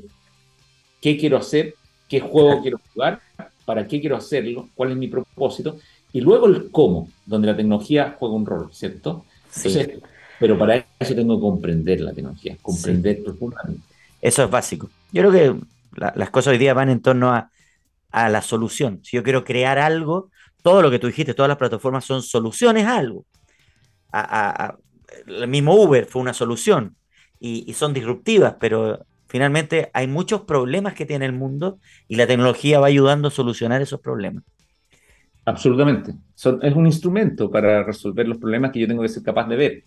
qué 1.01 1.17
quiero 1.17 1.37
hacer, 1.37 1.75
qué 2.07 2.19
juego 2.19 2.61
quiero 2.61 2.79
jugar, 2.93 3.21
para 3.67 3.85
qué 3.85 3.99
quiero 3.99 4.15
hacerlo, 4.15 4.69
cuál 4.75 4.91
es 4.91 4.97
mi 4.97 5.09
propósito, 5.09 5.77
y 6.13 6.21
luego 6.21 6.47
el 6.47 6.71
cómo, 6.71 7.09
donde 7.25 7.47
la 7.47 7.57
tecnología 7.57 8.15
juega 8.17 8.33
un 8.33 8.45
rol, 8.45 8.69
¿cierto? 8.71 9.25
Sí. 9.49 9.77
pero 10.39 10.57
para 10.57 10.85
eso 10.97 11.13
tengo 11.13 11.35
que 11.35 11.41
comprender 11.41 11.99
la 11.99 12.13
tecnología, 12.13 12.55
comprender 12.61 13.21
profundamente. 13.21 13.83
Eso 14.21 14.41
es 14.41 14.49
básico. 14.49 14.89
Yo 15.11 15.21
creo 15.21 15.31
que 15.33 15.55
las 16.15 16.29
cosas 16.29 16.53
hoy 16.53 16.57
día 16.57 16.73
van 16.73 16.87
en 16.87 17.01
torno 17.01 17.33
a, 17.33 17.51
la 18.13 18.41
solución. 18.41 19.01
Si 19.03 19.17
yo 19.17 19.21
quiero 19.21 19.43
crear 19.43 19.77
algo, 19.77 20.31
todo 20.63 20.81
lo 20.81 20.89
que 20.89 20.97
tú 20.97 21.07
dijiste, 21.07 21.33
todas 21.33 21.49
las 21.49 21.57
plataformas 21.57 22.05
son 22.05 22.23
soluciones 22.23 22.85
a 22.85 22.95
algo. 22.95 23.25
el 25.27 25.47
mismo 25.49 25.75
Uber 25.75 26.05
fue 26.05 26.21
una 26.21 26.33
solución 26.33 26.95
y, 27.37 27.69
y, 27.69 27.73
son 27.73 27.93
disruptivas, 27.93 28.55
pero 28.61 29.05
Finalmente, 29.27 29.89
hay 29.93 30.07
muchos 30.07 30.41
problemas 30.41 30.93
que 30.93 31.05
tiene 31.05 31.25
el 31.25 31.33
mundo 31.33 31.79
y 32.07 32.15
la 32.15 32.27
tecnología 32.27 32.79
va 32.79 32.87
ayudando 32.87 33.27
a 33.27 33.31
solucionar 33.31 33.81
esos 33.81 33.99
problemas. 33.99 34.43
Absolutamente. 35.45 36.13
es 36.61 36.75
un 36.75 36.85
instrumento 36.85 37.49
para 37.49 37.83
resolver 37.83 38.27
los 38.27 38.37
problemas 38.37 38.71
que 38.71 38.79
yo 38.81 38.87
tengo 38.87 39.01
que 39.01 39.09
ser 39.09 39.23
capaz 39.23 39.47
de 39.47 39.55
ver 39.55 39.83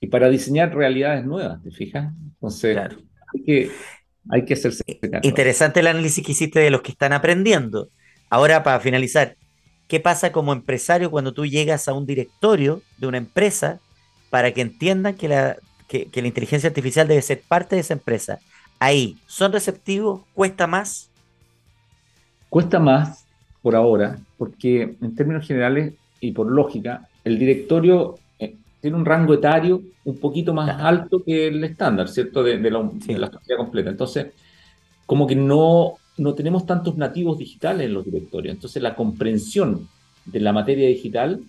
y 0.00 0.06
para 0.06 0.28
diseñar 0.28 0.74
realidades 0.74 1.24
nuevas, 1.24 1.62
¿te 1.62 1.70
fijas? 1.70 2.12
Entonces, 2.34 2.78
hay, 2.78 3.42
que, 3.42 3.70
hay 4.30 4.44
que 4.44 4.54
hacerse 4.54 4.82
Interesante 5.22 5.80
el 5.80 5.88
análisis 5.88 6.24
que 6.24 6.32
hiciste 6.32 6.60
de 6.60 6.70
los 6.70 6.82
que 6.82 6.92
están 6.92 7.12
aprendiendo. 7.12 7.88
Ahora, 8.30 8.62
para 8.62 8.80
finalizar, 8.80 9.36
¿qué 9.88 10.00
pasa 10.00 10.32
como 10.32 10.52
empresario 10.52 11.10
cuando 11.10 11.34
tú 11.34 11.46
llegas 11.46 11.88
a 11.88 11.94
un 11.94 12.06
directorio 12.06 12.82
de 12.98 13.06
una 13.06 13.18
empresa 13.18 13.80
para 14.30 14.52
que 14.52 14.62
entiendan 14.62 15.14
que 15.14 15.28
la, 15.28 15.56
que 15.86 16.08
la 16.14 16.28
inteligencia 16.28 16.68
artificial 16.68 17.08
debe 17.08 17.22
ser 17.22 17.42
parte 17.46 17.76
de 17.76 17.80
esa 17.80 17.94
empresa? 17.94 18.40
Ahí, 18.78 19.16
¿son 19.26 19.52
receptivos? 19.52 20.22
¿Cuesta 20.34 20.66
más? 20.66 21.10
Cuesta 22.48 22.78
más 22.78 23.24
por 23.62 23.74
ahora, 23.74 24.18
porque 24.36 24.96
en 25.00 25.14
términos 25.14 25.46
generales 25.46 25.94
y 26.20 26.32
por 26.32 26.50
lógica, 26.50 27.08
el 27.24 27.38
directorio 27.38 28.18
eh, 28.38 28.56
tiene 28.80 28.96
un 28.96 29.04
rango 29.04 29.34
etario 29.34 29.82
un 30.04 30.18
poquito 30.18 30.52
más 30.52 30.80
alto 30.80 31.22
que 31.24 31.48
el 31.48 31.64
estándar, 31.64 32.08
¿cierto? 32.08 32.42
De, 32.42 32.58
la, 32.58 33.30
sociedad 33.30 33.56
completa. 33.56 33.90
Entonces, 33.90 34.26
como 35.06 35.26
que 35.26 35.34
no, 35.34 35.94
no 36.18 36.34
tenemos 36.34 36.66
tantos 36.66 36.96
nativos 36.96 37.38
digitales 37.38 37.86
en 37.86 37.94
los 37.94 38.04
directorios. 38.04 38.54
Entonces, 38.54 38.82
la 38.82 38.94
comprensión 38.94 39.88
de 40.26 40.40
la 40.40 40.52
materia 40.52 40.88
digital 40.88 41.40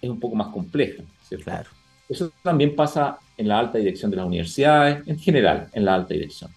es 0.00 0.10
un 0.10 0.18
poco 0.18 0.34
más 0.34 0.48
compleja, 0.48 1.02
¿cierto? 1.22 1.44
Claro. 1.44 1.70
Eso 2.08 2.32
también 2.42 2.74
pasa 2.74 3.18
en 3.36 3.46
la 3.46 3.58
alta 3.58 3.78
dirección 3.78 4.10
de 4.10 4.16
las 4.16 4.26
universidades, 4.26 5.06
en 5.06 5.18
general, 5.18 5.68
en 5.72 5.84
la 5.84 5.94
alta 5.94 6.14
dirección. 6.14 6.50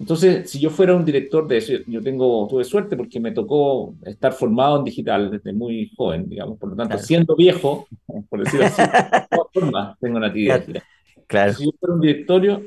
Entonces, 0.00 0.50
si 0.50 0.58
yo 0.58 0.70
fuera 0.70 0.96
un 0.96 1.04
director 1.04 1.46
de 1.46 1.58
eso, 1.58 1.74
yo 1.86 2.02
tengo, 2.02 2.48
tuve 2.48 2.64
suerte 2.64 2.96
porque 2.96 3.20
me 3.20 3.32
tocó 3.32 3.94
estar 4.02 4.32
formado 4.32 4.78
en 4.78 4.84
digital 4.84 5.30
desde 5.30 5.52
muy 5.52 5.92
joven, 5.94 6.26
digamos, 6.26 6.58
por 6.58 6.70
lo 6.70 6.76
tanto, 6.76 6.96
siendo 6.96 7.36
viejo, 7.36 7.86
por 8.30 8.42
decirlo 8.42 8.64
así, 8.64 8.80
de 8.82 9.26
todas 9.30 9.52
formas 9.52 9.98
tengo 10.00 10.18
natividad 10.18 10.60
digital. 10.60 10.82
Claro. 11.26 11.52
Si 11.52 11.66
yo 11.66 11.72
fuera 11.78 11.94
un 11.94 12.00
directorio, 12.00 12.62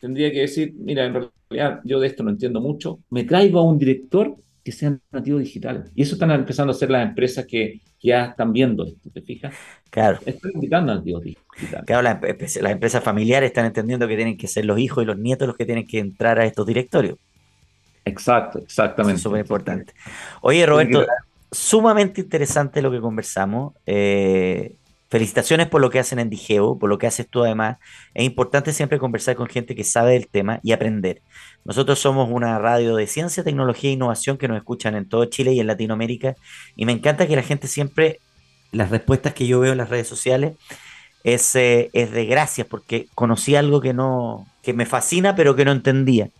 tendría 0.00 0.32
que 0.32 0.40
decir, 0.40 0.72
mira, 0.74 1.04
en 1.04 1.28
realidad 1.50 1.82
yo 1.84 2.00
de 2.00 2.06
esto 2.06 2.22
no 2.22 2.30
entiendo 2.30 2.62
mucho, 2.62 3.00
me 3.10 3.24
traigo 3.24 3.60
a 3.60 3.62
un 3.62 3.78
director 3.78 4.34
que 4.64 4.72
sean 4.72 5.00
nativos 5.10 5.42
digitales. 5.42 5.90
Y 5.94 6.02
eso 6.02 6.14
están 6.14 6.30
empezando 6.30 6.72
a 6.72 6.76
hacer 6.76 6.90
las 6.90 7.06
empresas 7.06 7.46
que 7.46 7.80
ya 8.02 8.26
están 8.26 8.52
viendo 8.52 8.84
esto, 8.86 9.10
¿te 9.10 9.20
fijas? 9.20 9.54
Claro. 9.90 10.18
Están 10.24 10.52
invitando 10.54 10.92
a 10.92 10.96
nativos 10.96 11.22
digitales. 11.22 11.86
Claro, 11.86 12.02
las, 12.02 12.56
las 12.56 12.72
empresas 12.72 13.02
familiares 13.02 13.48
están 13.48 13.66
entendiendo 13.66 14.08
que 14.08 14.16
tienen 14.16 14.36
que 14.36 14.46
ser 14.46 14.64
los 14.64 14.78
hijos 14.78 15.02
y 15.02 15.06
los 15.06 15.18
nietos 15.18 15.48
los 15.48 15.56
que 15.56 15.66
tienen 15.66 15.86
que 15.86 15.98
entrar 15.98 16.38
a 16.38 16.44
estos 16.44 16.66
directorios. 16.66 17.18
Exacto, 18.04 18.58
exactamente. 18.58 19.16
Es 19.16 19.22
súper 19.22 19.40
importante. 19.40 19.92
Oye, 20.40 20.64
Roberto, 20.64 21.06
sumamente 21.50 22.22
interesante 22.22 22.82
lo 22.82 22.90
que 22.90 23.00
conversamos. 23.00 23.74
Eh, 23.86 24.76
felicitaciones 25.10 25.68
por 25.68 25.80
lo 25.80 25.90
que 25.90 25.98
hacen 25.98 26.20
en 26.20 26.30
Digeo, 26.30 26.78
por 26.78 26.88
lo 26.88 26.98
que 26.98 27.06
haces 27.06 27.28
tú 27.28 27.42
además. 27.42 27.78
Es 28.14 28.24
importante 28.24 28.72
siempre 28.72 28.98
conversar 28.98 29.34
con 29.34 29.48
gente 29.48 29.74
que 29.74 29.84
sabe 29.84 30.12
del 30.12 30.28
tema 30.28 30.60
y 30.62 30.72
aprender. 30.72 31.20
Nosotros 31.64 31.98
somos 31.98 32.30
una 32.30 32.58
radio 32.58 32.96
de 32.96 33.06
ciencia, 33.06 33.42
tecnología 33.42 33.90
e 33.90 33.94
innovación 33.94 34.38
que 34.38 34.48
nos 34.48 34.56
escuchan 34.56 34.94
en 34.94 35.08
todo 35.08 35.24
Chile 35.26 35.52
y 35.52 35.60
en 35.60 35.66
Latinoamérica. 35.66 36.36
Y 36.76 36.86
me 36.86 36.92
encanta 36.92 37.26
que 37.26 37.36
la 37.36 37.42
gente 37.42 37.66
siempre, 37.66 38.20
las 38.70 38.90
respuestas 38.90 39.34
que 39.34 39.46
yo 39.46 39.60
veo 39.60 39.72
en 39.72 39.78
las 39.78 39.90
redes 39.90 40.06
sociales, 40.06 40.54
es, 41.24 41.54
eh, 41.56 41.90
es 41.92 42.12
de 42.12 42.24
gracias, 42.26 42.66
porque 42.66 43.08
conocí 43.14 43.56
algo 43.56 43.80
que 43.80 43.92
no, 43.92 44.46
que 44.62 44.72
me 44.72 44.86
fascina, 44.86 45.34
pero 45.34 45.56
que 45.56 45.64
no 45.64 45.72
entendía. 45.72 46.30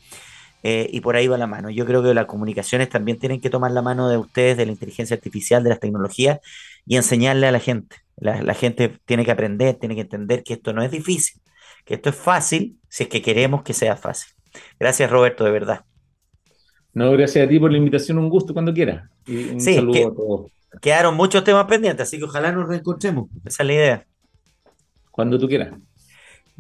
Eh, 0.63 0.89
y 0.93 1.01
por 1.01 1.17
ahí 1.17 1.27
va 1.27 1.39
la 1.39 1.47
mano. 1.47 1.71
Yo 1.71 1.87
creo 1.87 2.03
que 2.03 2.15
las 2.15 2.27
comunicaciones 2.27 2.89
también 2.89 3.19
tienen 3.19 3.41
que 3.41 3.51
tomar 3.51 3.73
la 3.73 3.83
mano 3.83 4.09
de 4.09 4.19
ustedes, 4.19 4.57
de 4.57 4.67
la 4.67 4.73
inteligencia 4.73 5.17
artificial, 5.17 5.65
de 5.65 5.71
las 5.71 5.81
tecnologías, 5.81 6.39
y 6.87 6.97
enseñarle 6.97 7.47
a 7.47 7.53
la 7.53 7.61
gente. 7.61 7.97
La, 8.21 8.55
gente 8.55 8.99
tiene 9.07 9.25
que 9.25 9.31
aprender, 9.31 9.77
tiene 9.77 9.95
que 9.95 10.03
entender 10.03 10.43
que 10.45 10.55
esto 10.55 10.73
no 10.73 10.83
es 10.83 10.91
difícil, 10.91 11.41
que 11.85 11.95
esto 11.95 12.11
es 12.11 12.17
fácil 12.17 12.79
si 12.89 13.05
es 13.05 13.09
que 13.09 13.23
queremos 13.23 13.63
que 13.63 13.73
sea 13.73 13.97
fácil. 13.97 14.33
Gracias, 14.79 15.11
Roberto, 15.11 15.45
de 15.45 15.51
verdad. 15.51 15.85
No, 16.93 17.11
gracias 17.13 17.47
a 17.47 17.49
ti 17.49 17.59
por 17.59 17.73
la 17.73 17.79
invitación, 17.79 18.19
un 18.19 18.29
gusto 18.29 18.53
cuando 18.53 18.75
quieras. 18.75 19.09
Y 19.27 19.51
un 19.51 19.61
saludo 19.61 20.09
a 20.09 20.15
todos. 20.15 20.53
Quedaron 20.83 21.17
muchos 21.17 21.43
temas 21.43 21.65
pendientes, 21.65 22.07
así 22.07 22.19
que 22.19 22.25
ojalá 22.25 22.53
nos 22.53 22.69
reencontremos. 22.69 23.29
Esa 23.45 23.63
es 23.63 23.67
la 23.67 23.73
idea. 23.73 24.07
Cuando 25.11 25.39
tú 25.39 25.49
quieras. 25.49 25.73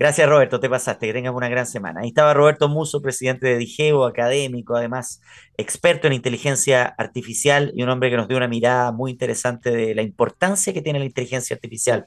Gracias, 0.01 0.27
Roberto, 0.27 0.61
te 0.61 0.71
pasaste. 0.71 1.09
Que 1.09 1.13
tengas 1.13 1.35
una 1.35 1.51
gran 1.51 1.67
semana. 1.67 2.01
Ahí 2.01 2.09
estaba 2.09 2.33
Roberto 2.33 2.71
Muso, 2.71 3.03
presidente 3.03 3.47
de 3.47 3.59
Digeo, 3.59 4.07
académico, 4.07 4.75
además 4.75 5.21
experto 5.59 6.07
en 6.07 6.15
inteligencia 6.15 6.95
artificial 6.97 7.71
y 7.77 7.83
un 7.83 7.91
hombre 7.91 8.09
que 8.09 8.17
nos 8.17 8.27
dio 8.27 8.39
una 8.39 8.49
mirada 8.49 8.93
muy 8.93 9.11
interesante 9.11 9.71
de 9.71 9.95
la 9.95 10.01
importancia 10.01 10.73
que 10.73 10.81
tiene 10.81 11.01
la 11.01 11.05
inteligencia 11.05 11.55
artificial. 11.55 12.07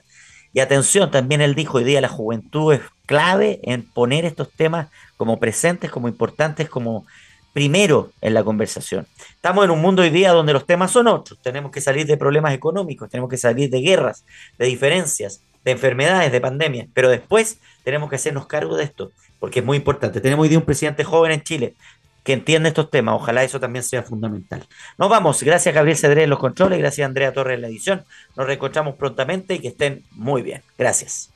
Y 0.54 0.60
atención, 0.60 1.12
también 1.12 1.42
él 1.42 1.54
dijo 1.54 1.78
hoy 1.78 1.84
día 1.84 2.02
la 2.02 2.10
juventud 2.10 2.74
es 2.74 2.82
clave 3.06 3.60
en 3.62 3.84
poner 3.84 4.26
estos 4.26 4.52
temas 4.52 4.88
como 5.16 5.40
presentes, 5.40 5.92
como 5.92 6.08
importantes, 6.08 6.70
como 6.70 7.06
primero 7.54 8.12
en 8.22 8.34
la 8.34 8.44
conversación. 8.44 9.06
Estamos 9.36 9.66
en 9.66 9.70
un 9.70 9.82
mundo 9.82 10.02
hoy 10.02 10.10
día 10.10 10.32
donde 10.32 10.54
los 10.54 10.66
temas 10.66 10.90
son 10.90 11.06
otros. 11.06 11.40
Tenemos 11.44 11.72
que 11.72 11.80
salir 11.80 12.08
de 12.08 12.18
problemas 12.18 12.56
económicos, 12.56 13.08
tenemos 13.08 13.30
que 13.30 13.38
salir 13.38 13.70
de 13.70 13.82
guerras, 13.82 14.26
de 14.58 14.66
diferencias, 14.66 15.44
de 15.64 15.72
enfermedades, 15.72 16.32
de 16.32 16.42
pandemias, 16.42 16.88
pero 16.94 17.10
después 17.10 17.60
tenemos 17.84 18.10
que 18.10 18.16
hacernos 18.16 18.48
cargo 18.48 18.76
de 18.76 18.84
esto, 18.84 19.12
porque 19.40 19.60
es 19.60 19.66
muy 19.66 19.78
importante. 19.78 20.22
Tenemos 20.22 20.44
hoy 20.44 20.50
día 20.50 20.58
un 20.58 20.66
presidente 20.66 21.04
joven 21.04 21.32
en 21.32 21.44
Chile 21.44 21.76
que 22.24 22.34
entiende 22.34 22.70
estos 22.70 22.90
temas, 22.90 23.16
ojalá 23.16 23.44
eso 23.44 23.60
también 23.60 23.84
sea 23.84 24.02
fundamental. 24.02 24.66
Nos 24.98 25.10
vamos, 25.10 25.44
gracias 25.44 25.76
Gabriel 25.76 25.98
Cedré 25.98 26.24
en 26.24 26.30
los 26.30 26.40
controles, 26.40 26.80
gracias 26.80 27.06
Andrea 27.06 27.34
Torres 27.34 27.56
en 27.56 27.62
la 27.62 27.68
edición, 27.68 28.06
nos 28.38 28.48
reencontramos 28.48 28.96
prontamente 28.96 29.56
y 29.56 29.60
que 29.60 29.68
estén 29.70 30.04
muy 30.12 30.42
bien. 30.42 30.62
Gracias. 30.78 31.33